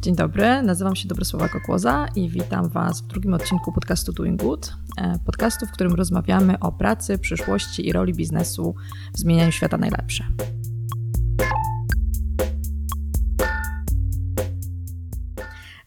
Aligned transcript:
Dzień 0.00 0.16
dobry, 0.16 0.62
nazywam 0.62 0.96
się 0.96 1.08
Dobrosława 1.08 1.48
Kokłoza 1.48 2.06
i 2.16 2.28
witam 2.28 2.68
Was 2.68 3.00
w 3.00 3.06
drugim 3.06 3.34
odcinku 3.34 3.72
podcastu 3.72 4.12
Doing 4.12 4.42
Good, 4.42 4.72
e, 4.98 5.18
podcastu, 5.26 5.66
w 5.66 5.70
którym 5.70 5.94
rozmawiamy 5.94 6.58
o 6.58 6.72
pracy, 6.72 7.18
przyszłości 7.18 7.88
i 7.88 7.92
roli 7.92 8.14
biznesu 8.14 8.74
w 9.14 9.18
zmienianiu 9.18 9.52
świata 9.52 9.78
najlepsze. 9.78 10.24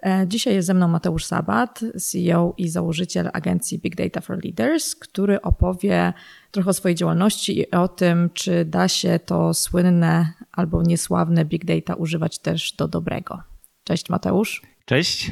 E, 0.04 0.28
dzisiaj 0.28 0.54
jest 0.54 0.68
ze 0.68 0.74
mną 0.74 0.88
Mateusz 0.88 1.26
Sabat, 1.26 1.82
CEO 2.00 2.54
i 2.58 2.70
założyciel 2.70 3.30
agencji 3.34 3.80
Big 3.80 3.96
Data 3.96 4.22
for 4.22 4.44
Leaders, 4.44 4.96
który 4.96 5.42
opowie 5.42 6.14
trochę 6.52 6.70
o 6.70 6.74
swojej 6.74 6.96
działalności 6.96 7.60
i 7.60 7.72
o 7.72 7.88
tym, 7.88 8.30
czy 8.34 8.66
da 8.66 8.88
się 8.88 9.20
to 9.26 9.54
słynne 9.54 10.34
albo 10.52 10.84
niesławne 10.84 11.46
Big 11.46 11.66
Data 11.66 11.96
używać 11.96 12.40
też 12.40 12.72
do 12.72 12.88
dobrego. 12.88 13.53
Cześć 13.84 14.10
Mateusz. 14.10 14.62
Cześć. 14.86 15.32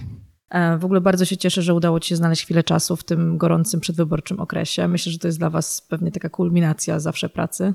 E, 0.49 0.77
w 0.77 0.85
ogóle 0.85 1.01
bardzo 1.01 1.25
się 1.25 1.37
cieszę, 1.37 1.61
że 1.61 1.73
udało 1.73 1.99
Ci 1.99 2.09
się 2.09 2.15
znaleźć 2.15 2.43
chwilę 2.43 2.63
czasu 2.63 2.95
w 2.95 3.03
tym 3.03 3.37
gorącym 3.37 3.79
przedwyborczym 3.79 4.39
okresie. 4.39 4.87
Myślę, 4.87 5.11
że 5.11 5.19
to 5.19 5.27
jest 5.27 5.39
dla 5.39 5.49
Was 5.49 5.81
pewnie 5.89 6.11
taka 6.11 6.29
kulminacja 6.29 6.99
zawsze 6.99 7.29
pracy. 7.29 7.73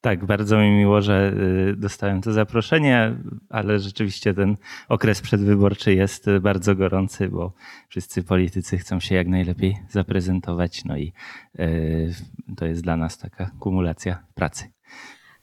Tak, 0.00 0.24
bardzo 0.24 0.58
mi 0.58 0.70
miło, 0.70 1.02
że 1.02 1.32
y, 1.72 1.76
dostałem 1.76 2.22
to 2.22 2.32
zaproszenie, 2.32 3.16
ale 3.48 3.78
rzeczywiście 3.78 4.34
ten 4.34 4.56
okres 4.88 5.20
przedwyborczy 5.20 5.94
jest 5.94 6.26
bardzo 6.40 6.74
gorący, 6.74 7.28
bo 7.28 7.52
wszyscy 7.88 8.22
politycy 8.22 8.78
chcą 8.78 9.00
się 9.00 9.14
jak 9.14 9.28
najlepiej 9.28 9.76
zaprezentować, 9.90 10.84
no 10.84 10.96
i 10.96 11.12
y, 11.60 12.14
to 12.56 12.66
jest 12.66 12.82
dla 12.82 12.96
nas 12.96 13.18
taka 13.18 13.50
kumulacja 13.58 14.22
pracy. 14.34 14.75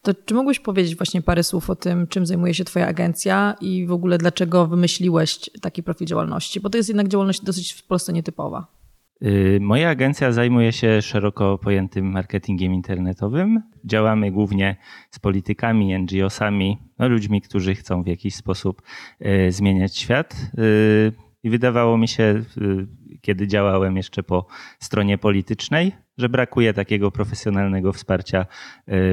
To 0.04 0.14
czy 0.26 0.34
mógłbyś 0.34 0.60
powiedzieć 0.60 0.96
właśnie 0.96 1.22
parę 1.22 1.44
słów 1.44 1.70
o 1.70 1.76
tym, 1.76 2.08
czym 2.08 2.26
zajmuje 2.26 2.54
się 2.54 2.64
Twoja 2.64 2.88
agencja 2.88 3.56
i 3.62 3.86
w 3.86 3.92
ogóle 3.92 4.18
dlaczego 4.18 4.68
wymyśliłeś 4.68 5.50
taki 5.62 5.84
profil 5.84 6.08
działalności? 6.08 6.60
Bo 6.60 6.70
to 6.70 6.78
jest 6.78 6.90
jednak 6.90 7.08
działalność 7.08 7.42
dosyć 7.42 7.72
w 7.72 7.84
Polsce 7.84 8.14
nietypowa. 8.14 8.68
Y, 9.24 9.60
moja 9.62 9.90
agencja 9.90 10.32
zajmuje 10.32 10.72
się 10.72 11.02
szeroko 11.02 11.58
pojętym 11.58 12.12
marketingiem 12.12 12.74
internetowym. 12.74 13.62
Działamy 13.86 14.32
głównie 14.32 14.76
z 15.12 15.20
politykami, 15.20 16.00
NGO-sami, 16.00 16.78
no 17.00 17.08
ludźmi, 17.08 17.42
którzy 17.42 17.76
chcą 17.76 18.04
w 18.04 18.08
jakiś 18.08 18.36
sposób 18.36 18.82
y, 19.22 19.52
zmieniać 19.52 19.98
świat. 19.98 20.36
Y, 21.44 21.48
I 21.48 21.50
wydawało 21.50 21.98
mi 21.98 22.08
się, 22.08 22.44
kiedy 23.22 23.48
działałem 23.48 23.98
jeszcze 23.98 24.24
po 24.24 24.46
stronie 24.80 25.18
politycznej, 25.18 25.92
że 26.18 26.30
brakuje 26.30 26.74
takiego 26.74 27.12
profesjonalnego 27.12 27.94
wsparcia 27.94 28.46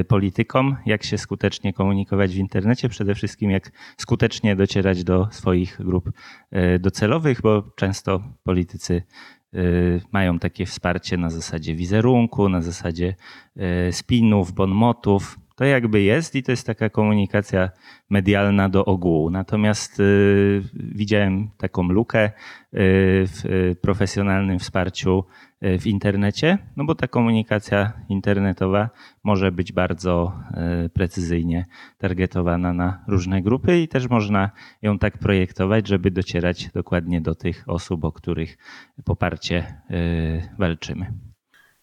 politykom, 0.07 0.77
jak 0.85 1.03
się 1.03 1.17
skutecznie 1.17 1.73
komunikować 1.73 2.31
w 2.31 2.37
internecie, 2.37 2.89
przede 2.89 3.15
wszystkim 3.15 3.51
jak 3.51 3.71
skutecznie 3.97 4.55
docierać 4.55 5.03
do 5.03 5.27
swoich 5.31 5.77
grup 5.79 6.11
docelowych, 6.79 7.41
bo 7.41 7.63
często 7.75 8.23
politycy 8.43 9.03
Y, 9.55 10.01
mają 10.11 10.39
takie 10.39 10.65
wsparcie 10.65 11.17
na 11.17 11.29
zasadzie 11.29 11.75
wizerunku, 11.75 12.49
na 12.49 12.61
zasadzie 12.61 13.15
y, 13.89 13.93
spinów, 13.93 14.53
bonmotów. 14.53 15.39
To 15.61 15.65
jakby 15.65 16.01
jest 16.01 16.35
i 16.35 16.43
to 16.43 16.51
jest 16.51 16.67
taka 16.67 16.89
komunikacja 16.89 17.69
medialna 18.09 18.69
do 18.69 18.85
ogółu. 18.85 19.29
Natomiast 19.29 19.99
y, 19.99 20.61
widziałem 20.73 21.49
taką 21.57 21.83
lukę 21.83 22.31
w 22.73 23.75
profesjonalnym 23.81 24.59
wsparciu 24.59 25.23
E, 25.61 25.79
w 25.79 25.87
internecie, 25.87 26.57
no 26.75 26.85
bo 26.85 26.95
ta 26.95 27.07
komunikacja 27.07 27.93
internetowa 28.09 28.89
może 29.23 29.51
być 29.51 29.73
bardzo 29.73 30.33
e, 30.53 30.89
precyzyjnie 30.89 31.65
targetowana 31.97 32.73
na 32.73 33.03
różne 33.07 33.41
grupy 33.41 33.81
i 33.81 33.87
też 33.87 34.09
można 34.09 34.51
ją 34.81 34.99
tak 34.99 35.17
projektować, 35.17 35.87
żeby 35.87 36.11
docierać 36.11 36.69
dokładnie 36.73 37.21
do 37.21 37.35
tych 37.35 37.63
osób, 37.67 38.03
o 38.03 38.11
których 38.11 38.57
poparcie 39.05 39.57
e, 39.89 40.57
walczymy. 40.57 41.30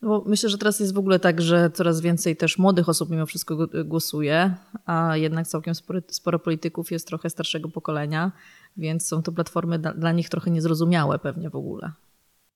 No 0.03 0.09
bo 0.09 0.25
myślę, 0.26 0.48
że 0.48 0.59
teraz 0.59 0.81
jest 0.81 0.94
w 0.94 0.98
ogóle 0.98 1.19
tak, 1.19 1.41
że 1.41 1.70
coraz 1.70 2.00
więcej 2.00 2.36
też 2.36 2.59
młodych 2.59 2.88
osób 2.88 3.10
mimo 3.10 3.26
wszystko 3.26 3.56
głosuje, 3.84 4.54
a 4.86 5.16
jednak 5.16 5.47
całkiem 5.47 5.75
sporo, 5.75 6.00
sporo 6.09 6.38
polityków 6.38 6.91
jest 6.91 7.06
trochę 7.06 7.31
starszego 7.31 7.69
pokolenia, 7.69 8.32
więc 8.76 9.06
są 9.06 9.22
to 9.22 9.32
platformy 9.32 9.78
dla, 9.78 9.94
dla 9.94 10.12
nich 10.12 10.28
trochę 10.28 10.50
niezrozumiałe 10.50 11.19
pewnie 11.19 11.50
w 11.50 11.56
ogóle. 11.56 11.92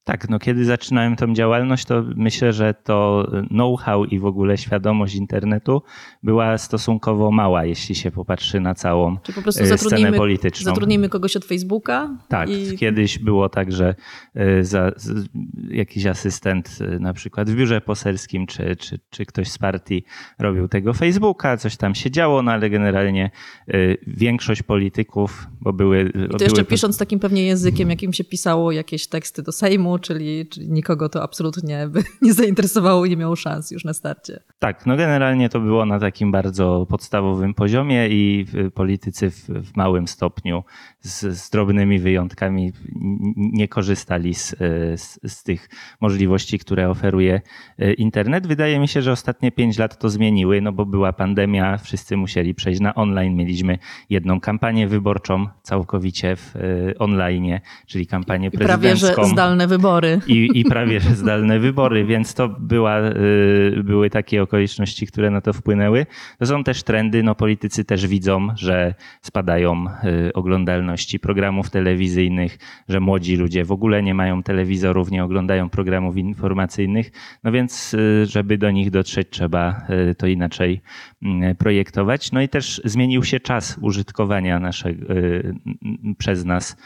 Tak, 0.04 0.28
no 0.28 0.38
kiedy 0.38 0.64
zaczynałem 0.64 1.16
tą 1.16 1.34
działalność, 1.34 1.84
to 1.84 2.04
myślę, 2.16 2.52
że 2.52 2.74
to 2.74 3.26
know-how 3.48 4.04
i 4.04 4.18
w 4.18 4.26
ogóle 4.26 4.58
świadomość 4.58 5.14
internetu 5.14 5.82
była 6.22 6.58
stosunkowo 6.58 7.30
mała, 7.30 7.64
jeśli 7.64 7.94
się 7.94 8.10
popatrzy 8.10 8.60
na 8.60 8.74
całą 8.74 9.16
Czy 9.22 9.32
po 9.32 9.42
prostu 9.42 9.62
e, 9.62 9.78
scenę 9.78 10.12
polityczną. 10.12 10.64
Zatrudnimy 10.64 11.08
kogoś 11.08 11.36
od 11.36 11.44
Facebooka? 11.44 12.18
Tak, 12.28 12.50
i... 12.50 12.76
kiedyś 12.76 13.18
było 13.18 13.48
tak, 13.48 13.72
że 13.72 13.94
e, 14.34 14.64
za, 14.64 14.92
jakiś 15.68 16.06
asystent 16.06 16.78
e, 16.80 16.98
na 16.98 17.12
przykład 17.12 17.50
w 17.50 17.54
biurze 17.54 17.80
poselskim, 17.80 18.46
czy, 18.46 18.76
czy, 18.76 18.98
czy 19.10 19.26
ktoś 19.26 19.48
z 19.48 19.58
partii 19.58 20.04
robił 20.38 20.68
tego 20.68 20.94
Facebooka, 20.94 21.56
coś 21.56 21.76
tam 21.76 21.94
się 21.94 22.10
działo, 22.10 22.42
no 22.42 22.52
ale 22.52 22.70
generalnie 22.70 23.30
większość 24.06 24.62
polityków, 24.62 25.46
bo 25.60 25.72
były... 25.72 26.02
I 26.02 26.12
to 26.12 26.44
jeszcze 26.44 26.46
były... 26.46 26.64
pisząc 26.64 26.98
takim 26.98 27.18
pewnie 27.18 27.46
językiem, 27.46 27.90
jakim 27.90 28.12
się 28.12 28.24
pisało 28.24 28.72
jakieś 28.72 29.06
teksty 29.06 29.42
do 29.42 29.52
Sejmu, 29.52 29.91
czyli, 29.98 30.46
czyli 30.46 30.70
nikogo 30.70 31.08
to 31.08 31.22
absolutnie 31.22 31.88
by 31.88 32.02
nie 32.22 32.32
zainteresowało 32.32 33.04
i 33.04 33.10
nie 33.10 33.16
miało 33.16 33.36
szans 33.36 33.70
już 33.70 33.84
na 33.84 33.92
starcie. 33.92 34.40
Tak, 34.58 34.86
no 34.86 34.96
generalnie 34.96 35.48
to 35.48 35.60
było 35.60 35.86
na 35.86 35.98
takim 36.00 36.32
bardzo 36.32 36.86
podstawowym 36.88 37.54
poziomie 37.54 38.08
i 38.08 38.46
politycy 38.74 39.30
w, 39.30 39.46
w 39.46 39.76
małym 39.76 40.08
stopniu 40.08 40.64
z, 41.00 41.38
z, 41.38 41.50
drobnymi 41.50 41.98
wyjątkami 41.98 42.72
nie 43.36 43.68
korzystali 43.68 44.34
z, 44.34 44.56
z, 44.96 45.18
z, 45.26 45.42
tych 45.42 45.68
możliwości, 46.00 46.58
które 46.58 46.90
oferuje 46.90 47.40
e, 47.78 47.92
internet. 47.92 48.46
Wydaje 48.46 48.78
mi 48.78 48.88
się, 48.88 49.02
że 49.02 49.12
ostatnie 49.12 49.52
pięć 49.52 49.78
lat 49.78 49.98
to 49.98 50.10
zmieniły, 50.10 50.60
no 50.60 50.72
bo 50.72 50.86
była 50.86 51.12
pandemia, 51.12 51.78
wszyscy 51.78 52.16
musieli 52.16 52.54
przejść 52.54 52.80
na 52.80 52.94
online. 52.94 53.36
Mieliśmy 53.36 53.78
jedną 54.10 54.40
kampanię 54.40 54.88
wyborczą 54.88 55.46
całkowicie 55.62 56.36
w 56.36 56.56
e, 56.56 56.98
online, 56.98 57.60
czyli 57.86 58.06
kampanię 58.06 58.50
prezydencką. 58.50 58.86
I 58.86 59.00
prawie, 59.00 59.24
że 59.24 59.32
zdalne 59.32 59.66
wybory 59.66 59.81
wybory. 59.82 60.20
I, 60.26 60.50
i 60.54 60.64
prawie 60.64 61.00
zdalne 61.00 61.58
wybory, 61.58 62.04
więc 62.04 62.34
to 62.34 62.48
była, 62.48 63.00
y, 63.00 63.82
były 63.84 64.10
takie 64.10 64.42
okoliczności, 64.42 65.06
które 65.06 65.30
na 65.30 65.40
to 65.40 65.52
wpłynęły. 65.52 66.06
To 66.38 66.46
są 66.46 66.64
też 66.64 66.82
trendy, 66.82 67.22
no 67.22 67.34
politycy 67.34 67.84
też 67.84 68.06
widzą, 68.06 68.48
że 68.56 68.94
spadają 69.22 69.86
y, 70.28 70.32
oglądalności 70.32 71.18
programów 71.18 71.70
telewizyjnych, 71.70 72.58
że 72.88 73.00
młodzi 73.00 73.36
ludzie 73.36 73.64
w 73.64 73.72
ogóle 73.72 74.02
nie 74.02 74.14
mają 74.14 74.42
telewizorów, 74.42 75.10
nie 75.10 75.24
oglądają 75.24 75.70
programów 75.70 76.16
informacyjnych, 76.16 77.10
no 77.44 77.52
więc 77.52 77.94
y, 77.94 78.26
żeby 78.26 78.58
do 78.58 78.70
nich 78.70 78.90
dotrzeć 78.90 79.28
trzeba 79.30 79.82
to 80.18 80.26
inaczej 80.26 80.80
projektować. 81.58 82.32
No 82.32 82.42
i 82.42 82.48
też 82.48 82.80
zmienił 82.84 83.24
się 83.24 83.40
czas 83.40 83.78
użytkowania 83.80 84.58
naszego, 84.58 85.06
przez 86.18 86.44
nas 86.44 86.76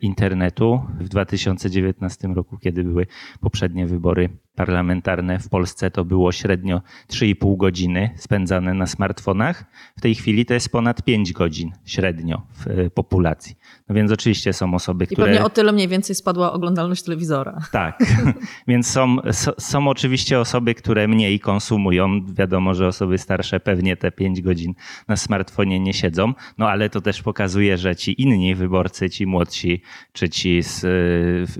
internetu. 0.00 0.80
W 1.00 1.08
2019 1.08 1.96
2015 1.96 2.28
roku, 2.28 2.58
kiedy 2.58 2.84
były 2.84 3.06
poprzednie 3.40 3.86
wybory 3.86 4.28
parlamentarne 4.56 5.38
w 5.38 5.48
Polsce, 5.48 5.90
to 5.90 6.04
było 6.04 6.32
średnio 6.32 6.82
3,5 7.12 7.56
godziny 7.56 8.10
spędzane 8.16 8.74
na 8.74 8.86
smartfonach. 8.86 9.64
W 9.98 10.00
tej 10.00 10.14
chwili 10.14 10.46
to 10.46 10.54
jest 10.54 10.68
ponad 10.68 11.02
5 11.02 11.32
godzin 11.32 11.72
średnio 11.84 12.42
w 12.52 12.66
e, 12.66 12.90
populacji. 12.90 13.56
No 13.88 13.94
więc 13.94 14.12
oczywiście 14.12 14.52
są 14.52 14.74
osoby, 14.74 15.06
które... 15.06 15.22
I 15.22 15.26
pewnie 15.26 15.44
o 15.44 15.50
tyle 15.50 15.72
mniej 15.72 15.88
więcej 15.88 16.16
spadła 16.16 16.52
oglądalność 16.52 17.02
telewizora. 17.02 17.58
Tak, 17.72 17.98
więc 18.68 18.90
są, 18.90 19.16
są 19.58 19.88
oczywiście 19.88 20.40
osoby, 20.40 20.74
które 20.74 21.08
mniej 21.08 21.40
konsumują. 21.40 22.20
Wiadomo, 22.34 22.74
że 22.74 22.86
osoby 22.86 23.18
starsze 23.18 23.60
pewnie 23.60 23.96
te 23.96 24.12
5 24.12 24.42
godzin 24.42 24.74
na 25.08 25.16
smartfonie 25.16 25.80
nie 25.80 25.92
siedzą, 25.92 26.32
no 26.58 26.68
ale 26.68 26.90
to 26.90 27.00
też 27.00 27.22
pokazuje, 27.22 27.78
że 27.78 27.96
ci 27.96 28.22
inni 28.22 28.54
wyborcy, 28.54 29.10
ci 29.10 29.26
młodsi, 29.26 29.82
czy 30.12 30.28
ci 30.28 30.62
z, 30.62 30.80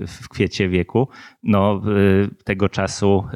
w 0.07 0.29
kwiecie 0.29 0.69
wieku, 0.69 1.07
no 1.43 1.81
tego 2.43 2.69
czasu 2.69 2.86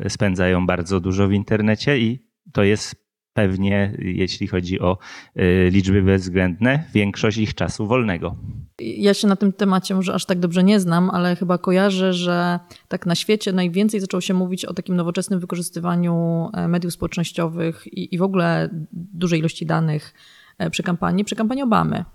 spędzają 0.10 0.66
bardzo 0.66 1.00
dużo 1.00 1.28
w 1.28 1.32
internecie 1.32 2.00
i 2.00 2.26
to 2.54 2.64
jest 2.64 3.02
pewnie, 3.34 3.98
jeśli 4.00 4.48
chodzi 4.48 4.80
o 4.80 4.98
y, 5.38 5.70
liczby 5.72 6.02
bezwzględne, 6.02 6.84
większość 6.94 7.38
ich 7.38 7.56
czasu 7.56 7.88
wolnego. 7.88 8.36
Ja 8.80 9.14
się 9.14 9.28
na 9.28 9.36
tym 9.36 9.54
temacie 9.54 9.96
może 9.96 10.14
aż 10.14 10.26
tak 10.26 10.40
dobrze 10.40 10.64
nie 10.64 10.80
znam, 10.80 11.10
ale 11.10 11.36
chyba 11.36 11.58
kojarzę, 11.58 12.14
że 12.14 12.60
tak 12.88 13.06
na 13.06 13.16
świecie 13.16 13.54
najwięcej 13.54 14.00
zaczęło 14.00 14.22
się 14.22 14.34
mówić 14.34 14.66
o 14.66 14.74
takim 14.74 14.96
nowoczesnym 14.96 15.40
wykorzystywaniu 15.40 16.50
e, 16.54 16.68
mediów 16.68 16.94
społecznościowych 16.94 17.88
i, 17.88 18.16
i 18.16 18.18
w 18.18 18.22
ogóle 18.22 18.70
dużej 18.94 19.40
ilości 19.40 19.66
danych 19.66 20.14
e, 20.58 20.70
przy 20.70 20.84
kampanii, 20.84 21.26
przy 21.26 21.36
kampanii 21.36 21.64
Obamy. 21.64 22.06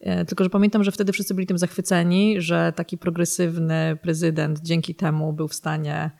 E, 0.00 0.24
tylko, 0.24 0.44
że 0.44 0.50
pamiętam, 0.50 0.84
że 0.84 0.92
wtedy 0.92 1.12
wszyscy 1.12 1.34
byli 1.34 1.46
tym 1.46 1.58
zachwyceni, 1.58 2.40
że 2.40 2.72
taki 2.76 2.98
progresywny 2.98 3.98
prezydent 4.02 4.60
dzięki 4.60 4.94
temu 4.94 5.32
był 5.32 5.48
w 5.48 5.54
stanie 5.54 6.10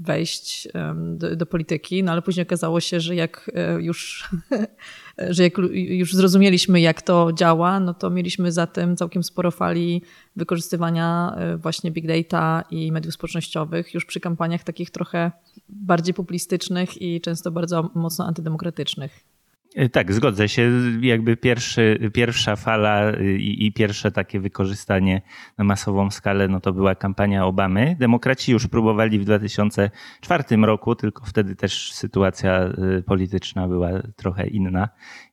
wejść 0.00 0.68
do, 0.94 1.36
do, 1.36 1.46
polityki, 1.46 2.02
no 2.02 2.12
ale 2.12 2.22
później 2.22 2.46
okazało 2.46 2.80
się, 2.80 3.00
że 3.00 3.14
jak 3.14 3.50
już, 3.78 4.28
że 5.30 5.42
jak 5.42 5.58
już 5.74 6.14
zrozumieliśmy, 6.14 6.80
jak 6.80 7.02
to 7.02 7.32
działa, 7.32 7.80
no 7.80 7.94
to 7.94 8.10
mieliśmy 8.10 8.52
za 8.52 8.66
tym 8.66 8.96
całkiem 8.96 9.22
sporo 9.22 9.50
fali 9.50 10.02
wykorzystywania 10.36 11.36
właśnie 11.56 11.90
big 11.90 12.06
data 12.06 12.64
i 12.70 12.92
mediów 12.92 13.14
społecznościowych 13.14 13.94
już 13.94 14.04
przy 14.04 14.20
kampaniach 14.20 14.64
takich 14.64 14.90
trochę 14.90 15.32
bardziej 15.68 16.14
populistycznych 16.14 17.02
i 17.02 17.20
często 17.20 17.50
bardzo 17.50 17.90
mocno 17.94 18.26
antydemokratycznych. 18.26 19.37
E, 19.78 19.88
tak, 19.88 20.12
zgodzę 20.12 20.48
się. 20.48 20.70
Jakby 21.00 21.36
pierwszy, 21.36 22.10
pierwsza 22.14 22.56
fala 22.56 23.12
y, 23.12 23.38
i, 23.38 23.66
i, 23.66 23.72
pierwsze 23.72 24.12
takie 24.12 24.40
wykorzystanie 24.40 25.22
na 25.58 25.64
masową 25.64 26.10
skalę, 26.10 26.48
no 26.48 26.60
to 26.60 26.72
była 26.72 26.94
kampania 26.94 27.46
Obamy. 27.46 27.96
Demokraci 27.98 28.52
już 28.52 28.66
próbowali 28.66 29.18
w 29.18 29.24
2004 29.24 30.44
roku, 30.62 30.94
tylko 30.94 31.24
wtedy 31.24 31.56
też 31.56 31.92
sytuacja 31.92 32.68
y, 32.98 33.02
polityczna 33.02 33.68
była 33.68 33.88
trochę 34.16 34.46
inna 34.46 34.88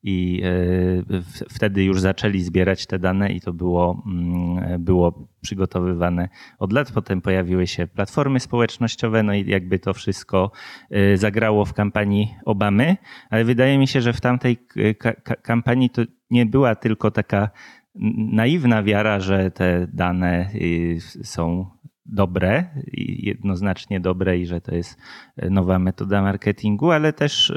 i 0.07 0.42
y, 1.12 1.22
wtedy 1.50 1.84
już 1.84 2.02
zaczęli 2.02 2.42
zbierać 2.42 2.86
te 2.86 3.00
dane 3.00 3.31
i 3.31 3.42
to 3.42 3.54
było, 3.54 4.04
mm, 4.06 4.84
było 4.84 5.30
przygotowywane 5.42 6.30
od 6.60 6.74
lat. 6.74 6.92
Potem 6.92 7.22
pojawiły 7.22 7.68
się 7.68 7.88
platformy 7.88 8.40
społecznościowe, 8.40 9.24
no 9.24 9.34
i 9.34 9.50
jakby 9.50 9.80
to 9.80 9.94
wszystko 9.94 10.52
y, 11.13 11.18
zagrało 11.18 11.66
w 11.66 11.74
kampanii 11.74 12.36
Obamy, 12.46 12.98
ale 13.30 13.46
wydaje 13.46 13.78
mi 13.78 13.88
się, 13.88 14.02
że 14.02 14.13
w 14.13 14.22
tamtej 14.22 14.57
kampanii 15.42 15.90
to 15.90 16.02
nie 16.30 16.46
była 16.46 16.75
tylko 16.75 17.12
taka 17.12 17.50
naiwna 18.31 18.84
wiara, 18.84 19.19
że 19.19 19.52
te 19.52 19.88
dane 19.94 20.50
y, 20.56 20.98
są 21.24 21.66
dobre, 22.06 22.66
jednoznacznie 23.18 24.00
dobre 24.00 24.38
i 24.38 24.46
że 24.46 24.62
to 24.62 24.75
jest 24.75 24.98
nowa 25.50 25.80
metoda 25.80 26.22
marketingu, 26.22 26.92
ale 26.92 27.13
też 27.13 27.54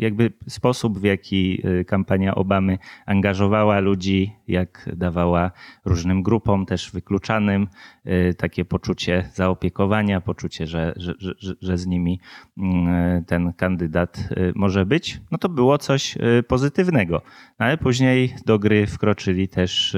jakby 0.00 0.32
sposób, 0.48 0.98
w 0.98 1.04
jaki 1.04 1.62
y, 1.80 1.84
kampania 1.84 2.34
Obamy 2.34 2.78
angażowała 3.06 3.80
ludzi, 3.80 4.32
jak 4.48 4.90
dawała 4.96 5.50
różnym 5.84 6.22
grupom, 6.22 6.66
też 6.66 6.90
wykluczanym, 6.90 7.68
y, 8.06 8.34
takie 8.34 8.64
poczucie 8.64 9.30
zaopiekowania, 9.34 10.20
poczucie, 10.20 10.66
że, 10.66 10.92
że, 10.96 11.14
że, 11.18 11.54
że 11.60 11.78
z 11.78 11.86
nimi 11.86 12.20
mm, 12.58 13.24
ten 13.24 13.52
kandydat 13.52 14.28
y, 14.30 14.52
może 14.54 14.86
być, 14.86 15.20
no 15.30 15.38
to 15.38 15.48
było 15.48 15.78
coś 15.78 16.18
pozytywnego. 16.48 17.22
No 17.58 17.66
ale 17.66 17.78
później 17.78 18.34
do 18.46 18.58
gry 18.58 18.86
wkroczyli 18.86 19.48
też 19.48 19.96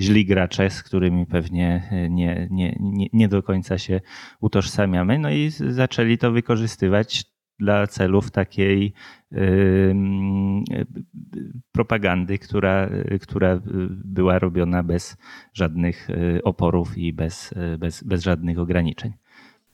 źli 0.00 0.26
gracze, 0.26 0.70
z 0.70 0.82
którymi 0.82 1.26
pewnie 1.26 1.82
nie, 2.10 2.48
nie, 2.50 2.76
nie, 2.80 3.06
nie 3.12 3.28
do 3.28 3.42
końca 3.42 3.78
się 3.78 4.00
utożsamiamy, 4.40 5.18
no 5.18 5.30
i 5.30 5.50
zaczęli 5.50 6.18
to 6.18 6.32
wykorzystywać 6.32 7.32
dla 7.62 7.86
celów 7.86 8.30
takiej 8.30 8.92
propagandy, 11.72 12.38
która, 12.38 12.90
która 13.20 13.60
była 14.04 14.38
robiona 14.38 14.82
bez 14.82 15.16
żadnych 15.52 16.10
y, 16.10 16.40
oporów 16.44 16.98
i 16.98 17.12
bez, 17.12 17.54
bez, 17.78 18.02
bez 18.02 18.22
żadnych 18.22 18.58
ograniczeń. 18.58 19.12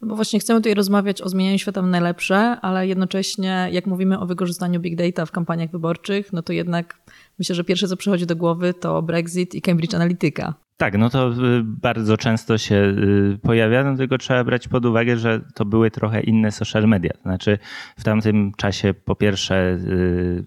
No 0.00 0.08
bo 0.08 0.16
właśnie 0.16 0.40
chcemy 0.40 0.60
tutaj 0.60 0.74
rozmawiać 0.74 1.22
o 1.22 1.28
zmienianiu 1.28 1.58
świata 1.58 1.82
najlepsze, 1.82 2.36
ale 2.36 2.86
jednocześnie 2.86 3.68
jak 3.72 3.86
mówimy 3.86 4.18
o 4.18 4.26
wykorzystaniu 4.26 4.80
big 4.80 4.96
data 4.96 5.26
w 5.26 5.32
kampaniach 5.32 5.70
wyborczych, 5.70 6.32
no 6.32 6.42
to 6.42 6.52
jednak 6.52 7.00
myślę, 7.38 7.54
że 7.54 7.64
pierwsze 7.64 7.88
co 7.88 7.96
przychodzi 7.96 8.26
do 8.26 8.36
głowy 8.36 8.74
to 8.74 9.02
Brexit 9.02 9.54
i 9.54 9.62
Cambridge 9.62 9.94
Analytica. 9.94 10.54
Tak, 10.78 10.98
no 10.98 11.10
to 11.10 11.32
y, 11.32 11.62
bardzo 11.64 12.16
często 12.16 12.58
się 12.58 12.74
y, 12.74 13.38
pojawia, 13.42 13.84
no 13.84 13.96
tylko 13.96 14.18
trzeba 14.18 14.44
brać 14.44 14.68
pod 14.68 14.84
uwagę, 14.84 15.16
że 15.16 15.40
to 15.54 15.64
były 15.64 15.90
trochę 15.90 16.20
inne 16.20 16.52
social 16.52 16.88
media. 16.88 17.10
Znaczy 17.22 17.58
w 17.96 18.04
tamtym 18.04 18.52
czasie 18.56 18.94
po 18.94 19.16
pierwsze 19.16 19.70
y, 19.70 20.44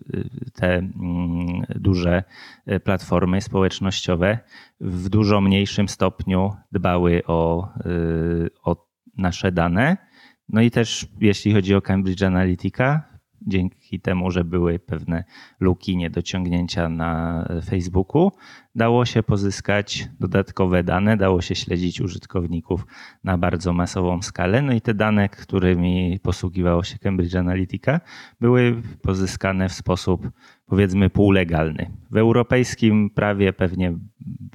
te 0.53 0.75
mm, 0.75 0.91
duże 1.69 2.23
platformy 2.83 3.41
społecznościowe 3.41 4.39
w 4.81 5.09
dużo 5.09 5.41
mniejszym 5.41 5.89
stopniu 5.89 6.55
dbały 6.71 7.21
o, 7.27 7.69
o 8.63 8.87
nasze 9.17 9.51
dane. 9.51 9.97
No 10.49 10.61
i 10.61 10.71
też 10.71 11.07
jeśli 11.21 11.53
chodzi 11.53 11.75
o 11.75 11.81
Cambridge 11.81 12.23
Analytica, 12.23 13.10
dzięki 13.47 13.99
temu, 13.99 14.31
że 14.31 14.43
były 14.43 14.79
pewne 14.79 15.23
luki, 15.59 15.97
niedociągnięcia 15.97 16.89
na 16.89 17.45
Facebooku, 17.65 18.31
dało 18.75 19.05
się 19.05 19.23
pozyskać 19.23 20.09
dodatkowe 20.19 20.83
dane, 20.83 21.17
dało 21.17 21.41
się 21.41 21.55
śledzić 21.55 22.01
użytkowników 22.01 22.85
na 23.23 23.37
bardzo 23.37 23.73
masową 23.73 24.21
skalę. 24.21 24.61
No 24.61 24.73
i 24.73 24.81
te 24.81 24.93
dane, 24.93 25.29
którymi 25.29 26.19
posługiwało 26.23 26.83
się 26.83 26.99
Cambridge 26.99 27.35
Analytica, 27.35 27.99
były 28.39 28.81
pozyskane 29.01 29.69
w 29.69 29.73
sposób 29.73 30.31
powiedzmy 30.65 31.09
półlegalny. 31.09 31.91
W 32.11 32.17
europejskim 32.17 33.09
prawie 33.09 33.53
pewnie 33.53 33.93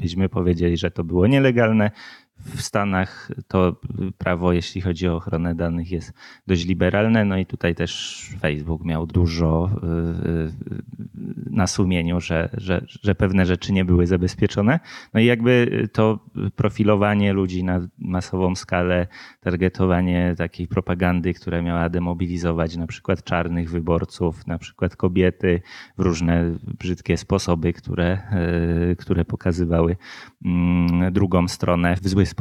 byśmy 0.00 0.28
powiedzieli, 0.28 0.76
że 0.76 0.90
to 0.90 1.04
było 1.04 1.26
nielegalne. 1.26 1.90
W 2.46 2.62
Stanach 2.62 3.30
to 3.48 3.76
prawo, 4.18 4.52
jeśli 4.52 4.80
chodzi 4.80 5.08
o 5.08 5.16
ochronę 5.16 5.54
danych, 5.54 5.90
jest 5.90 6.12
dość 6.46 6.66
liberalne. 6.66 7.24
No 7.24 7.38
i 7.38 7.46
tutaj 7.46 7.74
też 7.74 8.22
Facebook 8.40 8.84
miał 8.84 9.06
dużo 9.06 9.70
y, 9.70 10.28
y, 10.28 10.52
na 11.50 11.66
sumieniu, 11.66 12.20
że, 12.20 12.48
że, 12.52 12.84
że 12.88 13.14
pewne 13.14 13.46
rzeczy 13.46 13.72
nie 13.72 13.84
były 13.84 14.06
zabezpieczone. 14.06 14.80
No 15.14 15.20
i 15.20 15.24
jakby 15.24 15.88
to 15.92 16.18
profilowanie 16.56 17.32
ludzi 17.32 17.64
na 17.64 17.88
masową 17.98 18.54
skalę, 18.54 19.06
targetowanie 19.40 20.34
takiej 20.38 20.68
propagandy, 20.68 21.34
która 21.34 21.62
miała 21.62 21.88
demobilizować 21.88 22.76
na 22.76 22.86
przykład 22.86 23.24
czarnych 23.24 23.70
wyborców, 23.70 24.46
na 24.46 24.58
przykład 24.58 24.96
kobiety 24.96 25.60
w 25.98 26.02
różne 26.02 26.44
brzydkie 26.78 27.16
sposoby, 27.16 27.72
które, 27.72 28.18
y, 28.92 28.96
które 28.96 29.24
pokazywały 29.24 29.96
mm, 30.44 31.12
drugą 31.12 31.48
stronę 31.48 31.96
w 31.96 32.08
zły 32.08 32.26
sposób 32.26 32.35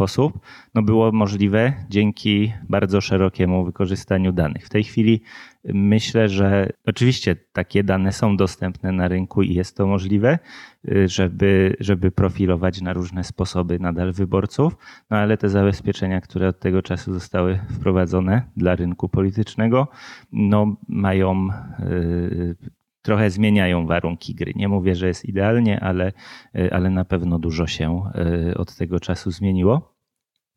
no 0.76 0.82
było 0.82 1.12
możliwe 1.12 1.74
dzięki 1.90 2.54
bardzo 2.70 3.02
szerokiemu 3.02 3.66
wykorzystaniu 3.66 4.32
danych. 4.32 4.66
W 4.66 4.70
tej 4.70 4.84
chwili 4.84 5.22
myślę, 5.64 6.30
że 6.30 6.70
oczywiście 6.86 7.36
takie 7.36 7.84
dane 7.84 8.12
są 8.12 8.38
dostępne 8.38 8.92
na 8.92 9.08
rynku 9.08 9.42
i 9.42 9.54
jest 9.54 9.78
to 9.78 9.88
możliwe, 9.88 10.40
żeby, 11.06 11.76
żeby 11.80 12.12
profilować 12.12 12.82
na 12.82 12.94
różne 12.94 13.24
sposoby 13.24 13.80
nadal 13.80 14.14
wyborców, 14.14 14.78
no 15.10 15.18
ale 15.18 15.38
te 15.38 15.50
zabezpieczenia, 15.50 16.22
które 16.22 16.48
od 16.48 16.60
tego 16.60 16.82
czasu 16.82 17.14
zostały 17.14 17.60
wprowadzone 17.80 18.42
dla 18.58 18.76
rynku 18.76 19.10
politycznego, 19.10 19.88
no 20.32 20.76
mają 20.88 21.50
y, 21.80 22.56
trochę 23.06 23.30
zmieniają 23.30 23.88
warunki 23.88 24.36
gry. 24.36 24.54
Nie 24.56 24.68
mówię, 24.68 24.96
że 24.96 25.08
jest 25.08 25.26
idealnie, 25.26 25.80
ale, 25.80 26.12
ale 26.72 26.90
na 26.90 27.06
pewno 27.06 27.40
dużo 27.40 27.68
się 27.68 28.04
e, 28.50 28.58
od 28.58 28.76
tego 28.76 29.00
czasu 29.00 29.32
zmieniło. 29.32 29.96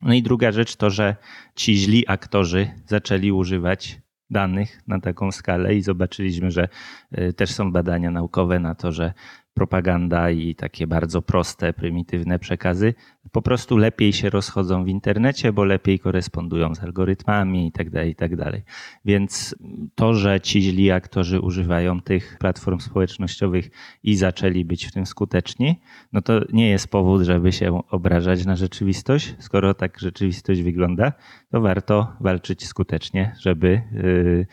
No 0.00 0.14
i 0.14 0.22
druga 0.22 0.52
rzecz 0.52 0.76
to, 0.76 0.90
że 0.90 1.16
ci 1.54 1.74
źli 1.74 2.04
aktorzy 2.08 2.70
zaczęli 2.86 3.32
używać 3.32 4.00
danych 4.30 4.82
na 4.86 5.00
taką 5.00 5.32
skalę 5.32 5.74
i 5.74 5.82
zobaczyliśmy, 5.82 6.50
że 6.50 6.68
e, 7.12 7.32
też 7.32 7.50
są 7.50 7.72
badania 7.72 8.10
naukowe 8.10 8.60
na 8.60 8.74
to, 8.74 8.92
że 8.92 9.12
propaganda 9.58 10.30
i 10.30 10.54
takie 10.54 10.86
bardzo 10.86 11.22
proste, 11.22 11.72
prymitywne 11.72 12.38
przekazy 12.38 12.94
po 13.32 13.42
prostu 13.42 13.76
lepiej 13.76 14.12
się 14.12 14.30
rozchodzą 14.30 14.84
w 14.84 14.88
internecie, 14.88 15.52
bo 15.52 15.64
lepiej 15.64 15.98
korespondują 15.98 16.74
z 16.74 16.82
algorytmami 16.82 17.64
itd. 17.64 17.90
Tak 17.90 18.08
itd. 18.08 18.44
Tak 18.44 18.60
Więc 19.04 19.56
to, 19.94 20.14
że 20.14 20.40
ci 20.40 20.62
źli 20.62 20.90
aktorzy 20.90 21.40
używają 21.40 22.00
tych 22.00 22.36
platform 22.38 22.80
społecznościowych 22.80 23.70
i 24.02 24.16
zaczęli 24.16 24.64
być 24.64 24.86
w 24.86 24.92
tym 24.92 25.06
skuteczni, 25.06 25.80
no 26.12 26.22
to 26.22 26.40
nie 26.52 26.68
jest 26.68 26.88
powód, 26.88 27.22
żeby 27.22 27.52
się 27.52 27.80
obrażać 27.90 28.46
na 28.46 28.56
rzeczywistość. 28.56 29.34
Skoro 29.38 29.74
tak 29.74 29.98
rzeczywistość 30.00 30.62
wygląda, 30.62 31.12
to 31.50 31.60
warto 31.60 32.12
walczyć 32.20 32.66
skutecznie, 32.66 33.34
żeby 33.40 33.82
yy, 33.92 34.46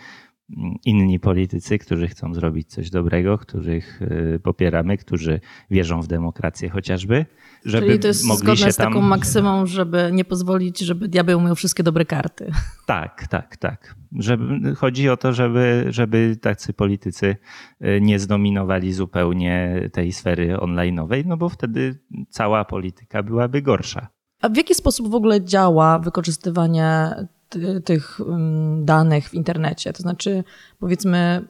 inni 0.86 1.20
politycy, 1.20 1.80
którzy 1.80 2.08
chcą 2.08 2.34
zrobić 2.34 2.70
coś 2.70 2.90
dobrego, 2.90 3.38
których 3.38 4.02
y, 4.02 4.40
popieramy, 4.44 4.98
którzy 4.98 5.40
wierzą 5.72 6.02
w 6.02 6.08
demokrację 6.08 6.70
chociażby, 6.70 7.26
żeby 7.66 7.88
Czyli 7.88 8.00
to 8.00 8.08
jest 8.08 8.26
mogli 8.26 8.40
zgodne 8.40 8.66
się 8.66 8.72
z 8.72 8.76
taką 8.76 9.02
maksymą, 9.02 9.66
żeby 9.66 10.10
nie 10.14 10.26
pozwolić, 10.26 10.80
żeby 10.80 11.08
diabeł 11.08 11.42
miał 11.42 11.56
wszystkie 11.56 11.84
dobre 11.84 12.06
karty. 12.06 12.52
Tak, 12.86 13.28
tak, 13.28 13.58
tak. 13.58 13.96
Żeby, 14.12 14.76
chodzi 14.76 15.10
o 15.10 15.18
to, 15.18 15.34
żeby, 15.34 15.86
żeby 15.90 16.38
tacy 16.42 16.74
politycy 16.74 17.36
y, 17.82 18.02
nie 18.02 18.20
zdominowali 18.20 18.94
zupełnie 18.94 19.82
tej 19.94 20.14
sfery 20.14 20.58
online'owej, 20.58 21.26
no 21.26 21.38
bo 21.38 21.50
wtedy 21.50 22.00
cała 22.30 22.66
polityka 22.66 23.24
byłaby 23.24 23.62
gorsza. 23.62 24.08
A 24.42 24.50
w 24.50 24.58
jaki 24.58 24.76
sposób 24.76 25.12
w 25.12 25.16
ogóle 25.16 25.44
działa 25.44 26.00
wykorzystywanie 26.00 27.10
tych 27.86 28.20
danych 28.78 29.30
w 29.30 29.34
internecie. 29.34 29.94
To 29.94 30.02
znaczy, 30.02 30.44
powiedzmy, 30.80 31.46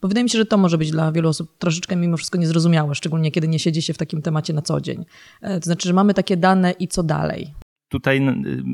bo 0.00 0.08
wydaje 0.08 0.24
mi 0.24 0.30
się, 0.30 0.38
że 0.38 0.46
to 0.46 0.58
może 0.58 0.78
być 0.78 0.90
dla 0.90 1.12
wielu 1.12 1.28
osób 1.28 1.58
troszeczkę 1.58 1.96
mimo 1.96 2.16
wszystko 2.16 2.38
niezrozumiałe, 2.38 2.94
szczególnie 2.94 3.30
kiedy 3.30 3.48
nie 3.48 3.58
siedzi 3.58 3.82
się 3.82 3.92
w 3.92 3.98
takim 3.98 4.22
temacie 4.22 4.52
na 4.52 4.62
co 4.62 4.80
dzień. 4.80 5.04
E, 5.42 5.60
to 5.60 5.64
znaczy, 5.64 5.88
że 5.88 5.94
mamy 5.94 6.14
takie 6.14 6.36
dane 6.36 6.70
i 6.70 6.88
co 6.88 7.02
dalej? 7.02 7.54
tutaj 7.90 8.20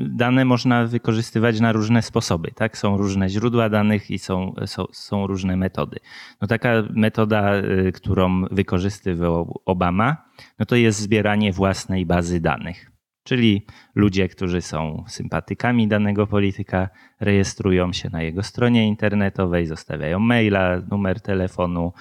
dane 0.09 0.45
można 0.45 0.85
wykorzystywać 0.85 1.59
na 1.59 1.71
różne 1.71 2.01
sposoby. 2.01 2.51
Tak? 2.55 2.77
Są 2.77 2.97
różne 2.97 3.29
źródła 3.29 3.69
danych 3.69 4.11
i 4.11 4.19
są, 4.19 4.53
są, 4.65 4.85
są 4.91 5.27
różne 5.27 5.55
metody. 5.55 5.99
No 6.41 6.47
taka 6.47 6.69
metoda, 6.89 7.51
którą 7.93 8.45
wykorzystywał 8.51 9.61
Obama, 9.65 10.17
no 10.59 10.65
to 10.65 10.75
jest 10.75 10.99
zbieranie 10.99 11.53
własnej 11.53 12.05
bazy 12.05 12.41
danych. 12.41 12.91
Czyli 13.27 13.65
ludzie, 13.95 14.29
którzy 14.29 14.61
są 14.61 15.03
sympatykami 15.07 15.87
danego 15.87 16.27
polityka, 16.27 16.89
rejestrują 17.19 17.93
się 17.93 18.09
na 18.09 18.21
jego 18.21 18.43
stronie 18.43 18.87
internetowej, 18.87 19.65
zostawiają 19.65 20.19
maila, 20.19 20.81
numer 20.91 21.21
telefonu, 21.21 21.93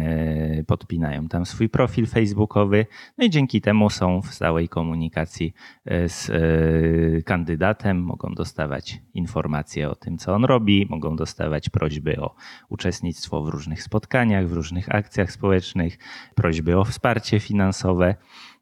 e, 0.00 0.64
podpinają 0.64 1.28
tam 1.28 1.46
swój 1.46 1.68
profil 1.68 2.06
facebookowy, 2.06 2.86
no 3.18 3.24
i 3.24 3.30
dzięki 3.30 3.60
temu 3.60 3.90
są 3.90 4.22
w 4.22 4.34
stałej 4.34 4.68
komunikacji 4.68 5.54
e, 5.84 6.08
z 6.08 6.30
e, 6.30 7.22
kandydatem, 7.22 8.02
mogą 8.02 8.34
dostawać 8.34 9.00
informacje 9.14 9.90
o 9.90 9.94
tym, 9.94 10.18
co 10.18 10.34
on 10.34 10.44
robi, 10.44 10.86
mogą 10.90 11.16
dostawać 11.16 11.70
prośby 11.70 12.20
o 12.20 12.34
uczestnictwo 12.68 13.42
w 13.42 13.48
różnych 13.48 13.82
spotkaniach, 13.82 14.48
w 14.48 14.52
różnych 14.52 14.94
akcjach 14.94 15.32
społecznych, 15.32 15.98
prośby 16.34 16.78
o 16.78 16.84
wsparcie 16.84 17.40
finansowe 17.40 18.14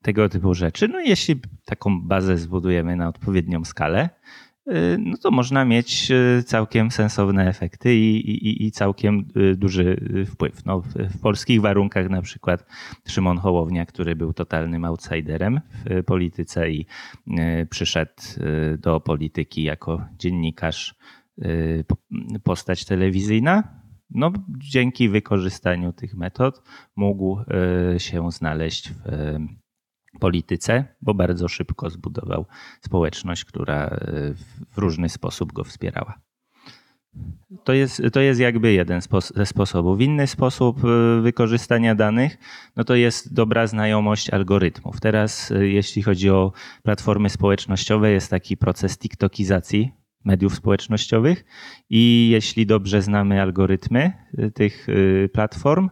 tego 0.05 0.29
typu 0.29 0.55
rzeczy. 0.55 0.89
No 0.89 1.01
jeśli 1.01 1.41
taką 1.65 2.01
bazę 2.01 2.39
zbudujemy 2.39 2.97
na 2.97 3.09
odpowiednią 3.09 3.65
skalę, 3.65 4.09
y, 4.69 4.97
no 4.99 5.17
to 5.17 5.31
można 5.31 5.65
mieć 5.65 6.11
y, 6.11 6.43
całkiem 6.43 6.91
sensowne 6.91 7.49
efekty 7.49 7.95
i, 7.95 8.31
i, 8.31 8.67
i 8.67 8.71
całkiem 8.71 9.29
y, 9.37 9.57
duży 9.57 9.97
wpływ. 10.27 10.65
No, 10.65 10.83
w 10.97 11.21
polskich 11.21 11.61
warunkach 11.61 12.11
na 12.11 12.23
przykład 12.23 12.67
Szymon 13.09 13.39
Hołownia, 13.39 13.87
który 13.87 14.17
był 14.17 14.33
totalnym 14.33 14.85
outsiderem 14.85 15.61
w 15.71 16.05
polityce 16.05 16.71
i 16.71 16.87
przyszedł 17.71 18.13
do 18.79 19.01
polityki 19.01 19.63
jako 19.63 20.07
dziennikarz, 20.19 20.95
postać 22.43 22.85
telewizyjna, 22.85 23.63
no, 24.11 24.33
dzięki 24.59 25.09
wykorzystaniu 25.09 25.93
tych 25.93 26.15
metod 26.15 26.63
mógł 26.97 27.39
się 27.99 28.33
znaleźć 28.33 28.91
w 28.91 29.39
polityce, 30.21 30.85
bo 31.03 31.15
bardzo 31.15 31.49
szybko 31.49 31.91
zbudował 31.91 32.47
społeczność, 32.81 33.45
która 33.45 33.87
e, 33.87 33.99
w 34.73 34.79
różny 34.79 35.09
sposób 35.09 35.53
go 35.53 35.65
wspierała. 35.65 36.21
To 37.65 37.73
jest, 37.73 38.03
to 38.13 38.21
jest 38.21 38.41
jakby 38.41 38.73
jeden 38.73 39.01
ze 39.35 39.47
sposobów. 39.47 40.01
Inny 40.01 40.27
sposób 40.27 40.85
e, 40.85 41.21
wykorzystania 41.21 41.95
danych 41.95 42.39
no 42.77 42.85
to 42.85 42.95
jest 42.95 43.35
dobra 43.35 43.67
znajomość 43.67 44.31
algorytmów. 44.31 45.01
Teraz, 45.01 45.51
e, 45.51 45.67
jeśli 45.67 46.03
chodzi 46.03 46.31
o 46.31 46.53
platformy 46.83 47.31
społecznościowe, 47.31 48.11
jest 48.11 48.31
taki 48.31 48.57
proces 48.57 48.99
TikTokizacji 48.99 49.93
mediów 50.25 50.55
społecznościowych 50.55 51.45
i 51.91 52.29
jeśli 52.33 52.67
dobrze 52.67 53.03
znamy 53.03 53.43
algorytmy 53.43 54.13
tych 54.55 54.87
platform, 55.33 55.89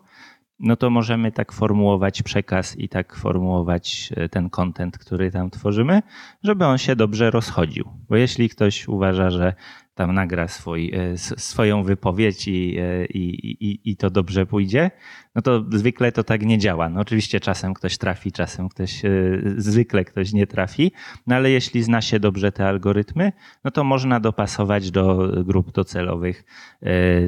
no 0.63 0.77
to 0.77 0.91
możemy 0.91 1.33
tak 1.33 1.53
formułować 1.53 2.23
przekaz 2.23 2.79
i 2.79 2.89
tak 2.89 3.17
formułować 3.17 4.11
e, 4.17 4.29
ten 4.29 4.51
content, 4.51 4.99
który 4.99 5.31
tam 5.31 5.51
tworzymy, 5.51 6.03
żeby 6.43 6.65
on 6.65 6.79
się 6.79 6.97
dobrze 6.97 7.31
rozchodził. 7.31 7.85
Bo 8.09 8.17
jeśli 8.17 8.49
ktoś 8.49 8.89
uważa, 8.89 9.31
że 9.31 9.55
tam 9.95 10.15
nagra 10.15 10.49
swój, 10.49 10.93
e, 10.95 11.19
swoją 11.19 11.83
wypowiedź 11.83 12.49
i, 12.49 12.77
e, 12.79 13.07
i, 13.07 13.51
i, 13.71 13.91
i 13.91 13.97
to 13.97 14.11
dobrze 14.11 14.47
pójdzie, 14.47 14.91
no 15.35 15.43
to 15.43 15.65
zwykle 15.73 16.13
to 16.13 16.25
tak 16.25 16.43
nie 16.43 16.59
działa. 16.59 16.89
No 16.89 17.01
oczywiście 17.01 17.41
czasem 17.41 17.75
ktoś 17.75 17.99
trafi, 17.99 18.33
czasem 18.33 18.69
ktoś, 18.69 19.05
e, 19.05 19.11
zwykle 19.57 20.05
ktoś 20.05 20.33
nie 20.33 20.47
trafi, 20.47 20.93
no 21.27 21.37
ale 21.37 21.51
jeśli 21.51 21.83
zna 21.83 22.01
się 22.01 22.21
dobrze 22.21 22.53
te 22.53 22.69
algorytmy, 22.69 23.33
no 23.65 23.71
to 23.71 23.85
można 23.85 24.21
dopasować 24.21 24.91
do 24.91 25.29
grup 25.45 25.73
docelowych 25.73 26.45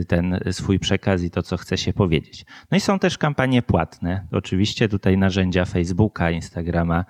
ten 0.08 0.40
swój 0.50 0.78
przekaz 0.78 1.22
i 1.22 1.30
to, 1.30 1.42
co 1.42 1.56
chce 1.56 1.78
się 1.78 1.92
powiedzieć. 1.92 2.46
No 2.70 2.76
i 2.76 2.80
są 2.80 2.98
też 2.98 3.18
kampanie 3.18 3.62
płatne. 3.62 4.26
Oczywiście 4.32 4.88
tutaj 4.88 5.18
narzędzia 5.18 5.64
Facebooka, 5.64 6.30
Instagrama 6.30 7.04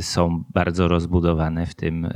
są 0.00 0.44
bardzo 0.50 0.88
rozbudowane 0.88 1.66
w 1.66 1.74
tym, 1.74 2.08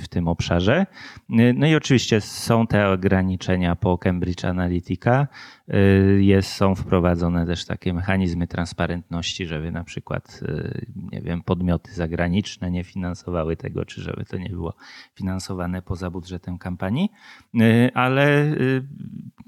w 0.00 0.08
tym 0.08 0.28
obszarze. 0.28 0.86
No 1.28 1.66
i 1.66 1.74
Oczywiście 1.80 2.20
są 2.20 2.66
te 2.66 2.88
ograniczenia 2.88 3.76
po 3.76 3.98
Cambridge 3.98 4.44
Analytica. 4.44 5.28
Y, 5.74 6.22
jest, 6.22 6.52
są 6.52 6.74
wprowadzone 6.74 7.46
też 7.46 7.64
takie 7.64 7.94
mechanizmy 7.94 8.46
transparentności, 8.46 9.46
żeby 9.46 9.72
na 9.72 9.84
przykład, 9.84 10.40
y, 10.42 10.86
nie 11.12 11.20
wiem, 11.20 11.42
podmioty 11.42 11.94
zagraniczne 11.94 12.70
nie 12.70 12.84
finansowały 12.84 13.56
tego, 13.56 13.84
czy 13.84 14.00
żeby 14.00 14.24
to 14.24 14.38
nie 14.38 14.48
było 14.48 14.74
finansowane 15.14 15.82
poza 15.82 16.10
budżetem 16.10 16.58
kampanii, 16.58 17.10
y, 17.54 17.90
ale 17.94 18.54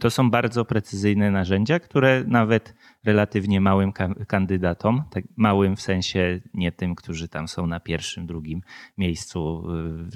to 0.01 0.11
są 0.11 0.31
bardzo 0.31 0.65
precyzyjne 0.65 1.31
narzędzia, 1.31 1.81
które 1.81 2.25
nawet 2.27 2.75
relatywnie 3.05 3.61
małym 3.61 3.93
kandydatom, 4.27 5.03
tak 5.11 5.25
małym 5.37 5.77
w 5.77 5.81
sensie 5.81 6.41
nie 6.55 6.73
tym, 6.73 6.95
którzy 6.95 7.29
tam 7.29 7.49
są 7.49 7.67
na 7.67 7.81
pierwszym, 7.81 8.27
drugim 8.27 8.63
miejscu, 8.99 9.65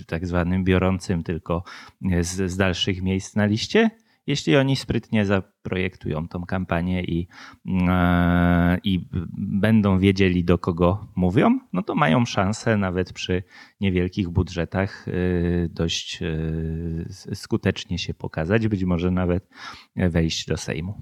tak 0.06 0.26
zwanym 0.26 0.64
biorącym, 0.64 1.22
tylko 1.22 1.64
z, 2.20 2.50
z 2.50 2.56
dalszych 2.56 3.02
miejsc 3.02 3.36
na 3.36 3.46
liście, 3.46 3.90
jeśli 4.26 4.56
oni 4.56 4.76
sprytnie 4.76 5.26
zaprojektują 5.26 6.28
tą 6.28 6.46
kampanię 6.46 7.04
i, 7.04 7.28
e, 7.88 8.78
i 8.84 9.08
będą 9.38 9.98
wiedzieli, 9.98 10.44
do 10.44 10.58
kogo 10.58 11.06
mówią, 11.16 11.58
no 11.72 11.82
to 11.82 11.94
mają 11.94 12.24
szansę 12.24 12.76
nawet 12.76 13.12
przy 13.12 13.42
niewielkich 13.80 14.28
budżetach 14.28 15.08
e, 15.08 15.12
dość 15.68 16.22
e, 16.22 17.34
skutecznie 17.34 17.98
się 17.98 18.14
pokazać, 18.14 18.68
być 18.68 18.84
może 18.84 19.10
nawet 19.10 19.48
wejść 19.96 20.46
do 20.46 20.56
Sejmu. 20.56 20.94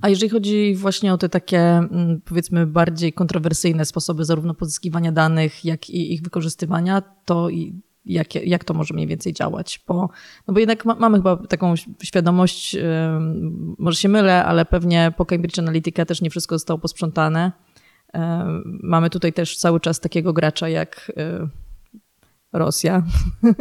A 0.00 0.08
jeżeli 0.08 0.28
chodzi 0.28 0.74
właśnie 0.74 1.12
o 1.12 1.18
te 1.18 1.28
takie, 1.28 1.60
mm, 1.60 2.20
powiedzmy, 2.24 2.66
bardziej 2.66 3.12
kontrowersyjne 3.12 3.84
sposoby 3.84 4.24
zarówno 4.24 4.54
pozyskiwania 4.54 5.12
danych, 5.12 5.64
jak 5.64 5.90
i 5.90 6.12
ich 6.14 6.22
wykorzystywania, 6.22 7.02
to 7.24 7.48
jak, 8.08 8.34
jak 8.34 8.64
to 8.64 8.74
może 8.74 8.94
mniej 8.94 9.06
więcej 9.06 9.32
działać, 9.32 9.80
bo, 9.88 10.10
no 10.48 10.54
bo 10.54 10.60
jednak 10.60 10.84
ma, 10.84 10.94
mamy 10.94 11.18
chyba 11.18 11.36
taką 11.36 11.74
świadomość, 12.02 12.74
yy, 12.74 12.82
może 13.78 13.98
się 13.98 14.08
mylę, 14.08 14.44
ale 14.44 14.64
pewnie 14.64 15.12
po 15.16 15.26
Cambridge 15.26 15.58
Analytica 15.58 16.04
też 16.04 16.22
nie 16.22 16.30
wszystko 16.30 16.54
zostało 16.54 16.78
posprzątane. 16.78 17.52
Yy, 18.14 18.20
mamy 18.64 19.10
tutaj 19.10 19.32
też 19.32 19.56
cały 19.56 19.80
czas 19.80 20.00
takiego 20.00 20.32
gracza 20.32 20.68
jak 20.68 21.12
yy, 21.16 21.48
Rosja, 22.52 23.02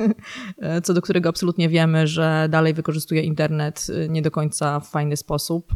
co 0.83 0.93
do 0.93 1.01
którego 1.01 1.29
absolutnie 1.29 1.69
wiemy, 1.69 2.07
że 2.07 2.47
dalej 2.49 2.73
wykorzystuje 2.73 3.21
internet 3.21 3.87
y, 3.89 4.09
nie 4.09 4.21
do 4.21 4.31
końca 4.31 4.79
w 4.79 4.89
fajny 4.89 5.17
sposób, 5.17 5.73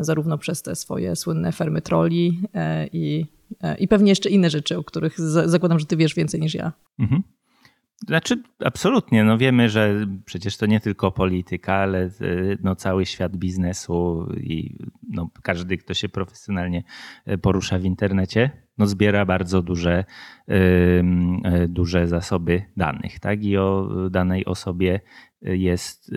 zarówno 0.00 0.38
przez 0.38 0.62
te 0.62 0.76
swoje 0.76 1.16
słynne 1.16 1.52
fermy 1.52 1.82
troli 1.82 2.42
i, 2.92 3.26
i 3.78 3.88
pewnie 3.88 4.10
jeszcze 4.10 4.30
inne 4.30 4.50
rzeczy, 4.50 4.78
o 4.78 4.84
których 4.84 5.20
zakładam, 5.44 5.78
że 5.78 5.86
ty 5.86 5.96
wiesz 5.96 6.14
więcej 6.14 6.40
niż 6.40 6.54
ja. 6.54 6.72
Mhm. 6.98 7.22
Znaczy, 8.06 8.42
absolutnie. 8.64 9.24
No 9.24 9.38
wiemy, 9.38 9.68
że 9.68 10.06
przecież 10.24 10.56
to 10.56 10.66
nie 10.66 10.80
tylko 10.80 11.12
polityka, 11.12 11.74
ale 11.74 12.10
y, 12.20 12.58
no 12.62 12.76
cały 12.76 13.06
świat 13.06 13.36
biznesu 13.36 14.28
i 14.40 14.78
no 15.08 15.30
każdy, 15.42 15.78
kto 15.78 15.94
się 15.94 16.08
profesjonalnie 16.08 16.82
y, 17.28 17.38
porusza 17.38 17.78
w 17.78 17.84
internecie, 17.84 18.50
no 18.78 18.86
zbiera 18.86 19.26
bardzo 19.26 19.62
duże, 19.62 20.04
y, 20.50 21.04
duże 21.68 22.08
zasoby 22.08 22.62
danych. 22.76 23.20
Tak? 23.20 23.44
I 23.44 23.56
o 23.56 23.88
danej 24.10 24.44
osobie 24.44 25.00
jest, 25.42 26.10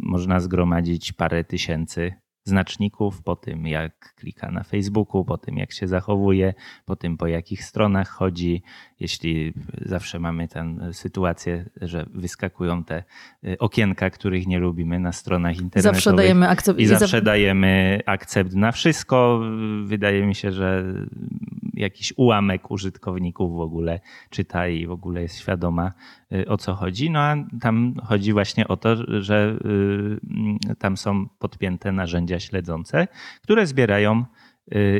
można 0.00 0.40
zgromadzić 0.40 1.12
parę 1.12 1.44
tysięcy 1.44 2.23
znaczników, 2.44 3.22
po 3.22 3.36
tym 3.36 3.66
jak 3.66 4.14
klika 4.14 4.50
na 4.50 4.62
Facebooku, 4.62 5.24
po 5.24 5.38
tym 5.38 5.56
jak 5.56 5.72
się 5.72 5.88
zachowuje, 5.88 6.54
po 6.84 6.96
tym 6.96 7.16
po 7.16 7.26
jakich 7.26 7.64
stronach 7.64 8.08
chodzi. 8.08 8.62
Jeśli 9.00 9.52
zawsze 9.84 10.18
mamy 10.18 10.48
tę 10.48 10.76
sytuację, 10.92 11.70
że 11.80 12.06
wyskakują 12.14 12.84
te 12.84 13.04
y, 13.44 13.58
okienka, 13.58 14.10
których 14.10 14.46
nie 14.46 14.58
lubimy 14.58 15.00
na 15.00 15.12
stronach 15.12 15.56
internetowych. 15.56 15.94
Zawsze 15.94 16.12
dajemy 16.12 16.48
akcept. 16.48 16.80
I 16.80 16.86
zawsze 16.86 17.22
dajemy 17.22 18.00
akcept 18.06 18.54
na 18.54 18.72
wszystko. 18.72 19.40
Wydaje 19.84 20.26
mi 20.26 20.34
się, 20.34 20.52
że 20.52 20.84
jakiś 21.74 22.12
ułamek 22.16 22.70
użytkowników 22.70 23.56
w 23.56 23.60
ogóle 23.60 24.00
czyta 24.30 24.68
i 24.68 24.86
w 24.86 24.90
ogóle 24.90 25.22
jest 25.22 25.38
świadoma 25.38 25.92
o 26.48 26.56
co 26.56 26.74
chodzi. 26.74 27.10
No 27.10 27.20
a 27.20 27.36
tam 27.60 27.94
chodzi 28.04 28.32
właśnie 28.32 28.68
o 28.68 28.76
to, 28.76 29.22
że 29.22 29.56
y, 30.70 30.74
tam 30.78 30.96
są 30.96 31.28
podpięte 31.28 31.92
narzędzia 31.92 32.40
śledzące, 32.40 33.08
które 33.42 33.66
zbierają 33.66 34.20
y, 34.20 34.24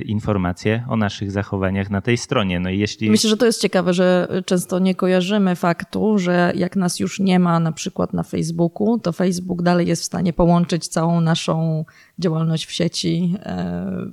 informacje 0.05 0.85
o 0.89 0.97
naszych 0.97 1.31
zachowaniach 1.31 1.91
na 1.91 2.01
tej 2.01 2.17
stronie. 2.17 2.61
No 2.61 2.71
i 2.71 2.79
jeśli... 2.79 3.11
Myślę, 3.11 3.31
że 3.31 3.37
to 3.37 3.47
jest 3.47 3.61
ciekawe, 3.61 3.95
że 3.95 4.29
często 4.47 4.79
nie 4.79 4.95
kojarzymy 4.95 5.57
faktu, 5.57 6.19
że 6.19 6.53
jak 6.57 6.77
nas 6.77 7.01
już 7.01 7.21
nie 7.21 7.39
ma 7.39 7.61
na 7.61 7.73
przykład 7.73 8.13
na 8.13 8.23
Facebooku, 8.23 8.99
to 8.99 9.13
Facebook 9.13 9.63
dalej 9.63 9.87
jest 9.87 10.03
w 10.03 10.05
stanie 10.05 10.33
połączyć 10.33 10.89
całą 10.89 11.21
naszą 11.21 11.85
działalność 12.19 12.67
w 12.67 12.73
sieci 12.73 13.35
e, 13.43 14.07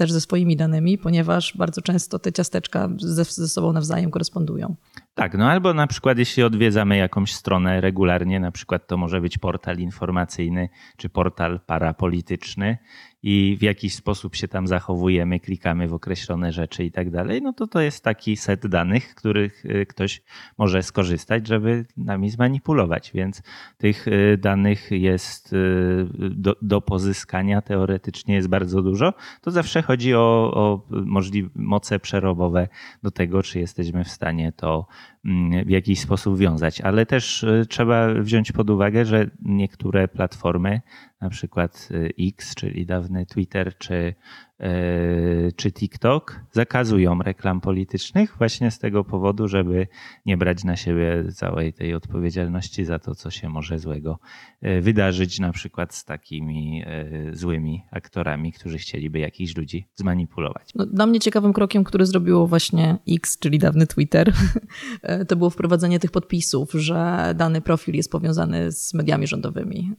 też 0.00 0.12
ze 0.12 0.20
swoimi 0.20 0.56
danymi, 0.56 0.98
ponieważ 0.98 1.56
bardzo 1.56 1.82
często 1.82 2.18
te 2.18 2.32
ciasteczka 2.32 2.88
ze, 2.98 3.24
ze 3.24 3.48
sobą 3.48 3.72
nawzajem 3.72 4.10
korespondują. 4.10 4.74
Tak, 5.14 5.38
no 5.38 5.50
albo 5.50 5.74
na 5.74 5.86
przykład 5.86 6.18
jeśli 6.18 6.42
odwiedzamy 6.42 6.96
jakąś 6.96 7.34
stronę 7.34 7.80
regularnie, 7.80 8.40
na 8.40 8.52
przykład 8.52 8.86
to 8.86 8.96
może 8.96 9.20
być 9.20 9.38
portal 9.38 9.78
informacyjny 9.78 10.68
czy 10.96 11.08
portal 11.08 11.60
parapolityczny 11.66 12.78
i 13.22 13.56
w 13.60 13.62
jakiś 13.62 13.94
sposób 13.94 14.36
się 14.36 14.48
tam 14.48 14.66
zachowujemy, 14.66 15.40
klikamy 15.40 15.88
w 15.88 15.94
określone 15.94 16.52
rzeczy 16.52 16.84
i 16.84 16.90
tak 16.90 17.10
dalej, 17.10 17.42
no 17.42 17.52
to 17.52 17.66
to 17.66 17.80
jest 17.80 18.04
taki 18.04 18.36
set 18.36 18.66
danych, 18.66 19.14
których 19.14 19.64
y, 19.64 19.86
ktoś 19.86 20.22
może 20.58 20.82
skorzystać, 20.82 21.46
żeby 21.46 21.86
nami 21.96 22.30
zmanipulować. 22.30 23.10
Więc 23.14 23.42
tych 23.78 24.08
y, 24.08 24.38
danych 24.40 24.90
jest 24.90 25.52
y, 25.52 26.06
do, 26.30 26.56
do 26.62 26.80
pozyskania 26.80 27.62
teoretycznie 27.62 28.34
jest 28.34 28.48
bardzo 28.48 28.82
dużo. 28.82 29.14
To 29.40 29.50
zawsze 29.50 29.82
chodzi 29.82 30.14
o, 30.14 30.50
o 30.54 30.86
możliwe 30.90 31.50
moce 31.54 31.98
przerobowe 31.98 32.68
do 33.02 33.10
tego, 33.10 33.42
czy 33.42 33.58
jesteśmy 33.58 34.04
w 34.04 34.10
stanie 34.10 34.52
to 34.52 34.86
mm, 35.24 35.64
w 35.64 35.70
jakiś 35.70 36.00
sposób 36.00 36.38
wiązać. 36.38 36.80
Ale 36.80 37.06
też 37.06 37.46
trzeba 37.68 38.14
wziąć 38.14 38.52
pod 38.52 38.70
uwagę, 38.70 39.04
że 39.04 39.30
niektóre 39.42 40.08
platformy 40.08 40.80
na 41.20 41.30
przykład 41.30 41.88
y, 41.90 42.12
X, 42.18 42.54
czyli 42.54 42.86
dawny 42.86 43.26
Twitter, 43.26 43.78
czy, 43.78 44.14
y, 44.60 45.52
czy 45.56 45.72
TikTok, 45.72 46.40
zakazują 46.52 47.22
reklam 47.22 47.60
politycznych 47.60 48.34
właśnie 48.38 48.70
z 48.70 48.78
tego 48.78 49.04
powodu, 49.04 49.48
żeby 49.48 49.86
nie 50.26 50.36
brać 50.36 50.64
na 50.64 50.76
siebie 50.76 51.24
całej 51.32 51.72
tej 51.72 51.94
odpowiedzialności 51.94 52.84
za 52.84 52.98
to, 52.98 53.14
co 53.14 53.30
się 53.30 53.48
może 53.48 53.78
złego 53.78 54.18
y, 54.66 54.80
wydarzyć, 54.80 55.38
na 55.38 55.52
przykład 55.52 55.94
z 55.94 56.04
takimi 56.04 56.84
złymi 57.32 57.82
aktorami, 57.90 58.52
którzy 58.52 58.78
chcieliby 58.78 59.18
jakichś 59.18 59.56
ludzi 59.56 59.88
zmanipulować. 59.94 60.70
No, 60.74 60.86
dla 60.86 61.06
mnie 61.06 61.20
ciekawym 61.20 61.52
krokiem, 61.52 61.84
który 61.84 62.06
zrobiło 62.06 62.46
właśnie 62.46 62.98
X, 63.08 63.38
czyli 63.38 63.58
dawny 63.58 63.86
Twitter, 63.86 64.32
to 65.28 65.36
było 65.36 65.50
wprowadzenie 65.50 65.98
tych 65.98 66.10
podpisów, 66.10 66.72
że 66.72 67.32
dany 67.36 67.60
profil 67.60 67.94
jest 67.94 68.10
powiązany 68.10 68.72
z 68.72 68.94
mediami 68.94 69.26
rządowymi. 69.26 69.92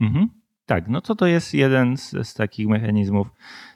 Mhm. 0.00 0.43
Tak, 0.66 0.88
no 0.88 1.00
to 1.00 1.14
to 1.14 1.26
jest 1.26 1.54
jeden 1.54 1.96
z, 1.96 2.10
z, 2.10 2.34
takich 2.34 2.68
mechanizmów 2.68 3.28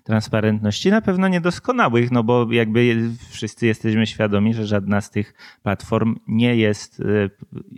transparentności, 0.05 0.91
na 0.91 1.01
pewno 1.01 1.29
niedoskonałych, 1.29 2.11
no 2.11 2.25
bo 2.25 2.53
jakby 2.53 3.11
wszyscy 3.31 3.67
jesteśmy 3.67 4.07
świadomi, 4.07 4.55
że 4.55 4.67
żadna 4.67 5.01
z 5.01 5.11
tych 5.11 5.35
platform 5.63 6.17
nie 6.29 6.57
jest 6.57 7.01
y, 7.01 7.31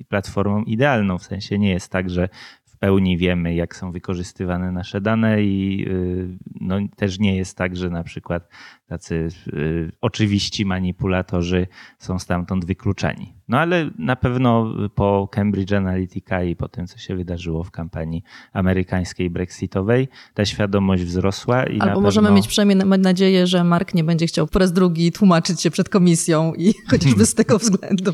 platformą 0.09 0.63
idealną, 0.63 1.19
w 1.19 1.25
sensie 1.25 1.59
nie 1.59 1.71
jest 1.71 1.93
tak, 1.93 2.11
że 2.11 2.29
w 2.65 2.77
pełni 2.77 3.19
wiemy, 3.19 3.55
jak 3.55 3.77
są 3.77 3.93
wykorzystywane 3.93 4.73
nasze 4.73 5.01
dane 5.01 5.43
i 5.43 5.87
y, 5.89 6.29
no, 6.61 6.79
też 6.97 7.19
nie 7.19 7.37
jest 7.37 7.57
tak, 7.57 7.77
że 7.77 7.91
na 7.91 8.03
przykład 8.03 8.49
tacy 8.91 9.29
y, 9.53 9.93
oczywiści 10.01 10.67
manipulatorzy 10.67 11.67
są 11.99 12.19
stamtąd 12.19 12.65
wykluczani. 12.65 13.35
No 13.49 13.59
ale 13.59 13.91
na 13.99 14.17
pewno 14.17 14.75
po 14.95 15.29
Cambridge 15.33 15.73
Analytica 15.73 16.43
i 16.43 16.57
po 16.57 16.69
tym, 16.69 16.87
co 16.87 16.99
się 16.99 17.17
wydarzyło 17.17 17.65
w 17.65 17.71
kampanii 17.71 18.23
amerykańskiej 18.53 19.31
brexitowej, 19.31 20.09
ta 20.35 20.45
świadomość 20.45 21.03
wzrosła. 21.03 21.65
I 21.65 21.81
Albo 21.81 22.01
możemy 22.01 22.27
pewno... 22.27 22.37
mieć 22.37 22.49
przynajmniej 22.49 22.99
nadzieję, 22.99 23.47
że 23.47 23.65
Mark 23.65 23.95
nie 23.95 24.05
będzie 24.05 24.27
chciał 24.27 24.47
po 24.47 24.59
raz 24.59 24.73
drugi 24.73 25.13
tłumaczyć 25.13 25.63
się 25.63 25.71
przed 25.71 25.89
komisją 25.89 26.53
i 26.55 26.75
chociażby 26.91 27.27
z 27.27 27.35
tego 27.35 27.59
względu. 27.59 28.13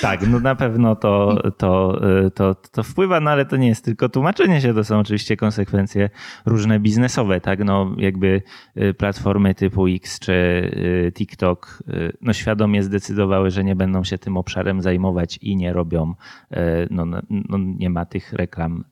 tak, 0.00 0.28
no 0.28 0.40
na 0.40 0.54
pewno 0.54 0.96
to, 0.96 1.42
to, 1.56 2.00
to, 2.34 2.54
to 2.54 2.82
wpływa, 2.82 3.20
no 3.20 3.30
ale 3.30 3.46
to 3.46 3.56
nie 3.56 3.68
jest 3.68 3.84
tylko 3.84 4.08
tłumaczenie 4.08 4.60
się, 4.60 4.74
to 4.74 4.84
są 4.84 4.98
oczywiście 4.98 5.36
konsekwencje 5.36 6.10
różne 6.46 6.80
biznesowe, 6.80 7.40
tak? 7.40 7.64
No 7.64 7.94
jakby 7.98 8.42
y, 8.76 8.94
platformy 8.94 9.54
typu 9.54 9.86
X 9.86 10.13
czy 10.18 10.32
y, 10.32 11.12
TikTok 11.12 11.82
y, 11.88 12.16
no 12.20 12.32
świadomie 12.32 12.82
zdecydowały, 12.82 13.50
że 13.50 13.64
nie 13.64 13.76
będą 13.76 14.04
się 14.04 14.18
tym 14.18 14.36
obszarem 14.36 14.82
zajmować 14.82 15.38
i 15.42 15.56
nie 15.56 15.72
robią, 15.72 16.14
y, 16.52 16.56
no, 16.90 17.04
no, 17.06 17.22
no 17.30 17.58
nie 17.58 17.90
ma 17.90 18.04
tych 18.06 18.32
reklam 18.32 18.84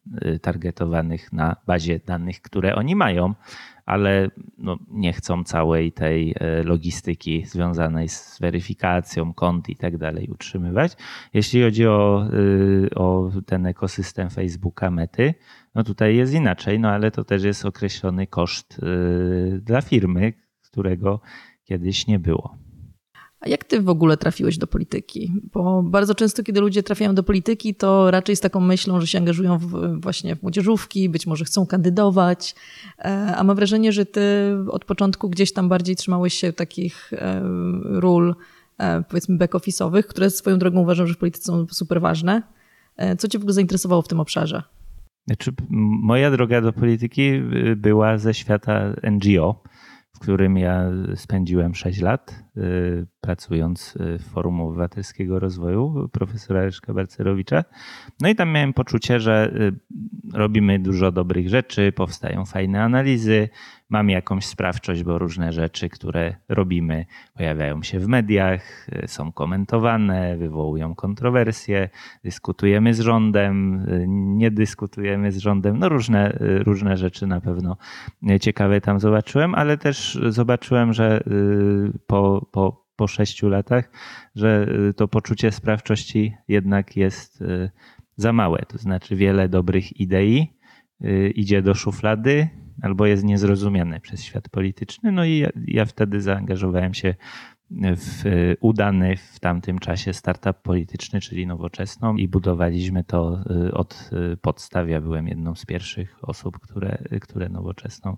targetowanych 0.42 1.32
na 1.32 1.56
bazie 1.66 1.98
danych, 1.98 2.42
które 2.42 2.74
oni 2.74 2.96
mają 2.96 3.34
ale 3.86 4.30
no, 4.58 4.78
nie 4.90 5.12
chcą 5.12 5.44
całej 5.44 5.92
tej 5.92 6.34
logistyki 6.64 7.44
związanej 7.46 8.08
z 8.08 8.38
weryfikacją 8.40 9.34
kont 9.34 9.68
i 9.68 9.76
tak 9.76 9.98
dalej 9.98 10.28
utrzymywać. 10.28 10.92
Jeśli 11.34 11.62
chodzi 11.62 11.86
o, 11.86 12.28
o 12.94 13.30
ten 13.46 13.66
ekosystem 13.66 14.30
Facebooka, 14.30 14.90
Mety, 14.90 15.34
no 15.74 15.84
tutaj 15.84 16.16
jest 16.16 16.34
inaczej, 16.34 16.80
no 16.80 16.88
ale 16.88 17.10
to 17.10 17.24
też 17.24 17.44
jest 17.44 17.64
określony 17.64 18.26
koszt 18.26 18.80
dla 19.62 19.80
firmy, 19.80 20.32
którego 20.72 21.20
kiedyś 21.64 22.06
nie 22.06 22.18
było. 22.18 22.56
A 23.40 23.48
jak 23.48 23.64
ty 23.64 23.80
w 23.80 23.88
ogóle 23.88 24.16
trafiłeś 24.16 24.58
do 24.58 24.66
polityki? 24.66 25.32
Bo 25.52 25.82
bardzo 25.82 26.14
często, 26.14 26.42
kiedy 26.42 26.60
ludzie 26.60 26.82
trafiają 26.82 27.14
do 27.14 27.22
polityki, 27.22 27.74
to 27.74 28.10
raczej 28.10 28.36
z 28.36 28.40
taką 28.40 28.60
myślą, 28.60 29.00
że 29.00 29.06
się 29.06 29.18
angażują 29.18 29.58
w, 29.58 30.00
właśnie 30.00 30.36
w 30.36 30.42
młodzieżówki, 30.42 31.08
być 31.08 31.26
może 31.26 31.44
chcą 31.44 31.66
kandydować. 31.66 32.54
E, 32.98 33.34
a 33.36 33.44
mam 33.44 33.56
wrażenie, 33.56 33.92
że 33.92 34.06
ty 34.06 34.22
od 34.70 34.84
początku 34.84 35.30
gdzieś 35.30 35.52
tam 35.52 35.68
bardziej 35.68 35.96
trzymałeś 35.96 36.34
się 36.34 36.52
takich 36.52 37.12
e, 37.12 37.42
ról, 37.82 38.34
e, 38.78 39.02
powiedzmy, 39.02 39.38
back-office'owych, 39.38 40.02
które 40.02 40.30
swoją 40.30 40.58
drogą 40.58 40.80
uważam, 40.80 41.06
że 41.06 41.14
w 41.14 41.18
polityce 41.18 41.44
są 41.44 41.66
super 41.70 42.00
ważne. 42.00 42.42
Co 43.18 43.28
cię 43.28 43.38
w 43.38 43.42
ogóle 43.42 43.54
zainteresowało 43.54 44.02
w 44.02 44.08
tym 44.08 44.20
obszarze? 44.20 44.62
Znaczy, 45.26 45.52
moja 46.02 46.30
droga 46.30 46.60
do 46.60 46.72
polityki 46.72 47.22
y, 47.22 47.76
była 47.76 48.18
ze 48.18 48.34
świata 48.34 48.94
NGO 49.10 49.61
którym 50.22 50.58
ja 50.58 50.84
spędziłem 51.14 51.74
6 51.74 52.00
lat, 52.00 52.44
y, 52.56 53.06
pracując 53.20 53.98
w 54.18 54.24
Forum 54.32 54.60
Obywatelskiego 54.60 55.38
Rozwoju 55.38 56.08
profesora 56.12 56.62
Leszka 56.62 56.94
Balcerowicza. 56.94 57.64
No 58.20 58.28
i 58.28 58.34
tam 58.34 58.50
miałem 58.50 58.72
poczucie, 58.72 59.20
że 59.20 59.52
y, 59.56 60.38
robimy 60.38 60.78
dużo 60.78 61.12
dobrych 61.12 61.48
rzeczy, 61.48 61.92
powstają 61.92 62.44
fajne 62.44 62.82
analizy, 62.82 63.48
mam 63.92 64.10
jakąś 64.10 64.46
sprawczość, 64.46 65.02
bo 65.02 65.18
różne 65.18 65.52
rzeczy, 65.52 65.88
które 65.88 66.34
robimy, 66.48 67.06
pojawiają 67.34 67.82
się 67.82 67.98
w 67.98 68.08
mediach, 68.08 68.88
y, 69.04 69.08
są 69.08 69.32
komentowane, 69.32 70.36
wywołują 70.36 70.94
kontrowersje, 70.94 71.88
dyskutujemy 72.24 72.94
z 72.94 73.00
rządem, 73.00 73.84
y, 73.88 74.04
nie 74.08 74.50
dyskutujemy 74.50 75.32
z 75.32 75.38
rządem. 75.38 75.78
No 75.78 75.88
różne, 75.88 76.38
różne 76.40 76.96
rzeczy 76.96 77.26
na 77.26 77.40
pewno 77.40 77.76
ciekawe 78.40 78.80
tam 78.80 79.00
zobaczyłem, 79.00 79.54
ale 79.54 79.78
też 79.78 80.18
zobaczyłem, 80.28 80.92
że 80.92 81.24
po, 82.06 82.46
po, 82.52 82.82
po 82.96 83.08
sześciu 83.08 83.48
latach, 83.48 83.90
że 84.34 84.66
y, 84.90 84.94
to 84.94 85.08
poczucie 85.08 85.52
sprawczości 85.52 86.34
jednak 86.48 86.96
jest 86.96 87.40
y, 87.42 87.70
za 88.16 88.32
małe. 88.32 88.58
To 88.68 88.78
znaczy 88.78 89.16
wiele 89.16 89.48
dobrych 89.48 90.00
idei 90.00 90.52
y, 91.04 91.30
idzie 91.30 91.62
do 91.62 91.74
szuflady 91.74 92.48
albo 92.82 93.06
jest 93.06 93.24
niezrozumiane 93.24 94.00
przez 94.00 94.22
świat 94.22 94.48
polityczny. 94.48 95.12
No 95.12 95.24
i 95.24 95.38
ja, 95.38 95.48
ja 95.66 95.84
wtedy 95.84 96.20
zaangażowałem 96.20 96.94
się 96.94 97.14
w 97.96 98.24
udany 98.60 99.16
w 99.16 99.40
tamtym 99.40 99.78
czasie 99.78 100.12
startup 100.12 100.62
polityczny, 100.62 101.20
czyli 101.20 101.46
nowoczesną 101.46 102.16
i 102.16 102.28
budowaliśmy 102.28 103.04
to 103.04 103.44
od 103.72 104.10
podstaw. 104.40 104.88
Ja 104.88 105.00
byłem 105.00 105.28
jedną 105.28 105.54
z 105.54 105.66
pierwszych 105.66 106.18
osób, 106.22 106.58
które, 106.58 106.98
które 107.20 107.48
nowoczesną 107.48 108.16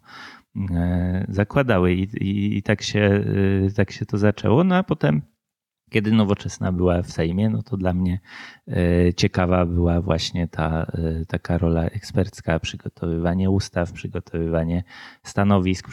zakładały 1.28 1.94
i, 1.94 2.02
i, 2.02 2.58
i, 2.58 2.62
tak, 2.62 2.82
się, 2.82 3.24
tak 3.76 3.90
się 3.90 4.06
to 4.06 4.18
zaczęło. 4.18 4.64
No 4.64 4.76
a 4.76 4.82
potem, 4.82 5.22
kiedy 5.94 6.12
nowoczesna 6.12 6.72
była 6.72 7.02
w 7.02 7.10
Sejmie, 7.10 7.50
no 7.50 7.62
to 7.62 7.76
dla 7.76 7.92
mnie 7.92 8.20
e, 8.68 9.14
ciekawa 9.14 9.66
była 9.66 10.00
właśnie 10.00 10.48
ta 10.48 10.86
taka 11.28 11.58
rola 11.58 11.84
ekspercka, 11.84 12.58
przygotowywanie 12.58 13.50
ustaw, 13.50 13.92
przygotowywanie 13.92 14.84
stanowisk, 15.22 15.88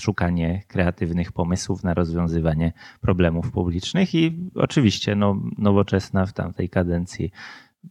szukanie 0.00 0.62
kreatywnych 0.68 1.32
pomysłów 1.32 1.84
na 1.84 1.94
rozwiązywanie 1.94 2.72
problemów 3.00 3.50
publicznych 3.50 4.14
i 4.14 4.50
oczywiście 4.54 5.16
no, 5.16 5.36
nowoczesna 5.58 6.26
w 6.26 6.32
tamtej 6.32 6.68
kadencji 6.68 7.30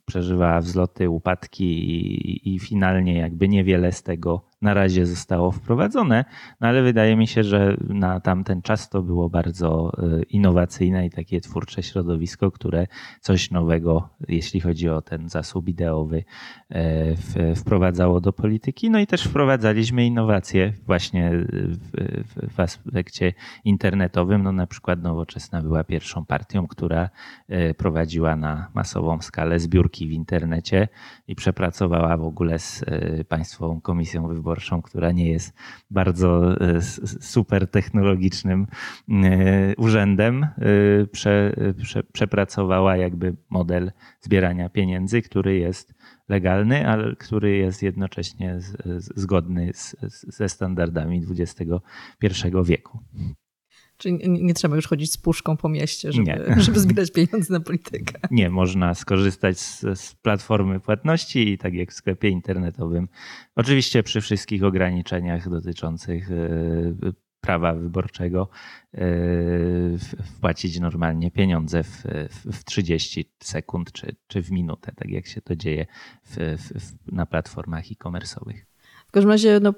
przeżywała 0.06 0.60
wzloty, 0.60 1.10
upadki 1.10 1.65
i, 1.65 2.56
i 2.56 2.60
finalnie 2.60 3.17
jakby 3.17 3.47
niewiele 3.47 3.91
z 3.91 4.04
tego 4.04 4.50
na 4.62 4.74
razie 4.74 5.06
zostało 5.06 5.52
wprowadzone, 5.52 6.26
no 6.62 6.67
ale 6.67 6.84
wydaje 6.84 7.15
mi 7.15 7.28
się, 7.28 7.43
że 7.43 7.78
na 7.89 8.19
tamten 8.19 8.62
czas 8.62 8.89
to 8.89 9.02
było 9.02 9.30
bardzo 9.30 9.91
e, 9.97 10.24
innowacyjne 10.24 11.06
i 11.06 11.10
takie 11.10 11.41
twórcze 11.41 11.84
środowisko, 11.84 12.52
które 12.52 12.88
coś 13.21 13.52
nowego, 13.52 14.10
jeśli 14.28 14.60
chodzi 14.60 14.89
o 14.89 15.02
ten 15.02 15.30
zasób 15.30 15.67
ideowy, 15.67 16.24
e, 16.69 17.56
wprowadzało 17.56 18.21
do 18.21 18.34
polityki. 18.34 18.89
No 18.89 19.00
i 19.00 19.08
też 19.08 19.24
wprowadzaliśmy 19.24 20.06
innowacje 20.06 20.74
właśnie 20.86 21.32
w, 21.34 21.91
w 22.56 22.60
aspekcie 22.60 23.34
internetowym. 23.65 24.43
No 24.43 24.52
na 24.52 24.67
przykład 24.67 25.02
Nowoczesna 25.02 25.62
była 25.62 25.84
pierwszą 25.84 26.26
partią, 26.26 26.67
która 26.67 27.10
e, 27.50 27.74
prowadziła 27.74 28.36
na 28.36 28.67
masową 28.74 29.21
skalę 29.21 29.60
zbiórki 29.60 30.08
w 30.08 30.12
internecie 30.12 30.88
i 31.28 31.36
przepracowała 31.36 32.17
w 32.17 32.24
ogóle 32.24 32.60
z 32.60 32.86
Państwową 33.28 33.82
Komisją 33.82 34.28
Wyborczą, 34.28 34.50
która 34.81 35.11
nie 35.11 35.31
jest 35.31 35.53
bardzo 35.89 36.55
super 37.21 37.67
technologicznym 37.67 38.67
urzędem, 39.77 40.47
prze, 41.11 41.55
prze, 41.81 42.03
przepracowała 42.03 42.97
jakby 42.97 43.35
model 43.49 43.91
zbierania 44.21 44.69
pieniędzy, 44.69 45.21
który 45.21 45.57
jest 45.57 45.93
legalny, 46.29 46.87
ale 46.87 47.15
który 47.15 47.57
jest 47.57 47.83
jednocześnie 47.83 48.59
zgodny 48.97 49.71
z, 49.73 49.95
ze 50.35 50.49
standardami 50.49 51.25
XXI 51.29 51.65
wieku. 52.65 52.99
Czyli 54.01 54.29
nie, 54.29 54.43
nie, 54.43 54.53
trzeba 54.53 54.75
już 54.75 54.87
chodzić 54.87 55.11
z 55.11 55.17
puszką 55.17 55.57
po 55.57 55.69
mieście, 55.69 56.11
żeby, 56.11 56.53
żeby 56.61 56.79
zbierać 56.79 57.11
pieniądze 57.11 57.53
na 57.53 57.59
politykę. 57.59 58.19
Nie, 58.31 58.49
można 58.49 58.93
skorzystać 58.93 59.59
z, 59.59 59.99
z, 59.99 60.15
platformy 60.15 60.79
płatności 60.79 61.49
i 61.49 61.57
tak 61.57 61.73
jak 61.73 61.91
w 61.91 61.93
sklepie 61.93 62.29
internetowym. 62.29 63.07
Oczywiście 63.55 64.03
przy 64.03 64.21
wszystkich 64.21 64.63
ograniczeniach 64.63 65.49
dotyczących 65.49 66.31
e, 66.31 67.11
prawa 67.41 67.73
wyborczego 67.73 68.49
e, 68.93 68.99
wpłacić 70.23 70.79
normalnie 70.79 71.31
pieniądze 71.31 71.83
w, 71.83 72.03
w 72.51 72.63
30 72.63 73.31
sekund 73.39 73.91
czy, 73.91 74.15
czy 74.27 74.43
w 74.43 74.51
minutę, 74.51 74.91
tak 74.95 75.09
jak 75.09 75.27
się 75.27 75.41
to 75.41 75.55
dzieje 75.55 75.85
w, 76.23 76.35
w, 76.35 77.11
na 77.11 77.25
platformach 77.25 77.83
e-commerce'owych. 77.91 78.65
W 79.07 79.11
każdym 79.11 79.31
razie 79.31 79.59
no, 79.61 79.73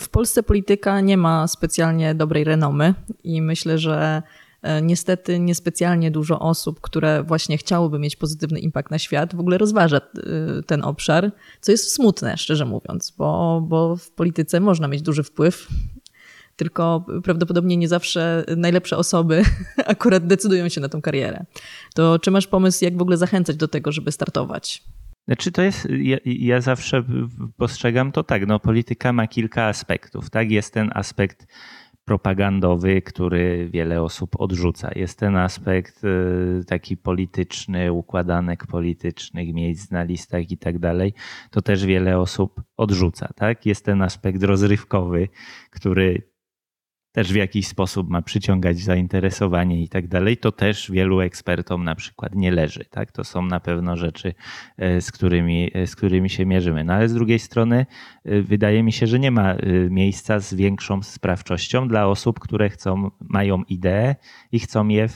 w 0.00 0.08
Polsce 0.08 0.42
polityka 0.42 1.00
nie 1.00 1.16
ma 1.16 1.48
specjalnie 1.48 2.14
dobrej 2.14 2.44
renomy 2.44 2.94
i 3.24 3.42
myślę, 3.42 3.78
że 3.78 4.22
e, 4.62 4.82
niestety 4.82 5.38
niespecjalnie 5.38 6.10
dużo 6.10 6.40
osób, 6.40 6.80
które 6.80 7.22
właśnie 7.22 7.58
chciałyby 7.58 7.98
mieć 7.98 8.16
pozytywny 8.16 8.60
impact 8.60 8.90
na 8.90 8.98
świat, 8.98 9.34
w 9.34 9.40
ogóle 9.40 9.58
rozważa 9.58 9.96
e, 9.96 10.00
ten 10.62 10.84
obszar, 10.84 11.32
co 11.60 11.72
jest 11.72 11.94
smutne, 11.94 12.36
szczerze 12.36 12.64
mówiąc, 12.64 13.14
bo, 13.18 13.60
bo 13.68 13.96
w 13.96 14.10
polityce 14.10 14.60
można 14.60 14.88
mieć 14.88 15.02
duży 15.02 15.22
wpływ 15.22 15.68
tylko 16.58 17.04
prawdopodobnie 17.24 17.76
nie 17.76 17.88
zawsze 17.88 18.44
najlepsze 18.56 18.96
osoby 18.96 19.42
akurat 19.86 20.26
decydują 20.26 20.68
się 20.68 20.80
na 20.80 20.88
tą 20.88 21.02
karierę. 21.02 21.44
To 21.94 22.18
czy 22.18 22.30
masz 22.30 22.46
pomysł, 22.46 22.84
jak 22.84 22.98
w 22.98 23.02
ogóle 23.02 23.16
zachęcać 23.16 23.56
do 23.56 23.68
tego, 23.68 23.92
żeby 23.92 24.12
startować? 24.12 24.84
Znaczy 25.28 25.52
to 25.52 25.62
jest, 25.62 25.88
ja, 25.90 26.16
ja, 26.24 26.60
zawsze 26.60 27.04
postrzegam 27.56 28.12
to 28.12 28.22
tak, 28.24 28.46
no 28.46 28.60
polityka 28.60 29.12
ma 29.12 29.26
kilka 29.26 29.64
aspektów, 29.64 30.30
tak? 30.30 30.50
Jest 30.50 30.74
ten 30.74 30.90
aspekt 30.94 31.46
propagandowy, 32.04 33.02
który 33.02 33.68
wiele 33.72 34.02
osób 34.02 34.40
odrzuca. 34.40 34.90
Jest 34.94 35.18
ten 35.18 35.36
aspekt 35.36 36.04
y, 36.04 36.64
taki 36.66 36.96
polityczny, 36.96 37.92
układanek 37.92 38.66
politycznych, 38.66 39.54
miejsc 39.54 39.90
na 39.90 40.02
listach 40.02 40.50
i 40.50 40.58
tak 40.58 40.78
dalej. 40.78 41.14
To 41.50 41.62
też 41.62 41.86
wiele 41.86 42.18
osób 42.18 42.62
odrzuca, 42.76 43.28
tak? 43.36 43.66
Jest 43.66 43.84
ten 43.84 44.02
aspekt 44.02 44.42
rozrywkowy, 44.42 45.28
który 45.70 46.22
też 47.12 47.32
w 47.32 47.36
jakiś 47.36 47.66
sposób 47.66 48.10
ma 48.10 48.22
przyciągać 48.22 48.78
zainteresowanie 48.78 49.82
i 49.82 49.88
tak 49.88 50.08
dalej, 50.08 50.36
to 50.36 50.52
też 50.52 50.90
wielu 50.90 51.20
ekspertom 51.20 51.84
na 51.84 51.94
przykład 51.94 52.34
nie 52.34 52.50
leży. 52.50 52.84
Tak? 52.90 53.12
To 53.12 53.24
są 53.24 53.42
na 53.42 53.60
pewno 53.60 53.96
rzeczy, 53.96 54.34
e, 54.76 55.00
z 55.00 55.12
którymi, 55.12 55.70
e, 55.74 55.86
z 55.86 55.96
którymi 55.96 56.30
się 56.30 56.46
mierzymy. 56.46 56.84
No 56.84 56.92
ale 56.92 57.08
z 57.08 57.14
drugiej 57.14 57.38
strony 57.38 57.86
e, 58.24 58.42
wydaje 58.42 58.82
mi 58.82 58.92
się, 58.92 59.06
że 59.06 59.18
nie 59.18 59.30
ma 59.30 59.56
miejsca 59.90 60.38
z 60.38 60.54
większą 60.54 61.02
sprawczością 61.02 61.88
dla 61.88 62.06
osób, 62.06 62.40
które 62.40 62.70
chcą, 62.70 63.10
mają 63.20 63.62
ideę 63.62 64.14
i 64.52 64.58
chcą 64.58 64.88
je 64.88 65.08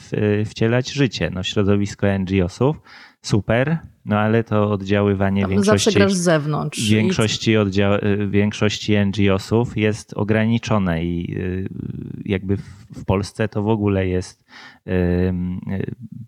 wcielać 0.46 0.90
w 0.90 0.94
życie. 0.94 1.31
No, 1.31 1.42
środowisko 1.42 2.07
NGO-sów 2.18 2.76
super, 3.22 3.78
no 4.04 4.18
ale 4.18 4.44
to 4.44 4.70
oddziaływanie 4.70 5.46
większości, 5.46 5.84
zawsze 5.84 5.92
grasz 5.92 6.12
z 6.12 6.20
zewnątrz. 6.20 6.90
Większości, 6.90 7.52
oddzia- 7.52 8.30
większości 8.30 8.96
NGO-sów 8.96 9.76
jest 9.76 10.14
ograniczone 10.14 11.04
i 11.04 11.38
y, 11.38 11.68
jakby 12.24 12.56
w 12.94 13.04
Polsce 13.06 13.48
to 13.48 13.62
w 13.62 13.68
ogóle 13.68 14.06
jest 14.06 14.44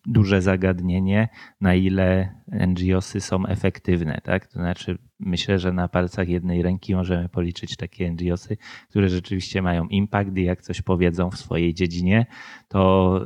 duże 0.07 0.43
zagadnienie, 0.43 1.29
na 1.61 1.75
ile 1.75 2.35
NGO-sy 2.67 3.21
są 3.21 3.47
efektywne. 3.47 4.21
Tak? 4.23 4.47
To 4.47 4.53
znaczy, 4.53 4.99
myślę, 5.21 5.59
że 5.59 5.73
na 5.73 5.89
palcach 5.89 6.29
jednej 6.29 6.63
ręki 6.63 6.95
możemy 6.95 7.29
policzyć 7.29 7.77
takie 7.77 8.11
NGO-sy, 8.11 8.57
które 8.91 9.09
rzeczywiście 9.09 9.63
mają 9.63 9.87
impact 9.87 10.37
i 10.37 10.45
jak 10.45 10.63
coś 10.63 10.83
powiedzą 10.83 11.31
w 11.31 11.39
swojej 11.39 11.75
dziedzinie, 11.75 12.27
to, 12.69 13.21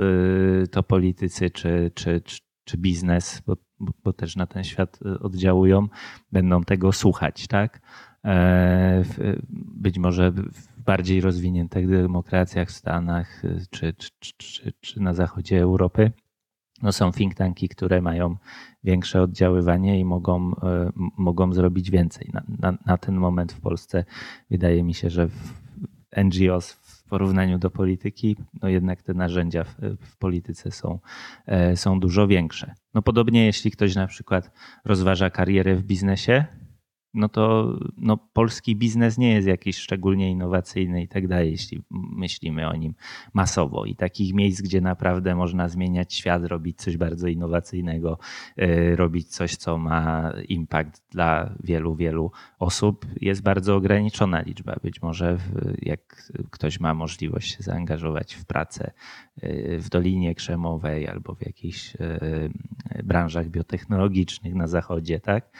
y, 0.62 0.68
to 0.68 0.82
politycy 0.82 1.50
czy, 1.50 1.90
czy, 1.94 2.20
czy 2.20 2.38
czy 2.68 2.76
biznes, 2.78 3.42
bo, 3.46 3.56
bo, 3.81 4.12
też 4.12 4.37
na 4.37 4.47
ten 4.47 4.64
świat 4.64 4.99
e, 5.07 5.19
oddziałują, 5.19 5.88
będą 6.33 6.64
tego 6.64 6.93
słuchać, 6.93 7.47
tak? 7.47 7.81
E, 8.25 9.05
być 9.51 9.99
może 9.99 10.31
w 10.33 10.79
bardziej 10.85 11.21
rozwiniętych 11.21 11.88
demokracjach 11.88 12.69
w 12.69 12.73
Stanach 12.73 13.45
e, 13.45 13.49
czy, 13.71 13.95
czy, 13.95 14.11
czy, 14.37 14.73
czy 14.81 15.01
na 15.01 15.14
zachodzie 15.14 15.61
Europy 15.61 16.12
no 16.83 16.93
są 16.93 17.12
think 17.12 17.35
tanki, 17.35 17.69
które 17.69 18.03
mają 18.03 18.37
większe 18.85 19.23
oddziaływanie 19.23 20.01
i 20.01 20.05
mogą, 20.05 20.53
mogą 21.17 21.53
zrobić 21.53 21.91
więcej. 21.91 22.31
Na, 22.33 22.43
na, 22.59 22.79
na 22.87 22.99
ten 22.99 23.17
moment 23.17 23.53
w 23.53 23.61
Polsce 23.61 24.05
wydaje 24.51 24.83
mi 24.83 24.95
się, 24.95 25.11
że 25.11 25.29
NGOs 26.25 26.73
porównaniu 27.09 27.59
do 27.59 27.71
polityki, 27.71 28.37
no 28.62 28.68
jednak 28.68 29.03
te 29.03 29.14
narzędzia 29.14 29.64
w, 29.64 29.75
w, 30.01 30.16
polityce 30.16 30.71
są, 30.71 30.99
e, 31.47 31.77
są 31.77 32.01
dużo 32.01 32.27
większe. 32.27 32.75
No 32.94 33.03
podobnie 33.03 33.47
jeśli 33.47 33.71
ktoś 33.71 33.94
na 33.94 34.07
przykład 34.07 34.51
rozważa 34.85 35.31
karierę 35.31 35.77
w 35.77 35.83
biznesie, 35.83 36.44
no 37.14 37.29
to 37.29 37.73
no, 37.97 38.16
polski 38.16 38.77
biznes 38.77 39.18
nie 39.18 39.33
jest 39.33 39.49
jakiś 39.49 39.77
szczególnie 39.77 40.31
innowacyjny 40.31 41.03
i 41.03 41.09
tak 41.09 41.29
dalej, 41.29 41.51
jeśli 41.51 41.83
myślimy 41.90 42.68
o 42.68 42.77
nim 42.77 42.94
masowo. 43.35 43.85
I 43.85 43.97
takich 43.97 44.35
miejsc, 44.35 44.62
gdzie 44.62 44.81
naprawdę 44.81 45.35
można 45.35 45.68
zmieniać 45.68 46.14
świat, 46.14 46.44
robić 46.44 46.79
coś 46.79 46.97
bardzo 46.97 47.29
innowacyjnego, 47.29 48.18
yy, 48.57 48.97
robić 48.97 49.29
coś, 49.29 49.57
co 49.57 49.79
ma 49.79 50.33
impact 50.49 51.03
dla 51.11 51.55
wielu, 51.64 51.97
wielu 51.97 52.31
osób, 52.59 53.07
jest 53.21 53.42
bardzo 53.42 53.77
ograniczona 53.77 54.40
liczba. 54.40 54.77
Być 54.83 55.03
może 55.03 55.38
jak 55.83 56.33
ktoś 56.51 56.81
ma 56.81 56.94
możliwość 56.94 57.57
się 57.57 57.62
zaangażować 57.62 58.35
w 58.35 58.44
pracę 58.44 58.90
yy, 59.42 59.79
w 59.81 59.88
Dolinie 59.88 60.35
Krzemowej 60.35 61.09
albo 61.09 61.35
w 61.35 61.47
jakichś 61.47 61.94
yy, 61.94 63.03
branżach 63.05 63.49
biotechnologicznych 63.49 64.55
na 64.55 64.66
zachodzie, 64.66 65.21
tak? 65.21 65.51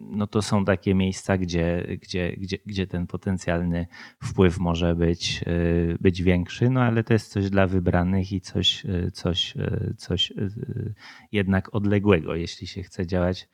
No 0.00 0.26
to 0.26 0.42
są 0.42 0.64
takie 0.64 0.94
miejsca, 0.94 1.38
gdzie, 1.38 1.86
gdzie, 2.02 2.36
gdzie, 2.36 2.58
gdzie 2.66 2.86
ten 2.86 3.06
potencjalny 3.06 3.86
wpływ 4.22 4.58
może 4.58 4.94
być, 4.94 5.44
y, 5.46 5.98
być 6.00 6.22
większy, 6.22 6.70
no 6.70 6.80
ale 6.80 7.04
to 7.04 7.12
jest 7.12 7.32
coś 7.32 7.50
dla 7.50 7.66
wybranych 7.66 8.32
i 8.32 8.40
coś, 8.40 8.84
y, 8.84 9.10
coś, 9.12 9.56
y, 9.56 9.94
coś 9.98 10.32
jednak 11.32 11.74
odległego. 11.74 12.34
Jeśli 12.34 12.66
się 12.66 12.82
chce 12.82 13.06
działać 13.06 13.48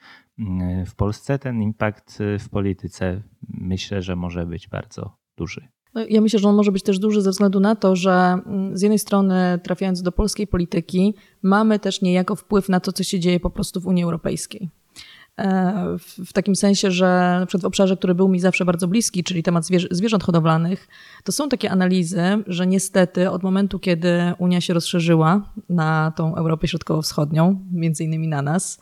w 0.87 0.95
Polsce, 0.95 1.38
ten 1.38 1.62
impact 1.62 2.19
w 2.38 2.49
polityce 2.49 3.23
myślę, 3.49 4.03
że 4.03 4.17
może 4.17 4.47
być 4.47 4.69
bardzo 4.69 5.17
duży. 5.37 5.69
No, 5.95 6.05
ja 6.09 6.21
myślę, 6.21 6.38
że 6.38 6.49
on 6.49 6.57
może 6.57 6.73
być 6.73 6.83
też 6.83 6.99
duży 6.99 7.23
ze 7.23 7.31
względu 7.31 7.61
na 7.61 7.77
to, 7.77 7.97
że 7.97 8.12
mm, 8.12 8.77
z 8.77 8.83
jednej 8.83 8.99
strony 8.99 9.59
trafiając 9.62 10.03
do 10.03 10.12
polskiej 10.12 10.47
polityki, 10.47 11.14
mamy 11.43 11.79
też 11.79 12.03
niejako 12.03 12.37
wpływ 12.37 12.69
na 12.69 12.81
to, 12.81 12.93
co 12.93 13.05
się 13.05 13.21
dzieje 13.21 13.41
po 13.41 13.51
prostu 13.51 13.81
w 13.81 13.87
Unii 13.87 14.05
Europejskiej. 14.05 14.71
E, 15.38 15.96
w 16.27 16.33
takim 16.33 16.57
sensie, 16.57 16.90
że 16.90 17.07
na 17.40 17.46
w 17.61 17.64
obszarze, 17.64 17.96
który 17.96 18.14
był 18.14 18.29
mi 18.29 18.40
zawsze 18.40 18.64
bardzo 18.64 18.88
bliski, 18.88 19.24
czyli 19.24 19.42
temat 19.42 19.64
zwierząt 19.90 20.24
hodowlanych, 20.24 20.88
to 21.24 21.33
są 21.33 21.48
takie 21.48 21.70
analizy, 21.70 22.22
że 22.46 22.66
niestety 22.66 23.31
od 23.31 23.42
momentu, 23.42 23.79
kiedy 23.79 24.33
Unia 24.38 24.61
się 24.61 24.74
rozszerzyła 24.74 25.53
na 25.68 26.12
tą 26.16 26.37
Europę 26.37 26.68
Środkowo-Wschodnią, 26.68 27.64
między 27.72 28.05
innymi 28.05 28.29
na 28.29 28.42
nas, 28.42 28.79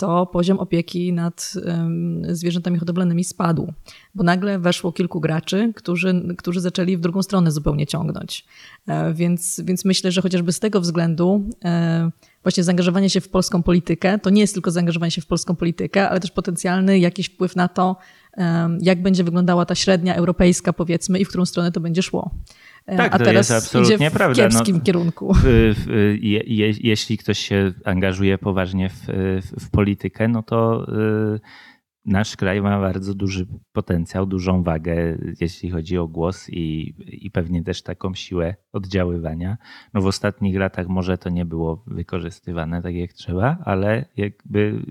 to 0.00 0.26
poziom 0.26 0.58
opieki 0.58 1.12
nad 1.12 1.54
zwierzętami 2.22 2.78
hodowlanymi 2.78 3.24
spadł, 3.24 3.72
bo 4.14 4.24
nagle 4.24 4.58
weszło 4.58 4.92
kilku 4.92 5.20
graczy, 5.20 5.72
którzy, 5.76 6.34
którzy 6.38 6.60
zaczęli 6.60 6.96
w 6.96 7.00
drugą 7.00 7.22
stronę 7.22 7.50
zupełnie 7.50 7.86
ciągnąć. 7.86 8.44
E, 8.86 9.14
więc, 9.14 9.60
więc 9.64 9.84
myślę, 9.84 10.12
że 10.12 10.22
chociażby 10.22 10.52
z 10.52 10.60
tego 10.60 10.80
względu 10.80 11.44
e, 11.64 12.10
właśnie 12.42 12.64
zaangażowanie 12.64 13.10
się 13.10 13.20
w 13.20 13.28
polską 13.28 13.62
politykę, 13.62 14.18
to 14.18 14.30
nie 14.30 14.40
jest 14.40 14.54
tylko 14.54 14.70
zaangażowanie 14.70 15.10
się 15.10 15.20
w 15.20 15.26
polską 15.26 15.56
politykę, 15.56 16.08
ale 16.08 16.20
też 16.20 16.30
potencjalny 16.30 16.98
jakiś 16.98 17.26
wpływ 17.26 17.56
na 17.56 17.68
to, 17.68 17.96
jak 18.80 19.02
będzie 19.02 19.24
wyglądała 19.24 19.64
ta 19.64 19.74
średnia 19.74 20.14
europejska, 20.14 20.72
powiedzmy, 20.72 21.18
i 21.18 21.24
w 21.24 21.28
którą 21.28 21.46
stronę 21.46 21.72
to 21.72 21.80
będzie 21.80 22.02
szło. 22.02 22.30
E, 22.86 22.96
tak, 22.96 23.14
A 23.14 23.18
to 23.18 23.24
teraz 23.24 23.50
jest 23.50 23.64
absolutnie 23.64 23.94
idzie 23.96 24.10
w 24.10 24.12
prawda. 24.12 24.42
Kiepskim 24.42 24.76
no, 24.76 24.82
kierunku. 24.82 25.34
Je, 26.20 26.40
je, 26.46 26.74
jeśli 26.80 27.18
ktoś 27.18 27.38
się 27.38 27.72
angażuje 27.84 28.38
poważnie 28.38 28.90
w, 28.90 29.06
w, 29.42 29.64
w 29.64 29.70
politykę, 29.70 30.28
no 30.28 30.42
to 30.42 30.86
y, 31.36 31.40
nasz 32.04 32.36
kraj 32.36 32.62
ma 32.62 32.80
bardzo 32.80 33.14
duży 33.14 33.46
potencjał, 33.72 34.26
dużą 34.26 34.62
wagę, 34.62 35.18
jeśli 35.40 35.70
chodzi 35.70 35.98
o 35.98 36.08
głos 36.08 36.48
i, 36.48 36.94
i 37.06 37.30
pewnie 37.30 37.64
też 37.64 37.82
taką 37.82 38.14
siłę 38.14 38.54
oddziaływania. 38.72 39.58
No 39.94 40.00
w 40.00 40.06
ostatnich 40.06 40.56
latach 40.56 40.88
może 40.88 41.18
to 41.18 41.30
nie 41.30 41.44
było 41.44 41.84
wykorzystywane 41.86 42.82
tak 42.82 42.94
jak 42.94 43.12
trzeba, 43.12 43.58
ale 43.64 44.04
jakby 44.16 44.82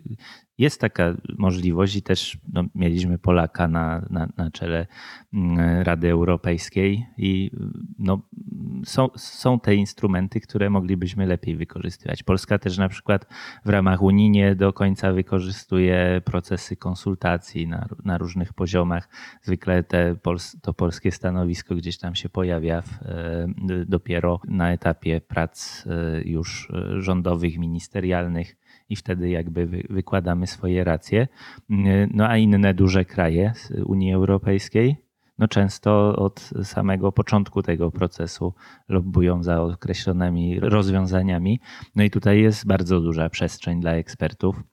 jest 0.59 0.81
taka 0.81 1.13
możliwość 1.37 1.95
i 1.95 2.01
też 2.01 2.37
no, 2.53 2.63
mieliśmy 2.75 3.17
Polaka 3.17 3.67
na, 3.67 4.05
na, 4.09 4.29
na 4.37 4.51
czele 4.51 4.87
mm, 5.33 5.81
Rady 5.81 6.09
Europejskiej 6.09 7.05
i 7.17 7.51
no, 7.99 8.21
są, 8.85 9.09
są 9.15 9.59
te 9.59 9.75
instrumenty, 9.75 10.39
które 10.39 10.69
moglibyśmy 10.69 11.25
lepiej 11.25 11.55
wykorzystywać. 11.55 12.23
Polska 12.23 12.59
też 12.59 12.77
na 12.77 12.89
przykład 12.89 13.27
w 13.65 13.69
ramach 13.69 14.01
Unii 14.01 14.29
nie 14.29 14.55
do 14.55 14.73
końca 14.73 15.11
wykorzystuje 15.11 16.21
procesy 16.25 16.75
konsultacji 16.75 17.67
na, 17.67 17.87
na 18.03 18.17
różnych 18.17 18.53
poziomach. 18.53 19.09
Zwykle 19.41 19.83
te, 19.83 20.15
to 20.61 20.73
polskie 20.73 21.11
stanowisko 21.11 21.75
gdzieś 21.75 21.97
tam 21.97 22.15
się 22.15 22.29
pojawia 22.29 22.81
w, 22.81 23.01
e, 23.01 23.47
dopiero 23.85 24.39
na 24.47 24.71
etapie 24.71 25.21
prac 25.21 25.85
e, 25.87 26.21
już 26.21 26.71
e, 26.71 27.01
rządowych, 27.01 27.57
ministerialnych 27.57 28.55
i 28.89 28.95
wtedy 28.95 29.29
jakby 29.29 29.67
wykładamy 29.89 30.47
swoje 30.47 30.83
racje. 30.83 31.27
No 32.13 32.27
a 32.27 32.37
inne 32.37 32.73
duże 32.73 33.05
kraje 33.05 33.53
z 33.55 33.71
Unii 33.71 34.13
Europejskiej 34.13 35.09
no 35.39 35.47
często 35.47 36.15
od 36.15 36.49
samego 36.63 37.11
początku 37.11 37.61
tego 37.61 37.91
procesu 37.91 38.53
lobbują 38.89 39.43
za 39.43 39.61
określonymi 39.61 40.59
rozwiązaniami. 40.59 41.59
No 41.95 42.03
i 42.03 42.09
tutaj 42.09 42.41
jest 42.41 42.67
bardzo 42.67 43.01
duża 43.01 43.29
przestrzeń 43.29 43.81
dla 43.81 43.91
ekspertów, 43.91 44.63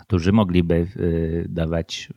którzy 0.00 0.32
mogliby 0.32 0.74
y, 0.96 1.46
dawać 1.48 2.12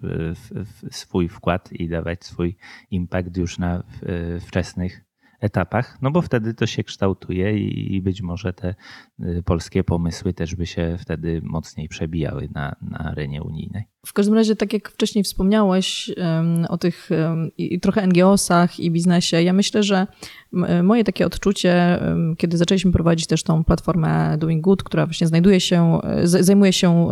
y, 0.86 0.92
swój 0.92 1.30
wkład 1.30 1.74
i 1.74 1.90
dawać 1.90 2.26
swój 2.26 2.58
impact 2.92 3.38
już 3.38 3.60
na 3.60 3.80
y, 3.80 4.40
wczesnych 4.40 5.07
etapach, 5.40 5.98
no 6.02 6.12
bo 6.12 6.22
wtedy 6.22 6.54
to 6.54 6.66
się 6.66 6.84
kształtuje 6.84 7.58
i 7.58 8.02
być 8.02 8.22
może 8.22 8.54
te 8.54 8.76
y, 9.20 9.44
polskie 9.46 9.84
pomysły 9.84 10.34
też 10.34 10.56
by 10.56 10.66
się 10.66 10.98
wtedy 11.00 11.42
mocniej 11.44 11.90
przebijały 11.90 12.50
na, 12.54 12.76
na 12.82 12.98
arenie 12.98 13.44
unijnej. 13.44 13.84
W 14.06 14.14
każdym 14.14 14.36
razie, 14.36 14.56
tak 14.56 14.74
jak 14.74 14.90
wcześniej 14.90 15.24
wspomniałeś 15.24 16.12
o 16.70 16.78
tych 16.78 17.10
i 17.58 17.80
trochę 17.80 18.08
NGO-sach 18.08 18.80
i 18.80 18.92
biznesie, 18.92 19.42
ja 19.42 19.54
myślę, 19.54 19.84
że 19.84 20.08
moje 20.84 21.04
takie 21.04 21.26
odczucie, 21.26 22.00
kiedy 22.38 22.58
zaczęliśmy 22.58 22.92
prowadzić 22.92 23.28
też 23.28 23.44
tą 23.44 23.64
platformę 23.64 24.38
Doing 24.38 24.64
Good, 24.64 24.84
która 24.84 25.06
właśnie 25.06 25.28
znajduje 25.28 25.60
się, 25.60 26.00
zajmuje 26.24 26.74
się 26.74 27.10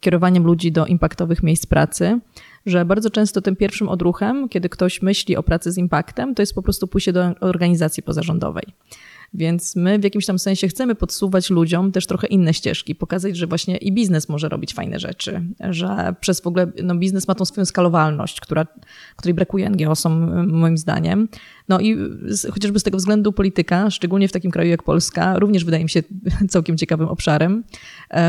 kierowaniem 0.00 0.44
ludzi 0.44 0.72
do 0.72 0.86
impaktowych 0.86 1.42
miejsc 1.42 1.66
pracy, 1.66 2.20
że 2.66 2.84
bardzo 2.84 3.10
często 3.10 3.40
tym 3.40 3.56
pierwszym 3.56 3.88
odruchem, 3.88 4.48
kiedy 4.48 4.68
ktoś 4.68 5.02
myśli 5.02 5.36
o 5.36 5.42
pracy 5.42 5.72
z 5.72 5.78
impaktem, 5.78 6.34
to 6.34 6.42
jest 6.42 6.54
po 6.54 6.62
prostu 6.62 6.86
pójście 6.86 7.12
do 7.12 7.34
organizacji 7.40 8.02
pozarządowej. 8.02 8.64
Więc 9.34 9.76
my 9.76 9.98
w 9.98 10.04
jakimś 10.04 10.26
tam 10.26 10.38
sensie 10.38 10.68
chcemy 10.68 10.94
podsuwać 10.94 11.50
ludziom 11.50 11.92
też 11.92 12.06
trochę 12.06 12.26
inne 12.26 12.54
ścieżki, 12.54 12.94
pokazać, 12.94 13.36
że 13.36 13.46
właśnie 13.46 13.76
i 13.76 13.92
biznes 13.92 14.28
może 14.28 14.48
robić 14.48 14.74
fajne 14.74 14.98
rzeczy, 14.98 15.42
że 15.60 16.14
przez 16.20 16.40
w 16.40 16.46
ogóle 16.46 16.72
no 16.82 16.94
biznes 16.94 17.28
ma 17.28 17.34
tą 17.34 17.44
swoją 17.44 17.64
skalowalność, 17.64 18.40
która, 18.40 18.66
której 19.16 19.34
brakuje 19.34 19.70
NGO-som 19.70 20.46
moim 20.52 20.78
zdaniem. 20.78 21.28
No 21.68 21.80
i 21.80 21.96
z, 22.24 22.52
chociażby 22.52 22.80
z 22.80 22.82
tego 22.82 22.98
względu 22.98 23.32
polityka, 23.32 23.90
szczególnie 23.90 24.28
w 24.28 24.32
takim 24.32 24.50
kraju 24.50 24.70
jak 24.70 24.82
Polska, 24.82 25.38
również 25.38 25.64
wydaje 25.64 25.82
mi 25.82 25.90
się 25.90 26.02
całkiem 26.48 26.78
ciekawym 26.78 27.08
obszarem. 27.08 27.64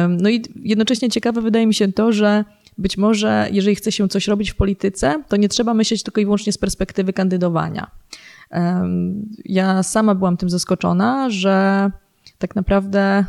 No 0.09 0.29
i 0.29 0.43
jednocześnie 0.63 1.09
ciekawe 1.09 1.41
wydaje 1.41 1.67
mi 1.67 1.73
się 1.73 1.93
to, 1.93 2.11
że 2.11 2.45
być 2.77 2.97
może, 2.97 3.47
jeżeli 3.51 3.75
chce 3.75 3.91
się 3.91 4.07
coś 4.07 4.27
robić 4.27 4.51
w 4.51 4.55
polityce, 4.55 5.23
to 5.27 5.35
nie 5.35 5.49
trzeba 5.49 5.73
myśleć 5.73 6.03
tylko 6.03 6.21
i 6.21 6.25
wyłącznie 6.25 6.53
z 6.53 6.57
perspektywy 6.57 7.13
kandydowania. 7.13 7.91
Ja 9.45 9.83
sama 9.83 10.15
byłam 10.15 10.37
tym 10.37 10.49
zaskoczona, 10.49 11.29
że 11.29 11.89
tak 12.37 12.55
naprawdę, 12.55 13.25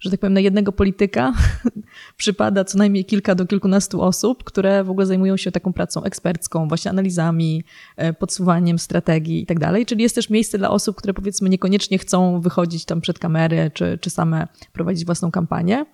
że 0.00 0.10
tak 0.10 0.20
powiem, 0.20 0.32
na 0.32 0.40
jednego 0.40 0.72
polityka 0.72 1.32
przypada 2.16 2.64
co 2.64 2.78
najmniej 2.78 3.04
kilka 3.04 3.34
do 3.34 3.46
kilkunastu 3.46 4.02
osób, 4.02 4.44
które 4.44 4.84
w 4.84 4.90
ogóle 4.90 5.06
zajmują 5.06 5.36
się 5.36 5.52
taką 5.52 5.72
pracą 5.72 6.02
ekspercką, 6.02 6.68
właśnie 6.68 6.90
analizami, 6.90 7.64
e, 7.96 8.12
podsuwaniem 8.12 8.78
strategii 8.78 9.42
i 9.42 9.46
tak 9.46 9.58
dalej. 9.58 9.86
Czyli 9.86 10.02
jest 10.02 10.14
też 10.14 10.30
miejsce 10.30 10.58
dla 10.58 10.70
osób, 10.70 10.96
które 10.96 11.14
powiedzmy 11.14 11.48
niekoniecznie 11.48 11.98
chcą 11.98 12.40
wychodzić 12.40 12.84
tam 12.84 13.00
przed 13.00 13.18
kamery, 13.18 13.70
czy, 13.74 13.98
czy 14.00 14.10
same 14.10 14.48
prowadzić 14.72 15.06
własną 15.06 15.30
kampanię. 15.30 15.86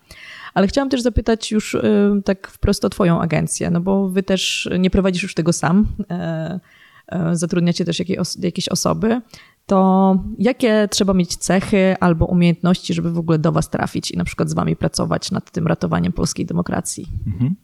Ale 0.56 0.66
chciałam 0.66 0.88
też 0.88 1.02
zapytać 1.02 1.52
już 1.52 1.74
y, 1.74 1.82
tak 2.24 2.48
wprost 2.48 2.84
o 2.84 2.88
Twoją 2.88 3.20
agencję, 3.20 3.70
no 3.70 3.80
bo 3.80 4.08
Wy 4.08 4.22
też 4.22 4.68
nie 4.78 4.90
prowadzisz 4.90 5.22
już 5.22 5.34
tego 5.34 5.52
sam, 5.52 5.86
e, 6.10 6.60
e, 7.08 7.36
zatrudniacie 7.36 7.84
też 7.84 8.02
jakieś 8.38 8.68
osoby. 8.68 9.20
To 9.66 10.24
jakie 10.38 10.88
trzeba 10.90 11.14
mieć 11.14 11.36
cechy 11.36 11.96
albo 12.00 12.26
umiejętności, 12.26 12.94
żeby 12.94 13.12
w 13.12 13.18
ogóle 13.18 13.38
do 13.38 13.52
Was 13.52 13.70
trafić 13.70 14.10
i 14.10 14.16
na 14.16 14.24
przykład 14.24 14.50
z 14.50 14.54
Wami 14.54 14.76
pracować 14.76 15.30
nad 15.30 15.50
tym 15.50 15.66
ratowaniem 15.66 16.12
polskiej 16.12 16.46
demokracji? 16.46 17.06
Mhm. 17.26 17.56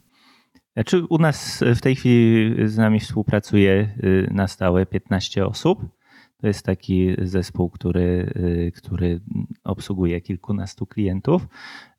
Znaczy, 0.72 1.02
u 1.11 1.18
nas 1.18 1.61
w 1.76 1.81
tej 1.81 1.96
chwili 1.96 2.55
z 2.68 2.76
nami 2.76 3.00
współpracuje 3.00 3.94
y, 4.05 4.28
na 4.35 4.48
stałe 4.48 4.87
15 4.87 5.46
osób. 5.46 5.78
To 6.42 6.48
jest 6.48 6.66
taki 6.66 7.09
zespół, 7.22 7.70
który, 7.70 8.33
y, 8.37 8.72
który 8.76 9.20
obsługuje 9.64 10.20
kilkunastu 10.20 10.87
klientów. 10.87 11.48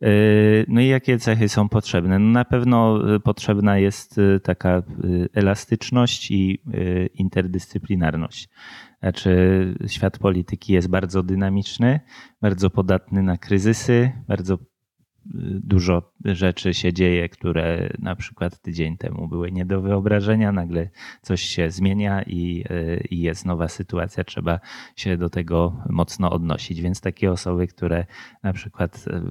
Y, 0.04 0.66
no 0.68 0.82
i 0.82 0.88
jakie 0.88 1.20
cechy 1.20 1.50
są 1.50 1.70
potrzebne? 1.70 2.20
No 2.20 2.32
na 2.32 2.46
pewno 2.46 3.00
potrzebna 3.24 3.78
jest 3.78 4.18
y, 4.18 4.40
taka 4.40 4.84
elastyczność 5.34 6.32
i 6.32 6.62
interdyscyplinarność. 7.14 8.50
Znaczy, 9.00 9.76
świat 9.88 10.20
polityki 10.20 10.74
jest 10.74 10.90
bardzo 10.90 11.24
dynamiczny, 11.24 12.00
bardzo 12.42 12.70
podatny 12.70 13.24
na 13.24 13.38
kryzysy, 13.38 14.12
bardzo 14.28 14.58
dużo 15.64 16.13
rzeczy 16.26 16.74
się 16.74 16.94
dzieje, 16.94 17.30
które 17.30 17.90
na 18.00 18.16
przykład 18.16 18.62
tydzień 18.62 18.98
temu 18.98 19.28
były 19.28 19.52
nie 19.52 19.66
do 19.66 19.82
wyobrażenia, 19.82 20.52
nagle 20.52 20.90
coś 21.22 21.42
się 21.42 21.72
zmienia 21.72 22.24
i, 22.24 22.64
i, 23.10 23.22
jest 23.22 23.46
nowa 23.46 23.68
sytuacja, 23.68 24.24
trzeba 24.24 24.60
się 24.96 25.18
do 25.18 25.30
tego 25.30 25.84
mocno 25.90 26.32
odnosić. 26.32 26.82
Więc 26.82 27.02
takie 27.02 27.32
osoby, 27.32 27.68
które 27.68 28.06
na 28.44 28.54
przykład 28.54 29.06
e, 29.08 29.22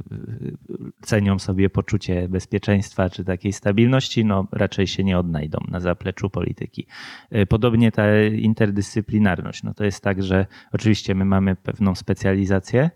cenią 1.03 1.39
sobie 1.39 1.71
poczucie 1.71 2.29
bezpieczeństwa 2.29 3.11
czy 3.11 3.25
takiej 3.25 3.53
stabilności, 3.53 4.25
no 4.25 4.47
raczej 4.53 4.87
się 4.87 5.05
nie 5.05 5.19
odnajdą 5.19 5.59
na 5.69 5.81
zapleczu 5.81 6.31
polityki. 6.31 6.87
E, 7.31 7.47
podobnie 7.47 7.93
ta 7.93 8.23
interdyscyplinarność, 8.23 9.63
no 9.63 9.75
to 9.75 9.85
jest 9.85 10.03
tak, 10.05 10.23
że 10.23 10.47
oczywiście 10.73 11.15
my 11.15 11.25
mamy 11.25 11.57
pewną 11.57 11.95
specjalizację, 11.95 12.91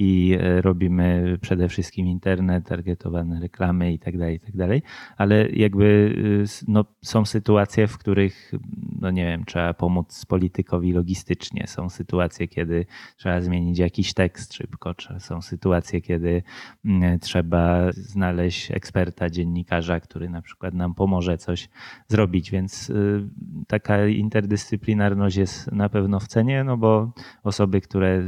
i 0.00 0.38
e, 0.40 0.62
robimy 0.62 1.38
przede 1.40 1.68
wszystkim 1.68 2.06
internet, 2.06 2.68
targetowane 2.68 3.37
reklamy 3.40 3.92
i 3.92 3.98
tak 3.98 4.18
dalej, 4.18 4.36
i 4.36 4.40
tak 4.40 4.56
dalej, 4.56 4.82
ale 5.16 5.48
jakby 5.48 5.84
y, 5.84 6.64
no, 6.68 6.84
są 7.02 7.24
sytuacje, 7.24 7.86
w 7.86 7.98
których, 7.98 8.52
no 9.00 9.10
nie 9.10 9.24
wiem, 9.24 9.44
trzeba 9.44 9.74
pomóc 9.74 10.26
politykowi 10.26 10.92
logistycznie, 10.92 11.64
są 11.66 11.88
sytuacje, 11.88 12.48
kiedy 12.48 12.86
trzeba 13.16 13.40
zmienić 13.40 13.78
jakiś 13.78 14.14
tekst 14.14 14.54
szybko, 14.54 14.94
są 15.18 15.42
sytuacje, 15.42 16.00
kiedy 16.00 16.42
mm, 16.84 17.18
trzeba 17.18 17.92
znaleźć 17.92 18.70
eksperta, 18.70 19.30
dziennikarza, 19.30 20.00
który 20.00 20.28
na 20.28 20.42
przykład 20.42 20.74
nam 20.74 20.94
pomoże 20.94 21.38
coś 21.38 21.68
zrobić, 22.08 22.50
więc 22.50 22.90
y, 22.90 23.28
taka 23.66 24.06
interdyscyplinarność 24.06 25.36
jest 25.36 25.72
na 25.72 25.88
pewno 25.88 26.20
w 26.20 26.26
cenie, 26.26 26.64
no 26.64 26.76
bo 26.76 27.12
osoby, 27.42 27.80
które 27.80 28.22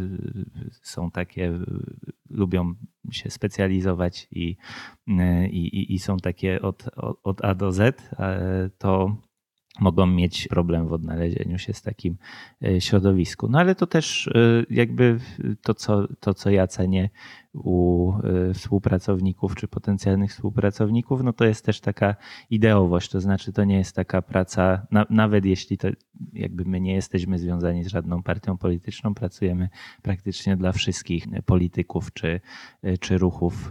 są 0.82 1.10
takie 1.10 1.52
lubią 2.30 2.74
się 3.10 3.30
specjalizować 3.30 4.28
i, 4.30 4.56
i, 5.50 5.94
i 5.94 5.98
są 5.98 6.16
takie 6.16 6.62
od, 6.62 6.84
od 7.22 7.44
A 7.44 7.54
do 7.54 7.72
Z, 7.72 8.02
to 8.78 9.16
mogą 9.78 10.06
mieć 10.06 10.48
problem 10.48 10.88
w 10.88 10.92
odnalezieniu 10.92 11.58
się 11.58 11.72
z 11.72 11.82
takim 11.82 12.16
e, 12.64 12.80
środowisku. 12.80 13.48
No 13.48 13.58
ale 13.58 13.74
to 13.74 13.86
też 13.86 14.28
e, 14.28 14.32
jakby 14.70 15.18
to, 15.62 15.74
co, 15.74 16.08
to, 16.20 16.34
co 16.34 16.50
ja 16.50 16.66
cenię 16.66 17.10
u 17.52 18.12
e, 18.12 18.54
współpracowników 18.54 19.54
czy 19.54 19.68
potencjalnych 19.68 20.30
współpracowników, 20.30 21.22
no 21.22 21.32
to 21.32 21.44
jest 21.44 21.64
też 21.64 21.80
taka 21.80 22.16
ideowość, 22.50 23.10
to 23.10 23.20
znaczy 23.20 23.52
to 23.52 23.64
nie 23.64 23.78
jest 23.78 23.96
taka 23.96 24.22
praca, 24.22 24.86
na, 24.90 25.06
nawet 25.10 25.44
jeśli 25.44 25.78
to 25.78 25.88
jakby 26.32 26.64
my 26.64 26.80
nie 26.80 26.94
jesteśmy 26.94 27.38
związani 27.38 27.84
z 27.84 27.86
żadną 27.86 28.22
partią 28.22 28.58
polityczną, 28.58 29.14
pracujemy 29.14 29.68
praktycznie 30.02 30.56
dla 30.56 30.72
wszystkich 30.72 31.26
polityków 31.46 32.12
czy, 32.12 32.40
czy 33.00 33.18
ruchów 33.18 33.70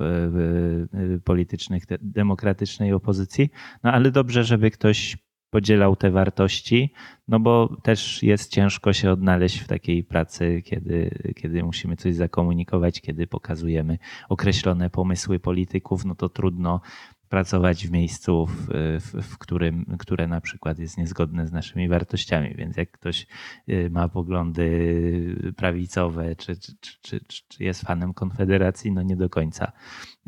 politycznych 1.23 1.83
demokratycznej 2.01 2.93
opozycji, 2.93 3.49
no 3.83 3.91
ale 3.91 4.11
dobrze, 4.11 4.43
żeby 4.43 4.71
ktoś 4.71 5.17
podzielał 5.49 5.95
te 5.95 6.11
wartości, 6.11 6.93
no 7.27 7.39
bo 7.39 7.75
też 7.83 8.23
jest 8.23 8.51
ciężko 8.51 8.93
się 8.93 9.11
odnaleźć 9.11 9.59
w 9.59 9.67
takiej 9.67 10.03
pracy, 10.03 10.61
kiedy, 10.65 11.09
kiedy 11.35 11.63
musimy 11.63 11.95
coś 11.95 12.15
zakomunikować, 12.15 13.01
kiedy 13.01 13.27
pokazujemy 13.27 13.97
określone 14.29 14.89
pomysły 14.89 15.39
polityków, 15.39 16.05
no 16.05 16.15
to 16.15 16.29
trudno 16.29 16.81
pracować 17.29 17.87
w 17.87 17.91
miejscu, 17.91 18.45
w, 18.45 18.67
w, 18.99 19.23
w, 19.23 19.37
którym, 19.37 19.85
które 19.99 20.27
na 20.27 20.41
przykład 20.41 20.79
jest 20.79 20.97
niezgodne 20.97 21.47
z 21.47 21.51
naszymi 21.51 21.89
wartościami. 21.89 22.55
Więc 22.55 22.77
jak 22.77 22.91
ktoś 22.91 23.27
y, 23.69 23.89
ma 23.91 24.09
poglądy 24.09 25.53
prawicowe, 25.57 26.35
czy, 26.35 26.59
czy, 26.59 26.75
czy, 27.01 27.19
czy 27.47 27.63
jest 27.63 27.81
fanem 27.81 28.13
Konfederacji, 28.13 28.91
no 28.91 29.01
nie 29.01 29.15
do 29.15 29.29
końca 29.29 29.71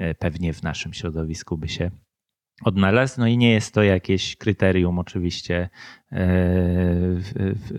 y, 0.02 0.16
pewnie 0.20 0.54
w 0.54 0.64
naszym 0.64 0.94
środowisku 0.94 1.58
by 1.58 1.68
się 1.68 1.92
odnalazł. 2.64 3.20
No 3.20 3.28
i 3.28 3.38
nie 3.38 3.52
jest 3.52 3.74
to 3.74 3.84
jakieś 3.84 4.36
kryterium 4.36 5.00
oczywiście 5.00 5.70
e, 6.12 6.20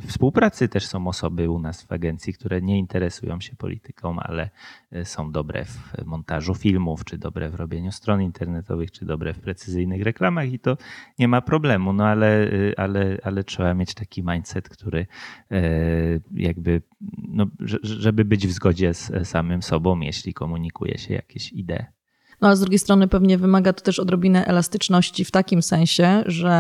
współpracy. 0.07 0.69
Też 0.69 0.87
są 0.87 1.09
osoby 1.09 1.51
u 1.51 1.59
nas 1.59 1.83
w 1.83 1.93
agencji, 1.93 2.35
które 2.35 2.63
nie 2.63 2.79
interesują 2.79 3.41
się 3.41 3.57
polityką, 3.57 4.21
ale 4.21 4.51
e, 4.93 5.05
są 5.05 5.33
dobre 5.33 5.65
w 5.65 6.05
montażu 6.05 6.55
filmów, 6.55 7.05
czy 7.05 7.19
dobre 7.19 7.51
w 7.51 7.55
robieniu 7.55 7.93
stron 7.93 8.23
internetowych, 8.23 8.91
czy 8.91 9.05
dobre 9.05 9.35
w 9.35 9.41
precyzyjnych 9.41 10.03
reklamach 10.03 10.53
i 10.53 10.59
to 10.59 10.77
nie 11.19 11.29
ma 11.29 11.41
problemu. 11.41 11.93
No 11.93 12.07
ale, 12.07 12.51
e, 12.53 12.81
ale, 12.81 13.19
ale 13.23 13.45
trzeba 13.45 13.75
mieć 13.75 13.95
taki 13.95 14.23
mindset, 14.23 14.69
który 14.69 15.07
jakby, 16.35 16.83
no, 17.29 17.47
żeby 17.83 18.25
być 18.25 18.47
w 18.47 18.53
zgodzie 18.53 18.95
z 18.95 19.29
samym 19.29 19.63
sobą, 19.63 20.01
jeśli 20.01 20.35
komunikuje 20.35 20.99
się 20.99 21.15
jakieś 21.15 21.53
idee. 21.53 22.02
No 22.43 22.49
a 22.49 22.57
z 22.57 22.61
drugiej 22.61 22.79
strony 22.79 23.09
pewnie 23.09 23.39
wymaga 23.39 23.73
to 23.73 23.81
też 23.81 23.99
odrobinę 23.99 24.47
elastyczności 24.47 25.25
w 25.25 25.31
takim 25.31 25.63
sensie, 25.63 26.23
że 26.27 26.51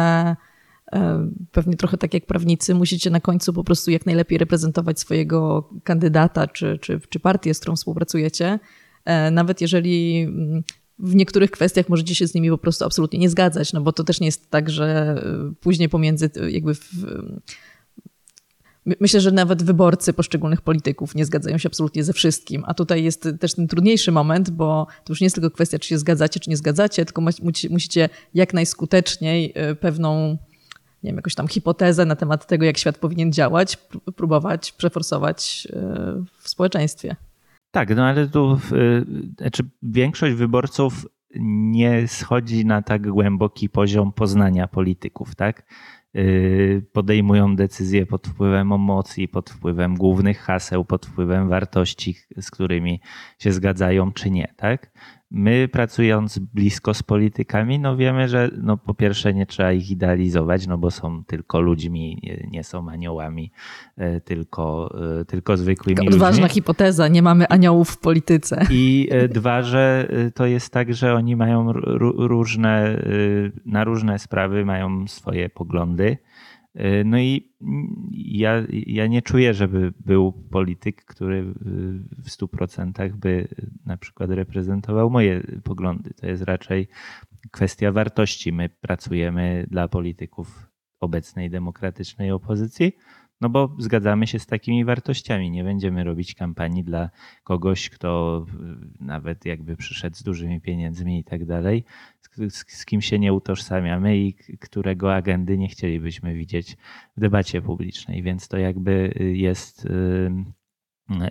e, 0.92 1.29
pewnie 1.53 1.77
trochę 1.77 1.99
tak 1.99 2.14
jak 2.14 2.27
prawnicy, 2.27 2.75
musicie 2.75 3.11
na 3.11 3.21
końcu 3.21 3.53
po 3.53 3.64
prostu 3.64 3.90
jak 3.90 4.07
najlepiej 4.07 4.38
reprezentować 4.38 5.01
swojego 5.01 5.68
kandydata 5.85 6.47
czy, 6.47 6.79
czy, 6.79 7.01
czy 7.09 7.21
partię, 7.21 7.55
z 7.55 7.61
którą 7.61 7.77
współpracujecie. 7.77 8.59
E, 9.05 9.31
nawet 9.31 9.61
jeżeli 9.61 10.23
mm, 10.23 10.62
w 10.99 11.14
niektórych 11.14 11.51
kwestiach 11.51 11.88
możecie 11.88 12.14
się 12.14 12.27
z 12.27 12.35
nimi 12.35 12.51
po 12.51 12.59
prostu 12.59 12.85
absolutnie 12.85 13.18
nie 13.18 13.31
zgadzać, 13.31 13.73
no 13.73 13.81
bo 13.81 13.92
to 13.92 14.05
też 14.05 14.21
nie 14.21 14.27
jest 14.27 14.51
tak, 14.51 14.71
że 14.71 14.87
e, 14.88 15.55
później 15.61 15.88
pomiędzy 15.88 16.31
jakby 16.49 16.75
w, 16.75 16.90
Myślę, 18.87 19.21
że 19.21 19.33
nawet 19.33 19.62
wyborcy 19.62 20.12
poszczególnych 20.12 20.61
polityków 20.61 21.14
nie 21.14 21.25
zgadzają 21.25 21.59
się 21.59 21.68
absolutnie 21.68 22.05
ze 22.05 22.12
wszystkim, 22.12 22.64
a 22.66 22.75
tutaj 22.75 23.05
jest 23.05 23.29
też 23.40 23.55
ten 23.55 23.68
trudniejszy 23.68 24.12
moment, 24.12 24.51
bo 24.51 24.87
to 25.05 25.12
już 25.12 25.21
nie 25.21 25.25
jest 25.25 25.37
tylko 25.37 25.51
kwestia, 25.51 25.79
czy 25.79 25.88
się 25.88 25.99
zgadzacie, 25.99 26.40
czy 26.40 26.51
nie 26.51 26.57
zgadzacie, 26.57 27.05
tylko 27.05 27.23
musicie 27.71 28.09
jak 28.35 28.55
najskuteczniej 28.55 29.53
y, 29.71 29.75
pewną, 29.75 30.29
nie 31.03 31.11
wiem, 31.11 31.16
jakąś 31.16 31.35
tam 31.35 31.49
hipotezę 31.49 32.07
na 32.07 32.16
temat 32.16 32.47
tego, 32.47 32.64
jak 32.64 32.79
świat 32.79 32.99
powinien 32.99 33.33
działać, 33.33 33.79
próbować 34.16 34.73
przeforsować 34.73 35.68
y, 35.71 35.77
w 36.38 36.49
społeczeństwie. 36.49 37.16
Tak, 37.71 37.97
no 37.97 38.05
ale 38.05 38.29
tu 38.29 38.59
y, 38.73 39.07
znaczy 39.38 39.62
większość 39.83 40.35
wyborców 40.35 41.07
nie 41.40 42.09
schodzi 42.09 42.66
na 42.66 42.83
tak 42.83 43.09
głęboki 43.09 43.68
poziom 43.68 44.12
poznania 44.12 44.68
polityków, 44.68 45.35
tak? 45.35 45.62
Y, 46.16 46.87
podejmują 46.92 47.57
decyzje 47.57 48.07
pod 48.07 48.29
wpływem 48.29 48.72
emocji, 48.72 49.29
pod 49.29 49.51
wpływem 49.51 49.94
głównych 49.94 50.38
haseł, 50.38 50.85
pod 50.85 51.07
wpływem 51.07 51.48
wartości, 51.48 52.16
z 52.37 52.51
którymi 52.51 53.01
się 53.38 53.53
zgadzają 53.53 54.12
czy 54.12 54.31
nie, 54.31 54.55
tak? 54.57 54.90
My 55.35 55.68
pracując 55.68 56.38
blisko 56.38 56.95
z 56.95 57.03
politykami, 57.03 57.79
no 57.79 57.97
wiemy, 57.97 58.29
że 58.29 58.51
no 58.62 58.77
po 58.77 58.95
pierwsze 58.95 59.35
nie 59.35 59.47
trzeba 59.47 59.73
ich 59.73 59.90
idealizować, 59.90 60.66
no 60.66 60.79
bo 60.79 60.90
są 60.90 61.25
tylko 61.25 61.61
ludźmi, 61.61 62.23
nie 62.51 62.64
są 62.64 62.90
aniołami, 62.90 63.53
e, 63.97 64.21
tylko, 64.21 64.95
e, 65.21 65.25
tylko 65.25 65.57
zwykłymi 65.57 66.09
odważna 66.09 66.42
ludźmi. 66.42 66.55
hipoteza, 66.55 67.09
nie 67.09 67.23
mamy 67.23 67.49
aniołów 67.49 67.90
w 67.90 67.99
polityce. 67.99 68.66
I 68.71 69.09
e, 69.11 69.29
dwa, 69.29 69.62
że 69.62 70.09
to 70.35 70.47
jest 70.47 70.73
tak, 70.73 70.95
że 70.95 71.14
oni 71.14 71.37
mają 71.37 71.73
różne, 71.73 73.03
na 73.66 73.85
różne 73.85 74.18
sprawy 74.18 74.64
mają 74.64 75.09
swoje 75.09 75.49
poglądy 75.49 76.18
no 77.05 77.19
i 77.19 77.53
ja, 78.13 78.63
ja 78.71 79.07
nie 79.07 79.23
czuję, 79.23 79.55
żeby 79.55 79.93
był 80.01 80.33
polityk, 80.33 81.05
który 81.05 81.55
w 82.25 82.31
stu 82.31 82.49
procentach 82.49 83.17
by 83.17 83.49
na 83.87 83.97
przykład 83.97 84.31
reprezentował 84.31 85.11
moje 85.11 85.43
poglądy. 85.65 86.15
To 86.15 86.27
jest 86.27 86.43
raczej 86.43 86.89
kwestia 87.51 87.93
wartości. 87.93 88.53
My 88.53 88.69
pracujemy 88.69 89.67
dla 89.71 89.89
polityków 89.89 90.71
obecnej 91.01 91.51
demokratycznej 91.51 92.31
opozycji, 92.31 92.93
no 93.41 93.49
bo 93.49 93.77
zgadzamy 93.79 94.27
się 94.27 94.39
z 94.39 94.47
takimi 94.47 94.85
wartościami. 94.85 95.51
Nie 95.51 95.65
będziemy 95.65 96.05
robić 96.05 96.35
kampanii 96.35 96.85
dla 96.85 97.11
kogoś, 97.45 97.91
kto 97.91 98.45
nawet 99.01 99.45
jakby 99.47 99.77
przyszedł 99.77 100.17
z 100.17 100.23
dużymi 100.23 100.61
pieniędzmi 100.61 101.19
i 101.19 101.25
tak 101.25 101.45
dalej, 101.45 101.85
z, 102.35 102.64
z 102.73 102.85
kim 102.85 103.01
się 103.01 103.18
nie 103.18 103.33
utożsamiamy 103.33 104.18
i 104.18 104.35
którego 104.61 105.14
agendy 105.14 105.59
nie 105.59 105.68
chcielibyśmy 105.68 106.35
widzieć 106.35 106.77
w 107.16 107.21
debacie 107.21 107.62
publicznej. 107.62 108.23
Więc 108.23 108.49
to 108.49 108.59
jakby 108.59 109.14
jest, 109.35 109.88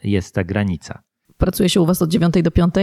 jest 0.03 0.35
ta 0.35 0.43
granica. 0.43 1.03
Pracuje 1.37 1.69
się 1.69 1.81
u 1.81 1.85
Was 1.85 2.01
od 2.01 2.09
9 2.09 2.33
do 2.43 2.51
5? 2.51 2.73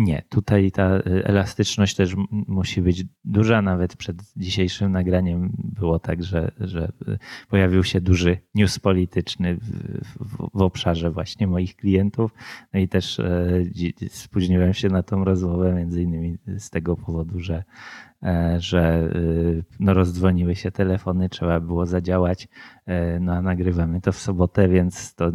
Nie, 0.00 0.22
tutaj 0.28 0.72
ta 0.72 0.96
y, 0.96 1.24
elastyczność 1.24 1.96
też 1.96 2.14
musi 2.30 2.82
być 2.82 3.04
duża. 3.24 3.62
Nawet 3.62 3.96
przed 3.96 4.16
dzisiejszym 4.36 4.92
nagraniem 4.92 5.52
było 5.58 5.98
tak, 5.98 6.24
że, 6.24 6.52
że 6.60 6.92
y, 7.08 7.18
pojawił 7.48 7.84
się 7.84 8.00
duży 8.00 8.38
news 8.54 8.78
polityczny 8.78 9.56
w, 9.56 9.60
w, 10.18 10.50
w 10.54 10.62
obszarze 10.62 11.10
właśnie 11.10 11.46
moich 11.46 11.76
klientów. 11.76 12.34
No 12.74 12.80
i 12.80 12.88
też 12.88 13.20
e, 13.20 13.62
spóźniłem 14.08 14.74
się 14.74 14.88
na 14.88 15.02
tą 15.02 15.24
rozmowę, 15.24 15.74
między 15.74 16.02
innymi 16.02 16.38
z 16.58 16.70
tego 16.70 16.96
powodu, 16.96 17.40
że 17.40 17.64
że 18.58 19.10
y, 19.16 19.64
no, 19.80 19.94
rozdzwoniły 19.94 20.54
się 20.54 20.70
telefony, 20.70 21.28
trzeba 21.28 21.60
było 21.60 21.86
zadziałać. 21.86 22.48
E, 22.86 23.20
no 23.20 23.32
a 23.32 23.42
nagrywamy 23.42 24.00
to 24.00 24.12
w 24.12 24.18
sobotę, 24.18 24.68
więc 24.68 25.14
to 25.14 25.30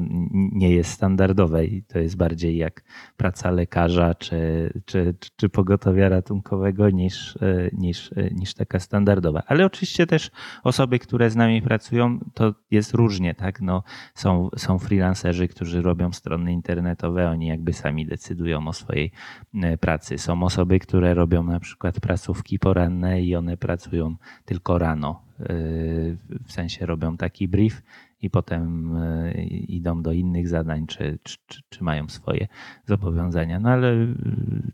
nie 0.52 0.72
jest 0.72 0.92
standardowe 0.92 1.66
i 1.66 1.84
to 1.84 2.00
jest 2.00 2.18
bardziej 2.18 2.58
jak 2.58 2.84
praca 3.18 3.52
lekarza 3.52 4.16
czy, 4.16 4.72
czy, 4.86 5.16
czy 5.36 5.50
pogotowia 5.50 6.10
ratunkowego 6.10 6.90
niż, 6.90 7.38
e, 7.38 7.70
niż, 7.74 8.12
niż 8.32 8.54
taka 8.54 8.80
standardowa. 8.80 9.44
Ale 9.48 9.66
oczywiście 9.66 10.08
też 10.08 10.32
osoby, 10.64 11.00
które 11.00 11.30
z 11.30 11.36
nami 11.36 11.62
pracują, 11.62 12.20
to 12.34 12.54
jest 12.72 12.94
różnie, 12.94 13.36
tak? 13.36 13.62
No, 13.62 13.84
są, 14.14 14.50
są 14.58 14.80
freelancerzy, 14.80 15.48
którzy 15.48 15.82
robią 15.82 16.12
strony 16.12 16.54
internetowe, 16.54 17.30
oni 17.30 17.48
jakby 17.48 17.74
sami 17.74 18.06
decydują 18.06 18.68
o 18.68 18.74
swojej 18.74 19.12
pracy. 19.80 20.18
Są 20.18 20.44
osoby, 20.44 20.80
które 20.80 21.14
robią 21.14 21.44
na 21.44 21.60
przykład 21.60 22.00
pracówki 22.00 22.60
po 22.60 22.75
poranne 22.76 23.22
i 23.22 23.36
one 23.36 23.58
pracują 23.58 24.16
tylko 24.46 24.78
rano. 24.78 25.22
Y, 25.40 26.18
w 26.46 26.52
sensie 26.52 26.86
robią 26.86 27.18
taki 27.18 27.48
brief 27.48 27.84
i 28.22 28.30
potem 28.30 28.96
y, 28.98 29.44
idą 29.68 30.02
do 30.02 30.12
innych 30.12 30.48
zadań, 30.48 30.88
czy, 30.88 31.20
czy, 31.24 31.38
czy, 31.70 31.84
mają 31.84 32.10
swoje 32.10 32.48
zobowiązania. 32.86 33.60
No 33.60 33.70
ale 33.70 33.94
y, 33.94 34.08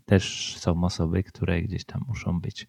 też 0.06 0.56
są 0.58 0.84
osoby, 0.84 1.22
które 1.22 1.62
gdzieś 1.62 1.84
tam 1.84 2.04
muszą 2.08 2.40
być 2.40 2.66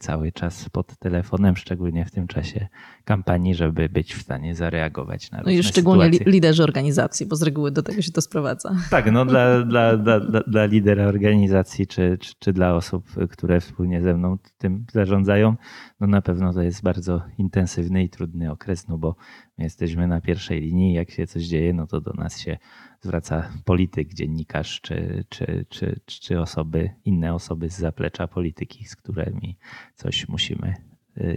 cały 0.00 0.32
czas 0.32 0.68
pod 0.68 0.98
telefonem, 0.98 1.56
szczególnie 1.56 2.04
w 2.04 2.10
tym 2.10 2.26
czasie 2.26 2.68
kampanii, 3.04 3.54
żeby 3.54 3.88
być 3.88 4.14
w 4.14 4.22
stanie 4.22 4.54
zareagować 4.54 5.30
na 5.30 5.38
różne 5.38 5.52
No 5.52 5.58
i 5.58 5.62
szczególnie 5.62 6.04
sytuacje. 6.04 6.32
liderzy 6.32 6.62
organizacji, 6.62 7.26
bo 7.26 7.36
z 7.36 7.42
reguły 7.42 7.70
do 7.70 7.82
tego 7.82 8.02
się 8.02 8.12
to 8.12 8.20
sprowadza. 8.20 8.76
Tak, 8.90 9.12
no 9.12 9.24
dla, 9.24 9.62
dla, 9.62 9.96
dla, 9.96 10.20
dla, 10.46 10.64
lidera 10.64 11.06
organizacji, 11.06 11.86
czy, 11.86 12.18
czy, 12.20 12.34
czy 12.38 12.52
dla 12.52 12.74
osób, 12.74 13.06
które 13.30 13.60
wspólnie 13.60 14.02
ze 14.02 14.14
mną 14.14 14.38
tym 14.58 14.86
zarządzają, 14.92 15.56
no 16.00 16.06
na 16.06 16.22
pewno 16.22 16.52
to 16.52 16.62
jest 16.62 16.82
bardzo 16.82 17.22
intensywny 17.38 18.04
i 18.04 18.08
trudny 18.08 18.50
okres, 18.50 18.88
no 18.88 18.98
bo 18.98 19.16
my 19.58 19.64
jesteśmy 19.64 20.06
na 20.06 20.20
pierwszej 20.20 20.60
linii, 20.60 20.94
jak 20.94 21.10
się 21.10 21.26
coś 21.26 21.42
dzieje, 21.42 21.74
no 21.74 21.86
to 21.86 22.00
do 22.00 22.12
nas 22.12 22.40
się 22.40 22.58
zwraca 23.00 23.52
polityk, 23.64 24.14
dziennikarz, 24.14 24.80
czy, 24.80 25.24
czy, 25.28 25.66
czy, 25.68 26.00
czy 26.06 26.40
osoby, 26.40 26.90
inne 27.04 27.34
osoby 27.34 27.70
z 27.70 27.78
zaplecza 27.78 28.28
polityki, 28.28 28.84
z 28.84 28.96
którymi 28.96 29.56
coś 29.94 30.28
musimy 30.28 30.74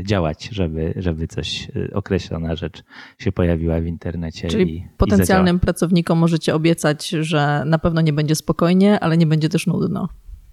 działać, 0.04 0.50
żeby, 0.52 0.93
żeby 0.95 1.28
coś, 1.28 1.71
określona 1.93 2.56
rzecz 2.56 2.84
się 3.19 3.32
pojawiła 3.32 3.82
w 3.82 3.86
internecie. 3.86 4.47
Czyli 4.47 4.78
i, 4.78 4.88
potencjalnym 4.97 5.58
i 5.58 5.60
pracownikom 5.60 6.19
możecie 6.19 6.56
obiecać, 6.56 7.10
że 7.10 7.63
na 7.65 7.80
pewno 7.80 8.02
nie 8.02 8.13
będzie 8.13 8.36
spokojnie, 8.36 9.00
ale 9.00 9.17
nie 9.17 9.26
będzie 9.26 9.50
też 9.50 9.67
nudno. 9.67 10.10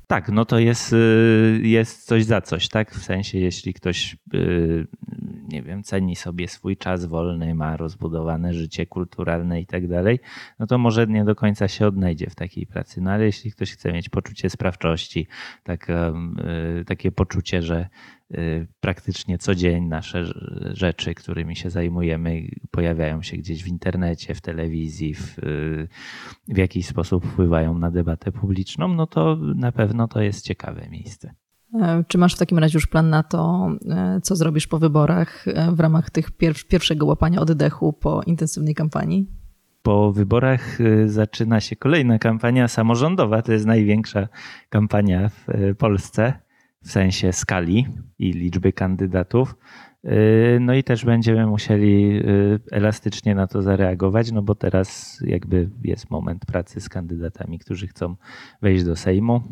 Tak, 0.06 0.28
no 0.28 0.44
to 0.44 0.58
jest, 0.58 0.92
y, 0.92 1.60
jest 1.62 2.06
coś 2.06 2.24
za 2.24 2.40
coś, 2.40 2.68
tak? 2.68 2.94
W 2.94 3.04
sensie, 3.04 3.38
jeśli 3.38 3.74
ktoś, 3.74 4.16
y, 4.34 4.86
nie 5.48 5.62
wiem, 5.62 5.82
ceni 5.82 6.16
sobie 6.16 6.48
swój 6.48 6.76
czas 6.76 7.04
wolny, 7.04 7.54
ma 7.54 7.76
rozbudowane 7.76 8.54
życie 8.54 8.86
kulturalne 8.86 9.60
i 9.60 9.66
tak 9.66 9.88
dalej, 9.88 10.20
no 10.58 10.66
to 10.66 10.78
może 10.78 11.06
nie 11.06 11.24
do 11.24 11.34
końca 11.34 11.68
się 11.68 11.86
odnajdzie 11.86 12.30
w 12.30 12.34
takiej 12.34 12.66
pracy. 12.66 13.00
No 13.00 13.10
ale 13.10 13.24
jeśli 13.24 13.52
ktoś 13.52 13.72
chce 13.72 13.92
mieć 13.92 14.08
poczucie 14.08 14.50
sprawczości, 14.50 15.26
tak, 15.62 15.90
y, 15.90 16.84
takie 16.84 17.12
poczucie, 17.12 17.62
że 17.62 17.88
Y, 18.34 18.66
praktycznie 18.80 19.38
co 19.38 19.54
dzień 19.54 19.84
nasze 19.84 20.24
rzeczy, 20.72 21.14
którymi 21.14 21.56
się 21.56 21.70
zajmujemy, 21.70 22.48
pojawiają 22.70 23.22
się 23.22 23.36
gdzieś 23.36 23.64
w 23.64 23.68
internecie, 23.68 24.34
w 24.34 24.40
telewizji, 24.40 25.14
w, 25.14 25.38
y, 25.38 25.88
w 26.48 26.56
jakiś 26.56 26.86
sposób 26.86 27.26
wpływają 27.26 27.78
na 27.78 27.90
debatę 27.90 28.32
publiczną, 28.32 28.88
no 28.88 29.06
to 29.06 29.36
na 29.36 29.72
pewno 29.72 30.08
to 30.08 30.22
jest 30.22 30.44
ciekawe 30.44 30.88
miejsce. 30.90 31.34
E, 31.74 32.04
czy 32.08 32.18
masz 32.18 32.34
w 32.34 32.38
takim 32.38 32.58
razie 32.58 32.76
już 32.76 32.86
plan 32.86 33.10
na 33.10 33.22
to, 33.22 33.70
e, 33.90 34.20
co 34.22 34.36
zrobisz 34.36 34.66
po 34.66 34.78
wyborach 34.78 35.48
e, 35.48 35.72
w 35.72 35.80
ramach 35.80 36.10
tych 36.10 36.30
pierwszego 36.68 37.06
łapania 37.06 37.40
oddechu 37.40 37.92
po 37.92 38.22
intensywnej 38.22 38.74
kampanii? 38.74 39.26
po 39.82 40.12
wyborach 40.12 40.78
zaczyna 41.06 41.60
się 41.60 41.76
kolejna 41.76 42.18
kampania 42.18 42.68
samorządowa. 42.68 43.42
To 43.42 43.52
jest 43.52 43.66
największa 43.66 44.28
kampania 44.68 45.28
w 45.28 45.46
Polsce 45.78 46.32
w 46.82 46.90
sensie 46.90 47.32
skali 47.32 47.86
i 48.18 48.32
liczby 48.32 48.72
kandydatów. 48.72 49.56
No 50.60 50.74
i 50.74 50.84
też 50.84 51.04
będziemy 51.04 51.46
musieli 51.46 52.22
elastycznie 52.70 53.34
na 53.34 53.46
to 53.46 53.62
zareagować, 53.62 54.32
no 54.32 54.42
bo 54.42 54.54
teraz 54.54 55.18
jakby 55.24 55.70
jest 55.84 56.10
moment 56.10 56.46
pracy 56.46 56.80
z 56.80 56.88
kandydatami, 56.88 57.58
którzy 57.58 57.86
chcą 57.86 58.16
wejść 58.62 58.84
do 58.84 58.96
Sejmu. 58.96 59.42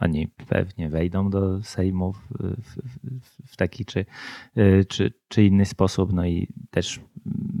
Oni 0.00 0.28
pewnie 0.28 0.88
wejdą 0.88 1.30
do 1.30 1.62
Sejmu 1.62 2.12
w, 2.12 2.18
w, 2.40 2.78
w 3.46 3.56
taki 3.56 3.84
czy, 3.84 4.06
y, 4.58 4.84
czy, 4.88 5.12
czy 5.28 5.44
inny 5.44 5.64
sposób, 5.64 6.12
no 6.12 6.26
i 6.26 6.48
też 6.70 7.00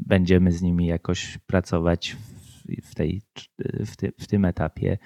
będziemy 0.06 0.52
z 0.52 0.62
nimi 0.62 0.86
jakoś 0.86 1.38
pracować 1.38 2.16
w, 2.82 2.94
tej, 2.94 3.22
w, 3.86 3.96
ty, 3.96 4.12
w 4.20 4.26
tym 4.26 4.44
etapie 4.44 4.98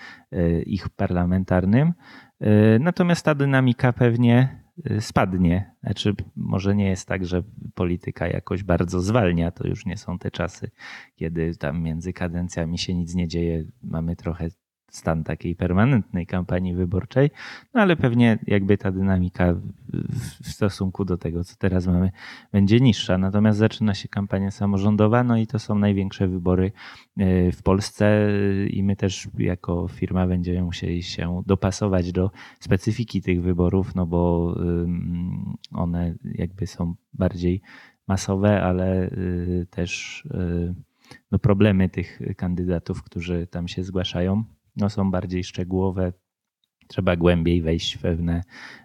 ich 0.67 0.89
parlamentarnym. 0.89 1.93
E, 2.41 2.79
natomiast 2.79 3.25
ta 3.25 3.35
dynamika 3.35 3.93
pewnie 3.93 4.61
spadnie. 5.01 5.75
Znaczy, 5.83 6.15
może 6.37 6.77
nie 6.77 6.89
jest 6.89 7.09
tak, 7.09 7.27
że 7.27 7.43
polityka 7.75 8.29
jakoś 8.29 8.63
bardzo 8.63 9.01
zwalnia. 9.01 9.51
To 9.51 9.69
już 9.69 9.87
nie 9.87 9.97
są 9.97 10.19
te 10.19 10.31
czasy, 10.31 10.71
kiedy 11.17 11.57
tam 11.57 11.83
między 11.83 12.13
kadencjami 12.13 12.79
się 12.79 12.95
nic 12.95 13.15
nie 13.15 13.29
dzieje. 13.29 13.65
Mamy 13.83 14.17
trochę 14.17 14.49
stan 14.91 15.25
takiej 15.25 15.57
permanentnej 15.57 16.27
kampanii 16.27 16.75
wyborczej, 16.75 17.31
no 17.75 17.81
ale 17.81 17.97
pewnie 17.97 18.39
jakby 18.47 18.79
ta 18.79 18.93
dynamika 18.93 19.55
w 20.43 20.49
stosunku 20.49 21.05
do 21.05 21.17
tego, 21.17 21.45
co 21.45 21.57
teraz 21.59 21.87
mamy, 21.87 22.11
będzie 22.53 22.81
niższa. 22.81 23.19
Natomiast 23.19 23.59
zaczyna 23.59 23.95
się 23.95 24.09
kampania 24.09 24.51
samorządowa, 24.51 25.25
no 25.25 25.37
i 25.37 25.47
to 25.47 25.59
są 25.59 25.79
największe 25.79 26.29
wybory 26.29 26.73
e, 27.17 27.53
w 27.53 27.63
Polsce. 27.63 28.29
I 28.71 28.83
my 28.83 28.97
też 28.97 29.29
jako 29.39 29.89
firma 29.89 30.27
będziemy 30.27 30.63
musieli 30.63 31.03
się 31.03 31.43
dopasować 31.47 32.13
do 32.13 32.31
specyfiki 32.61 33.23
tych 33.23 33.43
wyborów, 33.43 33.95
no 33.95 34.07
bo 34.07 34.55
one 35.73 36.15
jakby 36.25 36.67
są 36.67 36.95
bardziej 37.15 37.63
masowe, 38.11 38.63
ale 38.63 39.07
y, 39.07 39.67
też 39.71 40.25
y, 40.25 40.75
no 41.33 41.39
problemy 41.39 41.89
tych 41.89 42.21
kandydatów, 42.37 43.03
którzy 43.03 43.47
tam 43.47 43.69
się 43.69 43.85
zgłaszają, 43.85 44.45
no, 44.81 44.91
są 44.91 45.11
bardziej 45.11 45.45
szczegółowe. 45.45 46.13
Trzeba 46.89 47.17
głębiej 47.17 47.63
wejść 47.63 47.97
w 47.97 48.01
pewne, 48.01 48.43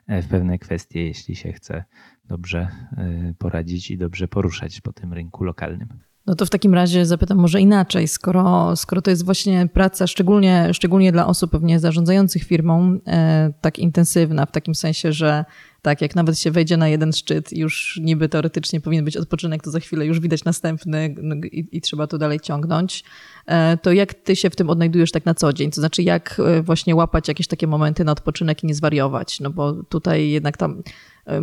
w 0.08 0.28
pewne 0.28 0.60
kwestie, 0.60 1.06
jeśli 1.06 1.36
się 1.36 1.54
chce 1.54 1.84
dobrze 2.26 2.68
e, 2.98 3.34
poradzić 3.38 3.92
i 3.92 3.98
dobrze 3.98 4.28
poruszać 4.28 4.82
po 4.82 4.94
tym 4.94 5.14
rynku 5.14 5.44
lokalnym. 5.44 5.88
No 6.28 6.36
to 6.36 6.46
w 6.46 6.50
takim 6.50 6.74
razie 6.74 7.06
zapytam 7.06 7.38
może 7.38 7.62
inaczej, 7.62 8.08
skoro, 8.08 8.76
skoro 8.76 9.02
to 9.02 9.10
jest 9.10 9.26
właśnie 9.26 9.68
praca 9.74 10.08
szczególnie, 10.08 10.74
szczególnie 10.74 11.12
dla 11.12 11.28
osób 11.28 11.52
pewnie 11.52 11.80
zarządzających 11.80 12.44
firmą 12.44 13.00
e, 13.08 13.54
tak 13.62 13.80
intensywna, 13.80 14.46
w 14.46 14.52
takim 14.52 14.76
sensie, 14.76 15.12
że 15.12 15.46
tak, 15.86 16.02
jak 16.02 16.16
nawet 16.16 16.40
się 16.40 16.52
wejdzie 16.52 16.78
na 16.78 16.88
jeden 16.88 17.14
szczyt, 17.14 17.54
już 17.54 18.00
niby 18.04 18.30
teoretycznie 18.30 18.82
powinien 18.82 19.06
być 19.06 19.18
odpoczynek, 19.18 19.64
to 19.64 19.72
za 19.72 19.80
chwilę 19.80 20.06
już 20.06 20.20
widać 20.20 20.44
następny 20.44 21.16
no, 21.22 21.36
i, 21.36 21.68
i, 21.72 21.82
trzeba 21.82 22.08
to 22.08 22.18
dalej 22.18 22.40
ciągnąć. 22.40 23.04
E, 23.46 23.78
to 23.78 23.92
jak 23.92 24.14
ty 24.14 24.36
się 24.36 24.50
w 24.50 24.56
tym 24.56 24.70
odnajdujesz 24.70 25.12
tak 25.12 25.26
na 25.26 25.34
co 25.34 25.54
dzień? 25.54 25.72
To 25.72 25.82
znaczy, 25.82 26.04
jak 26.04 26.42
e, 26.46 26.62
właśnie 26.62 26.96
łapać 26.96 27.28
jakieś 27.28 27.48
takie 27.48 27.68
momenty 27.68 28.04
na 28.04 28.12
odpoczynek 28.12 28.64
i 28.64 28.68
nie 28.68 28.76
zwariować? 28.76 29.40
No 29.40 29.50
bo 29.50 29.74
tutaj 29.74 30.30
jednak 30.30 30.58
tam 30.58 30.84
e, 31.26 31.42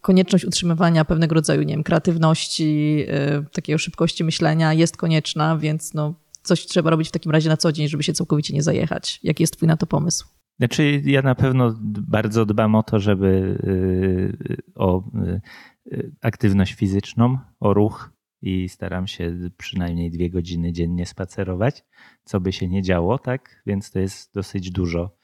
konieczność 0.00 0.44
utrzymywania 0.44 1.04
pewnego 1.04 1.34
rodzaju, 1.34 1.62
nie 1.62 1.74
wiem, 1.74 1.82
kreatywności, 1.82 3.06
takiej 3.52 3.78
szybkości 3.78 4.24
myślenia 4.24 4.72
jest 4.72 4.96
konieczna, 4.96 5.58
więc 5.58 5.94
no, 5.94 6.14
coś 6.42 6.66
trzeba 6.66 6.90
robić 6.90 7.08
w 7.08 7.12
takim 7.12 7.32
razie 7.32 7.48
na 7.48 7.56
co 7.56 7.72
dzień, 7.72 7.88
żeby 7.88 8.02
się 8.02 8.12
całkowicie 8.12 8.54
nie 8.54 8.62
zajechać. 8.62 9.20
Jaki 9.22 9.42
jest 9.42 9.56
twój 9.56 9.68
na 9.68 9.76
to 9.76 9.86
pomysł? 9.86 10.41
Znaczy, 10.58 11.02
ja 11.04 11.22
na 11.22 11.34
pewno 11.34 11.74
bardzo 11.82 12.46
dbam 12.46 12.74
o 12.74 12.82
to, 12.82 12.98
żeby 12.98 13.58
y, 13.64 14.62
o 14.74 15.04
y, 15.86 16.12
aktywność 16.20 16.74
fizyczną, 16.74 17.38
o 17.60 17.74
ruch 17.74 18.10
i 18.42 18.68
staram 18.68 19.06
się 19.06 19.50
przynajmniej 19.56 20.10
dwie 20.10 20.30
godziny 20.30 20.72
dziennie 20.72 21.06
spacerować, 21.06 21.84
co 22.24 22.40
by 22.40 22.52
się 22.52 22.68
nie 22.68 22.82
działo, 22.82 23.18
tak? 23.18 23.62
Więc 23.66 23.90
to 23.90 23.98
jest 23.98 24.34
dosyć 24.34 24.70
dużo, 24.70 25.16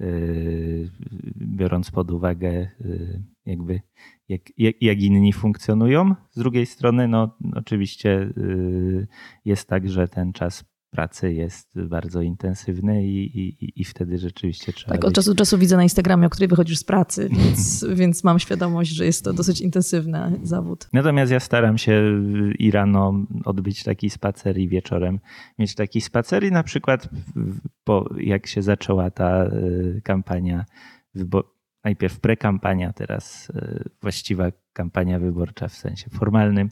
y, 0.00 0.90
biorąc 1.36 1.90
pod 1.90 2.10
uwagę 2.10 2.70
jakby 3.46 3.80
jak, 4.28 4.42
jak, 4.80 5.02
inni 5.02 5.32
funkcjonują. 5.32 6.14
Z 6.30 6.38
drugiej 6.38 6.66
strony, 6.66 7.08
no 7.08 7.36
oczywiście 7.54 8.32
jest 9.44 9.68
tak, 9.68 9.88
że 9.88 10.08
ten 10.08 10.32
czas 10.32 10.64
pracy 10.90 11.32
jest 11.32 11.80
bardzo 11.80 12.22
intensywny 12.22 13.06
i, 13.06 13.40
i, 13.40 13.80
i 13.80 13.84
wtedy 13.84 14.18
rzeczywiście 14.18 14.72
trzeba. 14.72 14.92
Tak, 14.92 15.04
od 15.04 15.14
czasu 15.14 15.30
do 15.30 15.38
czasu 15.38 15.58
widzę 15.58 15.76
na 15.76 15.82
Instagramie, 15.82 16.26
o 16.26 16.30
której 16.30 16.48
wychodzisz 16.48 16.78
z 16.78 16.84
pracy, 16.84 17.28
więc, 17.32 17.84
więc 18.00 18.24
mam 18.24 18.38
świadomość, 18.38 18.90
że 18.90 19.04
jest 19.04 19.24
to 19.24 19.32
dosyć 19.32 19.60
intensywny 19.60 20.40
zawód. 20.42 20.88
Natomiast 20.92 21.32
ja 21.32 21.40
staram 21.40 21.78
się 21.78 22.02
i 22.58 22.70
rano 22.70 23.26
odbyć 23.44 23.82
taki 23.82 24.10
spacer 24.10 24.58
i 24.58 24.68
wieczorem 24.68 25.20
mieć 25.58 25.74
taki 25.74 26.00
spacer 26.00 26.44
i 26.44 26.52
na 26.52 26.62
przykład 26.62 27.08
po, 27.84 28.14
jak 28.16 28.46
się 28.46 28.62
zaczęła 28.62 29.10
ta 29.10 29.46
y, 29.46 30.00
kampania, 30.04 30.64
najpierw 31.84 32.20
prekampania, 32.20 32.92
teraz 32.92 33.50
y, 33.50 33.90
właściwa 34.02 34.46
kampania 34.72 35.18
wyborcza 35.18 35.68
w 35.68 35.74
sensie 35.74 36.10
formalnym, 36.10 36.68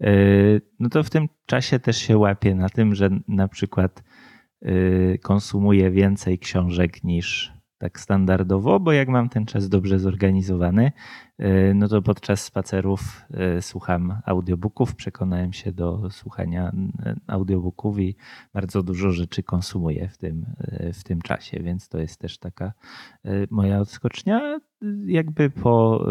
Yy, 0.00 0.60
no 0.78 0.88
to 0.88 1.02
w 1.02 1.10
tym 1.10 1.28
czasie 1.46 1.78
też 1.78 1.96
się 1.96 2.18
łapię 2.18 2.54
na 2.54 2.68
tym, 2.68 2.94
że 2.94 3.10
na 3.28 3.48
przykład 3.48 4.02
yy, 4.62 5.18
konsumuję 5.22 5.90
więcej 5.90 6.38
książek 6.38 7.04
niż 7.04 7.52
tak 7.80 8.00
standardowo, 8.00 8.80
bo 8.80 8.92
jak 8.92 9.08
mam 9.08 9.28
ten 9.28 9.46
czas 9.46 9.68
dobrze 9.68 9.98
zorganizowany, 9.98 10.92
yy, 11.38 11.72
no 11.74 11.88
to 11.88 12.02
podczas 12.02 12.44
spacerów 12.44 13.00
słucham 13.60 14.20
audiobooków. 14.26 14.94
Przekonałem 14.94 15.52
się 15.52 15.72
do 15.72 16.10
słuchania 16.10 16.72
audiobooków 17.26 17.98
i 17.98 18.16
bardzo 18.54 18.82
dużo 18.82 19.10
rzeczy 19.12 19.42
konsumuję 19.42 20.08
w 20.08 20.18
tym, 20.18 20.46
w 20.92 21.04
tym 21.04 21.22
czasie, 21.22 21.62
więc 21.62 21.88
to 21.88 21.98
jest 21.98 22.20
też 22.20 22.38
taka 22.38 22.72
moja 23.50 23.78
odskocznia. 23.78 24.60
Jakby 25.06 25.50
po, 25.50 26.06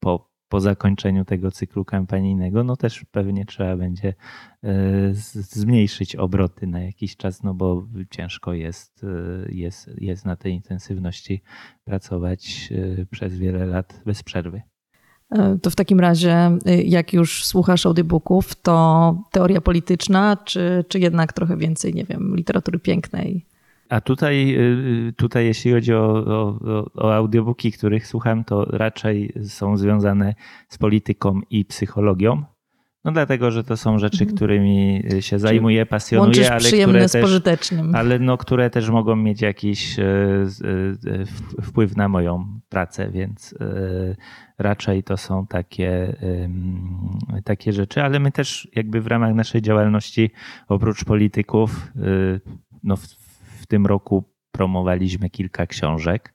po 0.00 0.27
po 0.48 0.60
zakończeniu 0.60 1.24
tego 1.24 1.50
cyklu 1.50 1.84
kampanijnego, 1.84 2.64
no 2.64 2.76
też 2.76 3.04
pewnie 3.10 3.44
trzeba 3.44 3.76
będzie 3.76 4.14
e, 4.64 4.74
zmniejszyć 5.34 6.16
obroty 6.16 6.66
na 6.66 6.80
jakiś 6.80 7.16
czas, 7.16 7.42
no 7.42 7.54
bo 7.54 7.86
ciężko 8.10 8.52
jest, 8.52 9.04
e, 9.04 9.52
jest, 9.52 9.90
jest 9.98 10.24
na 10.24 10.36
tej 10.36 10.52
intensywności 10.52 11.42
pracować 11.84 12.68
e, 13.00 13.06
przez 13.06 13.38
wiele 13.38 13.66
lat 13.66 14.02
bez 14.06 14.22
przerwy. 14.22 14.62
To 15.62 15.70
w 15.70 15.76
takim 15.76 16.00
razie, 16.00 16.58
jak 16.84 17.12
już 17.12 17.44
słuchasz 17.44 17.86
audiobooków, 17.86 18.54
to 18.54 19.16
teoria 19.30 19.60
polityczna, 19.60 20.36
czy, 20.44 20.84
czy 20.88 20.98
jednak 20.98 21.32
trochę 21.32 21.56
więcej, 21.56 21.94
nie 21.94 22.04
wiem, 22.04 22.36
literatury 22.36 22.78
pięknej? 22.78 23.46
A 23.88 24.00
tutaj, 24.00 24.54
y, 25.08 25.12
tutaj 25.16 25.44
jeśli 25.44 25.72
chodzi 25.72 25.94
o, 25.94 26.24
o, 26.26 26.90
o 26.94 27.14
audiobooki, 27.14 27.72
których 27.72 28.06
słucham, 28.06 28.44
to 28.44 28.64
raczej 28.64 29.32
są 29.48 29.76
związane 29.76 30.34
z 30.68 30.78
polityką 30.78 31.40
i 31.50 31.64
psychologią. 31.64 32.42
No 33.04 33.12
dlatego, 33.12 33.50
że 33.50 33.64
to 33.64 33.76
są 33.76 33.98
rzeczy, 33.98 34.24
mhm. 34.24 34.36
którymi 34.36 35.04
się 35.20 35.38
zajmuję, 35.38 35.86
pasjonuję, 35.86 36.52
ale 36.52 36.60
które, 36.60 37.08
też, 37.40 37.70
ale 37.92 38.18
no, 38.18 38.38
które 38.38 38.70
też 38.70 38.90
mogą 38.90 39.16
mieć 39.16 39.42
jakiś 39.42 39.96
wpływ 41.62 41.96
na 41.96 42.08
moją 42.08 42.60
pracę, 42.68 43.10
więc 43.10 43.54
raczej 44.58 45.02
to 45.02 45.16
są 45.16 45.46
takie, 45.46 46.16
takie 47.44 47.72
rzeczy, 47.72 48.02
ale 48.02 48.20
my 48.20 48.32
też 48.32 48.68
jakby 48.74 49.00
w 49.00 49.06
ramach 49.06 49.34
naszej 49.34 49.62
działalności 49.62 50.30
oprócz 50.68 51.04
polityków 51.04 51.92
no 52.82 52.96
tym 53.68 53.86
roku 53.86 54.24
promowaliśmy 54.52 55.30
kilka 55.30 55.66
książek 55.66 56.34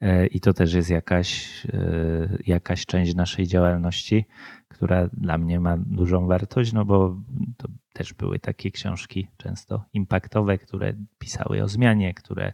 e, 0.00 0.26
i 0.26 0.40
to 0.40 0.52
też 0.52 0.74
jest 0.74 0.90
jakaś, 0.90 1.48
e, 1.66 2.38
jakaś 2.46 2.86
część 2.86 3.14
naszej 3.14 3.46
działalności, 3.46 4.24
która 4.68 5.08
dla 5.12 5.38
mnie 5.38 5.60
ma 5.60 5.76
dużą 5.78 6.26
wartość, 6.26 6.72
no 6.72 6.84
bo 6.84 7.16
to 7.56 7.68
też 7.92 8.14
były 8.14 8.38
takie 8.38 8.70
książki 8.70 9.28
często 9.36 9.84
impaktowe, 9.92 10.58
które 10.58 10.94
pisały 11.18 11.62
o 11.62 11.68
zmianie, 11.68 12.14
które 12.14 12.52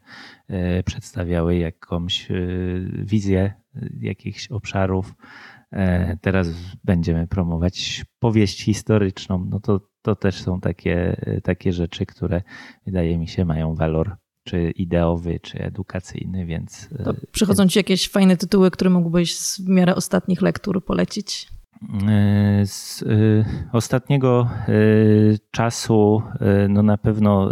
e, 0.49 0.83
przedstawiały 0.83 1.57
jakąś 1.57 2.29
wizję 2.93 3.55
jakichś 4.01 4.49
obszarów. 4.49 5.15
Teraz 6.21 6.49
będziemy 6.85 7.27
promować 7.27 8.05
powieść 8.19 8.65
historyczną. 8.65 9.47
No 9.51 9.61
to, 9.61 9.81
to 10.05 10.17
też 10.17 10.43
są 10.43 10.61
takie, 10.61 11.17
takie 11.43 11.73
rzeczy, 11.73 12.07
które 12.07 12.43
wydaje 12.87 13.19
mi 13.19 13.29
się 13.29 13.45
mają 13.45 13.75
walor 13.75 14.17
czy 14.45 14.71
ideowy, 14.71 15.41
czy 15.41 15.59
edukacyjny, 15.59 16.47
więc. 16.47 16.89
To 17.05 17.11
e, 17.11 17.15
przychodzą 17.33 17.69
ci 17.69 17.79
jakieś 17.79 18.09
fajne 18.09 18.37
tytuły, 18.37 18.71
które 18.71 18.91
mógłbyś 18.91 19.37
w 19.37 19.69
miarę 19.69 19.95
ostatnich 19.95 20.43
lektur 20.43 20.85
polecić? 20.85 21.49
E, 22.09 22.67
z 22.67 23.05
ostatniego 23.73 24.49
czasu 25.51 26.23
no 26.69 26.83
na 26.83 26.99
pewno 26.99 27.51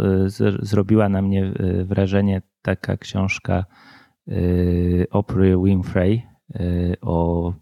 zrobiła 0.61 1.09
na 1.09 1.21
mnie 1.21 1.53
wrażenie 1.85 2.41
taka 2.61 2.97
książka 2.97 3.65
Oprah 5.11 5.63
Winfrey 5.63 6.23
o 7.01 7.53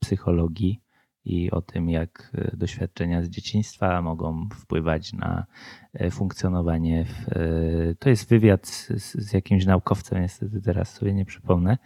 psychologii 0.00 0.81
i 1.24 1.50
o 1.50 1.62
tym, 1.62 1.90
jak 1.90 2.32
doświadczenia 2.52 3.22
z 3.22 3.28
dzieciństwa 3.28 4.02
mogą 4.02 4.48
wpływać 4.54 5.12
na 5.12 5.46
E, 5.81 5.81
funkcjonowanie. 6.10 7.04
W, 7.04 7.28
e, 7.28 7.94
to 7.98 8.10
jest 8.10 8.28
wywiad 8.28 8.66
z, 8.66 8.88
z, 9.14 9.32
jakimś 9.32 9.66
naukowcem, 9.66 10.22
niestety 10.22 10.62
teraz 10.62 10.94
sobie 10.94 11.14
nie 11.14 11.24
przypomnę 11.24 11.78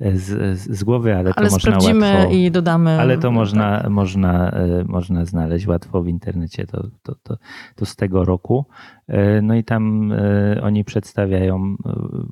e, 0.00 0.16
z, 0.16 0.58
z 0.58 0.84
głowy, 0.84 1.16
ale, 1.16 1.32
ale 1.36 1.48
to 1.48 1.52
można 1.52 1.72
łatwo... 1.72 2.30
i 2.32 2.50
dodamy. 2.50 3.00
Ale 3.00 3.18
to 3.18 3.30
można, 3.30 3.80
tak. 3.80 3.90
można, 3.90 4.52
można 4.84 5.24
znaleźć 5.24 5.66
łatwo 5.66 6.02
w 6.02 6.08
internecie, 6.08 6.66
to, 6.66 6.88
to, 7.02 7.14
to, 7.22 7.36
to 7.76 7.86
z 7.86 7.96
tego 7.96 8.24
roku. 8.24 8.66
No 9.42 9.54
i 9.54 9.64
tam 9.64 10.12
oni 10.62 10.84
przedstawiają 10.84 11.76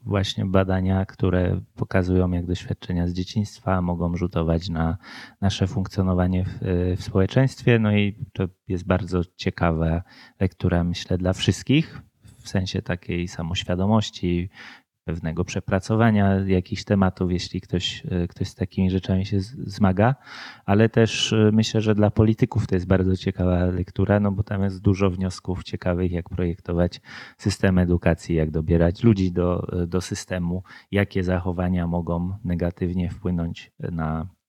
właśnie 0.05 0.45
badania, 0.47 1.07
które 1.07 1.61
pokazują, 1.75 2.31
jak 2.31 2.47
doświadczenia 2.47 3.09
z 3.09 3.13
dzieciństwa 3.13 3.83
mogą 3.83 4.17
rzutować 4.17 4.69
na 4.69 4.97
nasze 5.41 5.67
funkcjonowanie 5.67 6.45
w, 6.45 6.59
w 6.97 7.03
społeczeństwie. 7.03 7.79
No 7.79 7.93
i 7.93 8.27
to 8.33 8.49
jest 8.69 8.87
bardzo 8.87 9.21
ciekawa 9.37 10.03
lektura, 10.41 10.85
myślę, 10.85 11.10
dla 11.19 11.33
wszystkich, 11.33 12.03
w 12.43 12.49
sensie 12.49 12.83
takiej 12.83 13.29
samoświadomości, 13.29 14.51
pewnego 15.05 15.45
przepracowania 15.45 16.35
jakichś 16.47 16.85
tematów, 16.85 17.33
jeśli 17.33 17.61
ktoś, 17.61 18.03
ktoś 18.29 18.49
z 18.49 18.55
takimi 18.55 18.91
rzeczami 18.91 19.27
się 19.27 19.41
zmaga, 19.41 20.15
ale 20.65 20.89
też 20.89 21.33
e, 21.33 21.51
myślę, 21.53 21.81
że 21.81 21.95
dla 21.95 22.11
polityków 22.11 22.67
to 22.67 22.75
jest 22.75 22.87
bardzo 22.87 23.17
ciekawa 23.17 23.65
lektura, 23.65 24.21
no 24.21 24.33
bo 24.33 24.43
tam 24.43 24.63
jest 24.63 24.81
dużo 24.81 25.11
wniosków 25.11 25.65
ciekawych, 25.65 26.13
jak 26.13 26.29
projektować 26.29 27.01
system 27.39 27.79
edukacji, 27.79 28.35
jak 28.35 28.51
dobierać 28.51 29.03
ludzi 29.03 29.33
do, 29.33 29.67
do 29.87 30.01
systemu, 30.01 30.63
jakie 30.91 31.25
zachowania 31.25 31.87
mogą 31.87 32.39
negatywnie 32.45 33.11
wpłynąć 33.11 33.73
na 33.79 34.27
E, 34.35 34.40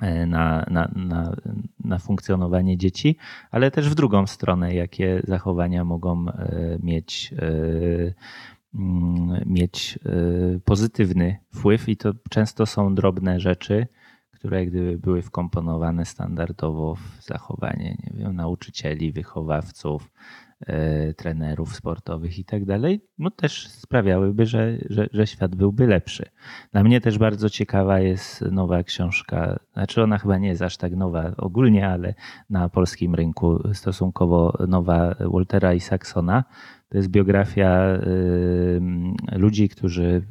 na, 0.00 0.66
na, 0.70 0.90
na, 0.96 1.36
na 1.84 1.98
funkcjonowanie 1.98 2.76
dzieci, 2.76 3.16
ale 3.50 3.70
też 3.70 3.90
w 3.90 3.94
drugą 3.94 4.26
stronę, 4.26 4.74
jakie 4.74 5.22
zachowania 5.24 5.84
mogą 5.84 6.28
e, 6.28 6.78
mieć, 6.82 7.34
e, 7.38 8.14
mm, 8.74 9.42
mieć 9.46 9.98
pozytywny 10.64 11.36
wpływ, 11.54 11.88
i 11.88 11.96
to 11.96 12.12
często 12.30 12.66
są 12.66 12.94
drobne 12.94 13.40
rzeczy, 13.40 13.86
które 14.30 14.66
gdyby 14.66 14.98
były 14.98 15.22
wkomponowane 15.22 16.04
standardowo 16.04 16.94
w 16.94 17.22
zachowanie 17.22 17.96
nie 18.04 18.18
wiem, 18.18 18.36
nauczycieli, 18.36 19.12
wychowawców, 19.12 20.10
E, 20.10 20.45
trenerów 21.16 21.76
sportowych 21.76 22.38
i 22.38 22.44
tak 22.44 22.64
dalej, 22.64 23.00
no 23.18 23.30
też 23.30 23.68
sprawiałyby, 23.68 24.46
że, 24.46 24.78
że, 24.90 25.06
że 25.12 25.26
świat 25.26 25.54
byłby 25.54 25.86
lepszy. 25.86 26.30
Dla 26.72 26.84
mnie 26.84 27.00
też 27.00 27.18
bardzo 27.18 27.50
ciekawa 27.50 28.00
jest 28.00 28.42
nowa 28.42 28.82
książka, 28.82 29.58
znaczy 29.72 30.02
ona 30.02 30.18
chyba 30.18 30.38
nie 30.38 30.48
jest 30.48 30.62
aż 30.62 30.76
tak 30.76 30.96
nowa 30.96 31.32
ogólnie, 31.36 31.88
ale 31.88 32.14
na 32.50 32.68
polskim 32.68 33.14
rynku 33.14 33.68
stosunkowo 33.72 34.58
nowa 34.68 35.14
Waltera 35.20 35.74
Isaacsona. 35.74 36.44
To 36.88 36.96
jest 36.96 37.08
biografia 37.08 37.94
y, 37.94 38.80
ludzi, 39.32 39.68
którzy 39.68 40.22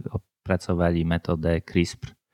opracowali 0.43 1.05
metodę 1.05 1.61
CRISPR 1.61 2.09
E, 2.09 2.24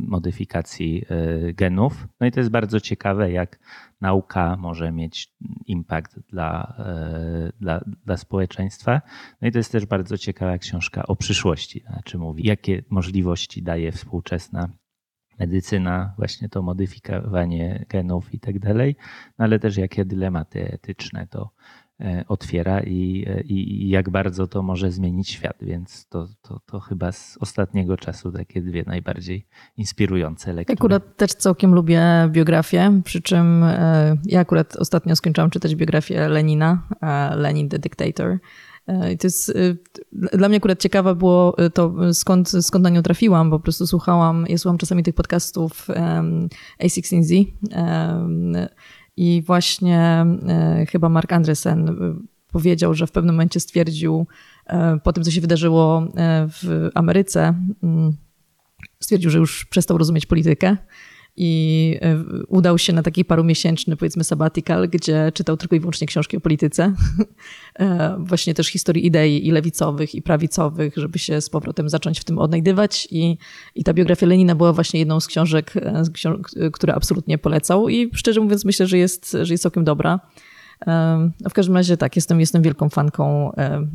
modyfikacji 0.00 1.04
e, 1.08 1.52
genów. 1.52 2.08
No 2.20 2.26
i 2.26 2.32
to 2.32 2.40
jest 2.40 2.50
bardzo 2.50 2.80
ciekawe, 2.80 3.32
jak 3.32 3.58
nauka 4.00 4.56
może 4.56 4.92
mieć 4.92 5.34
impact 5.66 6.18
dla, 6.28 6.76
e, 6.78 7.52
dla, 7.60 7.84
dla 8.04 8.16
społeczeństwa. 8.16 9.00
No 9.42 9.48
i 9.48 9.52
to 9.52 9.58
jest 9.58 9.72
też 9.72 9.86
bardzo 9.86 10.18
ciekawa 10.18 10.58
książka 10.58 11.06
o 11.06 11.16
przyszłości, 11.16 11.84
znaczy 11.92 12.18
mówi, 12.18 12.46
jakie 12.46 12.82
możliwości 12.90 13.62
daje 13.62 13.92
współczesna 13.92 14.68
medycyna, 15.38 16.14
właśnie 16.16 16.48
to 16.48 16.62
modyfikowanie 16.62 17.86
genów 17.88 18.34
i 18.34 18.40
tak 18.40 18.58
dalej, 18.58 18.96
no 19.38 19.44
ale 19.44 19.58
też 19.58 19.76
jakie 19.76 20.04
dylematy 20.04 20.72
etyczne 20.72 21.26
to 21.26 21.50
E, 21.50 21.85
otwiera 22.28 22.80
i, 22.80 23.24
e, 23.28 23.40
i, 23.40 23.84
i, 23.84 23.88
jak 23.88 24.10
bardzo 24.10 24.46
to 24.46 24.62
może 24.62 24.92
zmienić 24.92 25.30
świat. 25.30 25.56
Więc 25.62 26.08
to, 26.08 26.28
to, 26.42 26.60
to 26.66 26.80
chyba 26.80 27.12
z 27.12 27.38
ostatniego 27.40 27.96
czasu 27.96 28.32
takie 28.32 28.62
dwie 28.62 28.84
najbardziej 28.86 29.46
inspirujące 29.76 30.52
lektury. 30.52 30.74
Ja 30.74 30.80
akurat 30.80 31.16
też 31.16 31.34
całkiem 31.34 31.74
lubię 31.74 32.02
biografię, 32.28 33.00
przy 33.04 33.22
czym 33.22 33.64
e, 33.64 34.16
ja 34.24 34.40
akurat 34.40 34.76
ostatnio 34.76 35.16
skończyłam 35.16 35.50
czytać 35.50 35.74
biografię 35.74 36.28
Lenina, 36.28 36.88
Lenin 37.36 37.68
the 37.68 37.78
Dictator. 37.78 38.38
I 39.12 39.18
to 39.18 39.26
jest, 39.26 39.52
dla 40.12 40.48
mnie 40.48 40.56
akurat 40.56 40.80
ciekawe 40.80 41.14
było 41.14 41.56
to, 41.74 42.14
skąd, 42.14 42.50
skąd 42.60 42.82
na 42.84 42.90
nią 42.90 43.02
trafiłam, 43.02 43.50
bo 43.50 43.58
po 43.58 43.62
prostu 43.62 43.86
słuchałam, 43.86 44.46
ja 44.48 44.58
słucham 44.58 44.78
czasami 44.78 45.02
tych 45.02 45.14
podcastów 45.14 45.88
um, 45.88 46.48
A16Z 46.82 47.46
um, 47.76 48.56
i 49.16 49.42
właśnie 49.46 50.26
e, 50.48 50.86
chyba 50.88 51.08
Mark 51.08 51.32
Andresen 51.32 51.88
e, 51.88 51.94
powiedział, 52.52 52.94
że 52.94 53.06
w 53.06 53.12
pewnym 53.12 53.34
momencie 53.34 53.60
stwierdził, 53.60 54.26
e, 54.66 54.98
po 55.04 55.12
tym 55.12 55.24
co 55.24 55.30
się 55.30 55.40
wydarzyło 55.40 56.08
w 56.48 56.90
Ameryce, 56.94 57.54
mm, 57.82 58.16
stwierdził, 59.00 59.30
że 59.30 59.38
już 59.38 59.64
przestał 59.64 59.98
rozumieć 59.98 60.26
politykę 60.26 60.76
i 61.36 61.98
e, 62.02 62.24
udał 62.48 62.78
się 62.78 62.92
na 62.92 63.02
taki 63.02 63.24
parumiesięczny, 63.24 63.96
powiedzmy, 63.96 64.24
sabbatical, 64.24 64.88
gdzie 64.88 65.32
czytał 65.34 65.56
tylko 65.56 65.76
i 65.76 65.80
wyłącznie 65.80 66.06
książki 66.06 66.36
o 66.36 66.40
polityce. 66.40 66.92
E, 67.78 68.16
właśnie 68.18 68.54
też 68.54 68.66
historii 68.66 69.06
idei 69.06 69.48
i 69.48 69.50
lewicowych, 69.50 70.14
i 70.14 70.22
prawicowych, 70.22 70.94
żeby 70.96 71.18
się 71.18 71.40
z 71.40 71.50
powrotem 71.50 71.88
zacząć 71.88 72.20
w 72.20 72.24
tym 72.24 72.38
odnajdywać. 72.38 73.08
I, 73.10 73.38
i 73.74 73.84
ta 73.84 73.94
biografia 73.94 74.26
Lenina 74.26 74.54
była 74.54 74.72
właśnie 74.72 75.00
jedną 75.00 75.20
z 75.20 75.26
książek, 75.26 75.74
e, 75.76 76.70
które 76.70 76.94
absolutnie 76.94 77.38
polecał. 77.38 77.88
I 77.88 78.10
szczerze 78.14 78.40
mówiąc, 78.40 78.64
myślę, 78.64 78.86
że 78.86 78.98
jest, 78.98 79.36
że 79.42 79.54
jest 79.54 79.62
całkiem 79.62 79.84
dobra. 79.84 80.20
W 81.50 81.52
każdym 81.54 81.76
razie 81.76 81.96
tak, 81.96 82.16
jestem, 82.16 82.40
jestem 82.40 82.62
wielką 82.62 82.88
fanką 82.88 83.52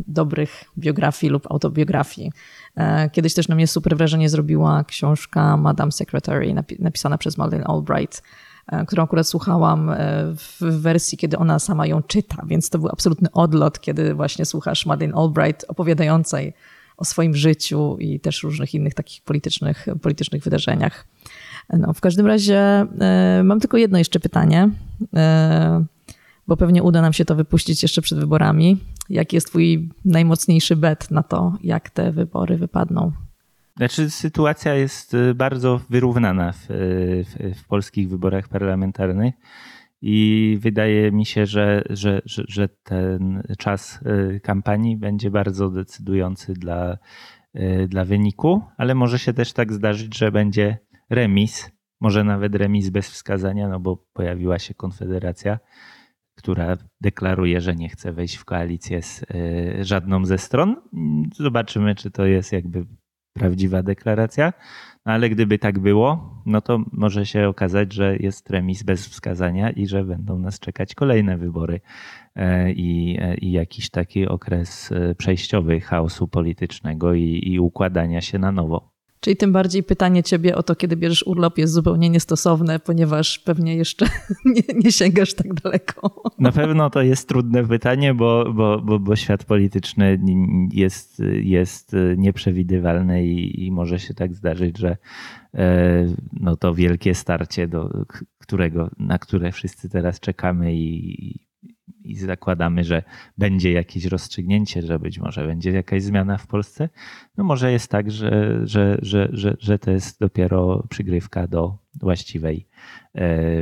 dobrych 0.08 0.64
biografii 0.78 1.32
lub 1.32 1.52
autobiografii. 1.52 2.32
E, 2.76 3.10
kiedyś 3.10 3.34
też 3.34 3.48
na 3.48 3.56
mnie 3.56 3.68
super 3.68 3.98
wrażenie 3.98 4.30
zrobiła 4.30 4.84
książka 4.84 5.58
Madame 5.58 5.92
Secretary 5.92 6.56
napisana 6.80 7.18
przez 7.18 7.38
Madeleine 7.38 7.68
Albright, 7.68 8.24
e, 8.68 8.86
którą 8.86 9.04
akurat 9.04 9.28
słuchałam 9.28 9.90
e, 9.90 9.96
w 10.36 10.62
wersji, 10.62 11.18
kiedy 11.18 11.38
ona 11.38 11.60
sama 11.60 11.88
ją 11.88 12.04
czyta, 12.04 12.44
więc 12.48 12.70
to 12.70 12.80
był 12.80 12.90
absolutny 12.90 13.32
odlot, 13.32 13.80
kiedy 13.80 14.14
właśnie 14.14 14.46
słuchasz 14.46 14.86
Madeleine 14.86 15.18
Albright 15.18 15.66
opowiadającej 15.68 16.54
o 16.98 17.06
swoim 17.06 17.36
życiu 17.36 17.98
i 18.00 18.20
też 18.20 18.44
różnych 18.44 18.74
innych 18.74 18.94
takich 18.94 19.24
politycznych, 19.24 19.88
politycznych 20.02 20.44
wydarzeniach. 20.44 21.08
No, 21.70 21.94
w 21.94 22.02
każdym 22.02 22.28
razie 22.28 22.88
mam 23.44 23.60
tylko 23.60 23.78
jedno 23.78 23.98
jeszcze 23.98 24.20
pytanie 24.20 24.70
bo 26.52 26.58
pewnie 26.58 26.84
uda 26.84 27.02
nam 27.02 27.14
się 27.14 27.26
to 27.26 27.36
wypuścić 27.36 27.84
jeszcze 27.84 28.02
przed 28.02 28.20
wyborami. 28.20 28.78
Jaki 29.10 29.36
jest 29.36 29.48
Twój 29.48 29.90
najmocniejszy 30.06 30.76
bet 30.76 31.12
na 31.12 31.24
to, 31.24 31.58
jak 31.64 31.90
te 31.90 32.12
wybory 32.12 32.58
wypadną? 32.58 33.12
Znaczy, 33.78 34.10
sytuacja 34.10 34.76
jest 34.76 35.14
y, 35.14 35.36
bardzo 35.36 35.82
wyrównana 35.90 36.52
w, 36.52 36.66
w, 36.70 37.60
w 37.60 37.68
polskich 37.68 38.10
wyborach 38.10 38.48
parlamentarnych 38.48 39.34
i 40.02 40.58
wydaje 40.62 41.12
mi 41.12 41.26
się, 41.26 41.46
że, 41.46 41.84
że, 41.90 42.22
że, 42.26 42.44
że 42.48 42.70
ten 42.70 43.44
czas 43.58 44.00
y, 44.36 44.40
kampanii 44.40 44.98
będzie 44.98 45.32
bardzo 45.32 45.70
decydujący 45.70 46.54
dla 46.54 46.98
dla 47.88 48.06
wyniku, 48.06 48.62
ale 48.78 48.96
może 48.96 49.20
się 49.20 49.34
też 49.34 49.54
tak 49.54 49.74
zdarzyć, 49.74 50.18
że 50.18 50.32
będzie 50.32 50.78
remis, 51.10 51.72
może 52.00 52.24
nawet 52.24 52.56
remis 52.56 52.90
bez 52.90 53.10
wskazania, 53.10 53.70
no 53.70 53.80
bo 53.80 53.98
pojawiła 54.14 54.60
się 54.60 54.74
Konfederacja, 54.74 55.60
która 56.42 56.78
deklaruje, 57.02 57.62
że 57.62 57.76
nie 57.76 57.90
chce 57.90 58.14
wejść 58.14 58.36
w 58.36 58.46
koalicję 58.46 59.02
z 59.02 59.26
żadną 59.82 60.26
ze 60.26 60.38
stron. 60.38 60.76
Zobaczymy, 61.36 61.96
czy 61.96 62.12
to 62.12 62.26
jest 62.26 62.52
jakby 62.52 62.86
prawdziwa 63.34 63.84
deklaracja. 63.84 64.54
No 65.06 65.14
ale 65.14 65.30
gdyby 65.30 65.60
tak 65.60 65.80
było, 65.80 66.42
no 66.46 66.62
to 66.62 66.84
może 66.92 67.26
się 67.26 67.48
okazać, 67.48 67.94
że 67.94 68.18
jest 68.18 68.50
remis 68.50 68.84
bez 68.84 69.08
wskazania 69.08 69.70
i 69.70 69.88
że 69.88 70.04
będą 70.04 70.40
nas 70.40 70.60
czekać 70.60 70.96
kolejne 70.96 71.38
wybory 71.38 71.82
e, 72.36 72.72
i, 72.72 73.18
e, 73.22 73.36
i 73.36 73.52
jakiś 73.52 73.90
taki 73.90 74.28
okres 74.28 74.92
e, 74.92 75.16
przejściowy 75.16 75.80
chaosu 75.80 76.28
politycznego 76.28 77.14
i, 77.14 77.42
i 77.44 77.60
układania 77.60 78.22
się 78.22 78.40
na 78.40 78.52
nowo. 78.52 78.91
Czyli 79.22 79.36
tym 79.36 79.52
bardziej 79.52 79.84
pytanie 79.84 80.24
ciebie 80.24 80.56
o 80.56 80.64
to, 80.64 80.76
kiedy 80.76 80.96
bierzesz 80.96 81.24
urlop, 81.24 81.58
jest 81.58 81.74
zupełnie 81.74 82.10
niestosowne, 82.10 82.80
ponieważ 82.80 83.40
pewnie 83.40 83.76
jeszcze 83.76 84.06
nie, 84.46 84.62
nie, 84.84 84.92
sięgasz 84.92 85.34
tak 85.34 85.54
daleko. 85.54 86.24
Na 86.40 86.52
pewno 86.52 86.90
to 86.90 87.02
jest 87.02 87.28
trudne 87.28 87.68
pytanie, 87.68 88.14
bo, 88.14 88.54
bo, 88.54 88.82
bo, 88.82 89.00
bo 89.00 89.16
świat 89.16 89.46
polityczny 89.46 90.20
jest, 90.72 91.22
jest 91.42 91.96
nieprzewidywalny 92.18 93.26
i, 93.26 93.66
i 93.66 93.72
może 93.72 94.00
się 94.00 94.14
tak 94.14 94.36
zdarzyć, 94.36 94.78
że 94.78 94.98
e, 95.54 96.06
no 96.34 96.58
to 96.58 96.74
wielkie 96.74 97.16
starcie, 97.16 97.68
do 97.68 98.06
którego, 98.38 98.90
na 99.00 99.20
które 99.20 99.52
wszyscy 99.52 99.90
teraz 99.90 100.20
czekamy 100.20 100.76
i, 100.76 101.51
i 102.04 102.16
zakładamy, 102.16 102.84
że 102.84 103.04
będzie 103.38 103.72
jakieś 103.72 104.06
rozstrzygnięcie, 104.06 104.82
że 104.82 105.00
być 105.00 105.20
może 105.20 105.48
będzie 105.48 105.72
jakaś 105.72 106.04
zmiana 106.04 106.38
w 106.38 106.48
Polsce, 106.48 106.90
no 107.38 107.44
może 107.44 107.72
jest 107.72 107.92
tak, 107.92 108.12
że, 108.12 108.60
że, 108.68 108.98
że, 109.02 109.30
że, 109.32 109.56
że 109.60 109.80
to 109.80 109.92
jest 109.92 110.20
dopiero 110.20 110.84
przygrywka 110.90 111.48
do 111.48 111.78
właściwej, 111.96 112.68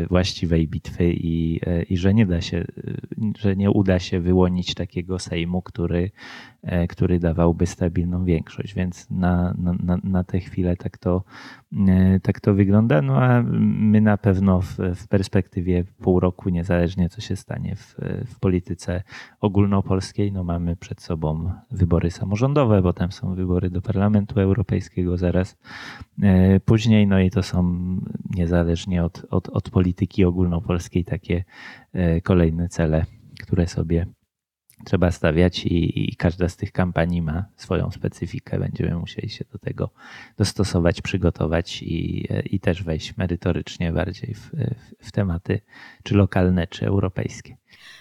właściwej 0.09 0.67
bitwy 0.67 1.13
i, 1.13 1.59
e, 1.65 1.83
i 1.83 1.97
że 1.97 2.13
nie 2.13 2.25
da 2.25 2.41
się, 2.41 2.65
że 3.37 3.55
nie 3.55 3.71
uda 3.71 3.99
się 3.99 4.19
wyłonić 4.19 4.73
takiego 4.73 5.19
Sejmu, 5.19 5.61
który, 5.61 6.11
e, 6.63 6.87
który 6.87 7.19
dawałby 7.19 7.65
stabilną 7.65 8.25
większość. 8.25 8.73
Więc 8.73 9.09
na, 9.09 9.55
na, 9.83 9.97
na 10.03 10.23
tę 10.23 10.39
chwilę 10.39 10.75
tak 10.75 10.97
to, 10.97 11.23
tak 12.21 12.39
to 12.39 12.53
wygląda. 12.53 13.01
No 13.01 13.23
a 13.23 13.43
my 13.61 14.01
na 14.01 14.17
pewno 14.17 14.61
w, 14.61 14.77
w 14.95 15.07
perspektywie 15.07 15.83
pół 15.83 16.19
roku, 16.19 16.49
niezależnie 16.49 17.09
co 17.09 17.21
się 17.21 17.35
stanie 17.35 17.75
w, 17.75 17.95
w 18.25 18.39
polityce 18.39 19.03
ogólnopolskiej, 19.41 20.31
no 20.31 20.43
mamy 20.43 20.75
przed 20.75 21.01
sobą 21.01 21.51
wybory 21.71 22.11
samorządowe, 22.11 22.81
potem 22.81 23.11
są 23.11 23.35
wybory 23.35 23.69
do 23.69 23.81
Parlamentu 23.81 24.39
Europejskiego 24.39 25.17
zaraz 25.17 25.57
później, 26.65 27.07
no 27.07 27.19
i 27.19 27.29
to 27.29 27.43
są 27.43 27.79
niezależnie 28.35 29.03
od, 29.03 29.08
od, 29.29 29.49
od 29.49 29.69
polityki 29.69 30.25
ogólnopolskiej 30.25 31.05
takie 31.05 31.43
e, 31.93 32.21
kolejne 32.21 32.69
cele, 32.69 33.05
które 33.43 33.67
sobie 33.67 34.05
trzeba 34.85 35.11
stawiać 35.11 35.65
i, 35.65 36.09
i, 36.11 36.15
każda 36.15 36.49
z 36.49 36.57
tych 36.57 36.71
kampanii 36.71 37.21
ma 37.21 37.45
swoją 37.55 37.91
specyfikę. 37.91 38.59
Będziemy 38.59 38.95
musieli 38.95 39.29
się 39.29 39.45
do 39.51 39.59
tego 39.59 39.89
dostosować, 40.37 41.01
przygotować 41.01 41.83
i, 41.83 42.27
i 42.55 42.59
też 42.59 42.83
wejść 42.83 43.17
merytorycznie 43.17 43.91
bardziej 43.91 44.33
w, 44.33 44.51
w, 44.51 45.07
w 45.07 45.11
tematy 45.11 45.61
czy 46.03 46.15
lokalne, 46.15 46.67
czy 46.67 46.85
europejskie. 46.85 47.57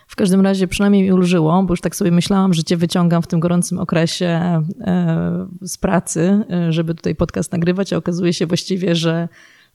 W 0.06 0.16
każdym 0.16 0.40
razie 0.40 0.68
przynajmniej 0.68 1.02
mi 1.02 1.12
ulżyło, 1.12 1.62
bo 1.62 1.72
już 1.72 1.80
tak 1.80 1.96
sobie 1.96 2.10
myślałam, 2.10 2.54
że 2.54 2.64
cię 2.64 2.76
wyciągam 2.76 3.22
w 3.22 3.26
tym 3.26 3.40
gorącym 3.40 3.78
okresie 3.78 4.26
e, 4.26 5.46
z 5.62 5.78
pracy, 5.78 6.44
e, 6.50 6.72
żeby 6.72 6.94
tutaj 6.94 7.14
podcast 7.14 7.52
nagrywać, 7.52 7.92
a 7.92 7.96
okazuje 7.96 8.32
się 8.32 8.46
właściwie, 8.46 8.94
że 8.94 9.28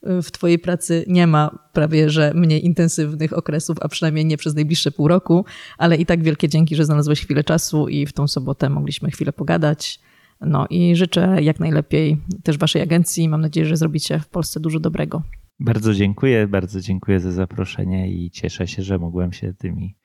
w 0.03 0.31
Twojej 0.31 0.59
pracy 0.59 1.05
nie 1.07 1.27
ma 1.27 1.59
prawie 1.73 2.09
że 2.09 2.31
mniej 2.35 2.65
intensywnych 2.65 3.37
okresów, 3.37 3.77
a 3.81 3.87
przynajmniej 3.87 4.25
nie 4.25 4.37
przez 4.37 4.55
najbliższe 4.55 4.91
pół 4.91 5.07
roku, 5.07 5.45
ale 5.77 5.97
i 5.97 6.05
tak 6.05 6.23
wielkie 6.23 6.49
dzięki, 6.49 6.75
że 6.75 6.85
znalazłeś 6.85 7.21
chwilę 7.21 7.43
czasu 7.43 7.87
i 7.87 8.05
w 8.05 8.13
tą 8.13 8.27
sobotę 8.27 8.69
mogliśmy 8.69 9.11
chwilę 9.11 9.33
pogadać. 9.33 9.99
No 10.41 10.67
i 10.69 10.95
życzę 10.95 11.37
jak 11.41 11.59
najlepiej 11.59 12.21
też 12.43 12.57
Waszej 12.57 12.81
agencji. 12.81 13.29
Mam 13.29 13.41
nadzieję, 13.41 13.65
że 13.65 13.77
zrobicie 13.77 14.19
w 14.19 14.27
Polsce 14.27 14.59
dużo 14.59 14.79
dobrego. 14.79 15.21
Bardzo 15.59 15.93
dziękuję, 15.93 16.47
bardzo 16.47 16.79
dziękuję 16.81 17.19
za 17.19 17.31
zaproszenie 17.31 18.11
i 18.11 18.31
cieszę 18.31 18.67
się, 18.67 18.83
że 18.83 18.97
mogłem 18.97 19.33
się 19.33 19.53
tymi 19.53 19.95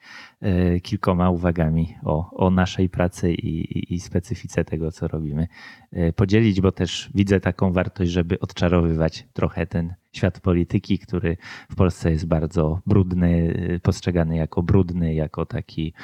e, 0.40 0.80
kilkoma 0.80 1.30
uwagami 1.30 1.94
o, 2.04 2.30
o 2.46 2.50
naszej 2.50 2.88
pracy 2.88 3.32
i, 3.32 3.78
i, 3.78 3.94
i 3.94 4.00
specyfice 4.00 4.64
tego, 4.64 4.92
co 4.92 5.08
robimy, 5.08 5.48
e, 5.92 6.12
podzielić, 6.12 6.60
bo 6.60 6.72
też 6.72 7.10
widzę 7.14 7.40
taką 7.40 7.72
wartość, 7.72 8.10
żeby 8.10 8.40
odczarowywać 8.40 9.28
trochę 9.32 9.66
ten 9.66 9.94
świat 10.12 10.40
polityki, 10.40 10.98
który 10.98 11.36
w 11.70 11.74
Polsce 11.74 12.10
jest 12.10 12.26
bardzo 12.26 12.80
brudny, 12.86 13.54
e, 13.74 13.80
postrzegany 13.80 14.36
jako 14.36 14.62
brudny, 14.62 15.14
jako 15.14 15.46
taki 15.46 15.94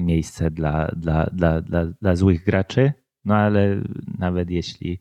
miejsce 0.00 0.50
dla, 0.50 0.88
dla, 0.96 1.26
dla, 1.32 1.62
dla, 1.62 1.86
dla 1.86 2.16
złych 2.16 2.44
graczy. 2.44 2.92
No 3.24 3.36
ale 3.36 3.82
nawet 4.18 4.50
jeśli 4.50 5.00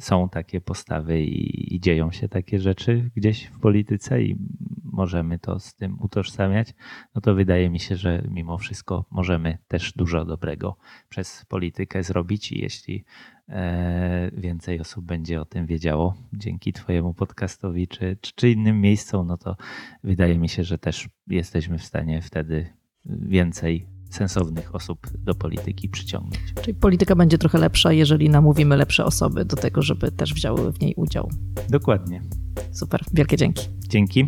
są 0.00 0.28
takie 0.28 0.60
postawy 0.60 1.22
i, 1.22 1.74
i, 1.74 1.80
dzieją 1.80 2.10
się 2.10 2.28
takie 2.28 2.58
rzeczy 2.58 3.10
gdzieś 3.16 3.44
w 3.44 3.58
polityce 3.58 4.22
i 4.22 4.36
możemy 4.84 5.38
to 5.38 5.58
z 5.58 5.74
tym 5.74 5.96
utożsamiać, 6.00 6.74
no 7.14 7.20
to 7.20 7.34
wydaje 7.34 7.70
mi 7.70 7.80
się, 7.80 7.96
że 7.96 8.22
mimo 8.28 8.58
wszystko 8.58 9.04
możemy 9.10 9.58
też 9.68 9.92
dużo 9.92 10.24
dobrego 10.24 10.76
przez 11.08 11.44
politykę 11.48 12.02
zrobić 12.02 12.52
i 12.52 12.60
jeśli 12.60 13.04
e, 13.48 14.30
więcej 14.36 14.80
osób 14.80 15.04
będzie 15.04 15.40
o 15.40 15.44
tym 15.44 15.66
wiedziało 15.66 16.14
dzięki 16.32 16.72
Twojemu 16.72 17.14
podcastowi 17.14 17.88
czy, 17.88 18.16
czy, 18.20 18.32
czy 18.34 18.50
innym 18.50 18.80
miejscom, 18.80 19.26
no 19.26 19.38
to 19.38 19.56
wydaje 20.04 20.38
mi 20.38 20.48
się, 20.48 20.64
że 20.64 20.78
też 20.78 21.08
jesteśmy 21.26 21.78
w 21.78 21.84
stanie 21.84 22.22
wtedy 22.22 22.66
więcej 23.06 23.91
sensownych 24.14 24.74
osób 24.74 24.98
do 25.18 25.34
polityki 25.34 25.88
przyciągnąć. 25.88 26.40
Czyli 26.62 26.74
polityka 26.74 27.16
będzie 27.16 27.38
trochę 27.38 27.58
lepsza, 27.58 27.92
jeżeli 27.92 28.30
namówimy 28.30 28.76
lepsze 28.76 29.04
osoby 29.04 29.44
do 29.44 29.56
tego, 29.56 29.82
żeby 29.82 30.12
też 30.12 30.34
wzięły 30.34 30.72
w 30.72 30.80
niej 30.80 30.94
udział. 30.96 31.30
Dokładnie. 31.68 32.22
Super, 32.72 33.00
wielkie 33.12 33.36
dzięki. 33.36 33.68
Dzięki. 33.88 34.26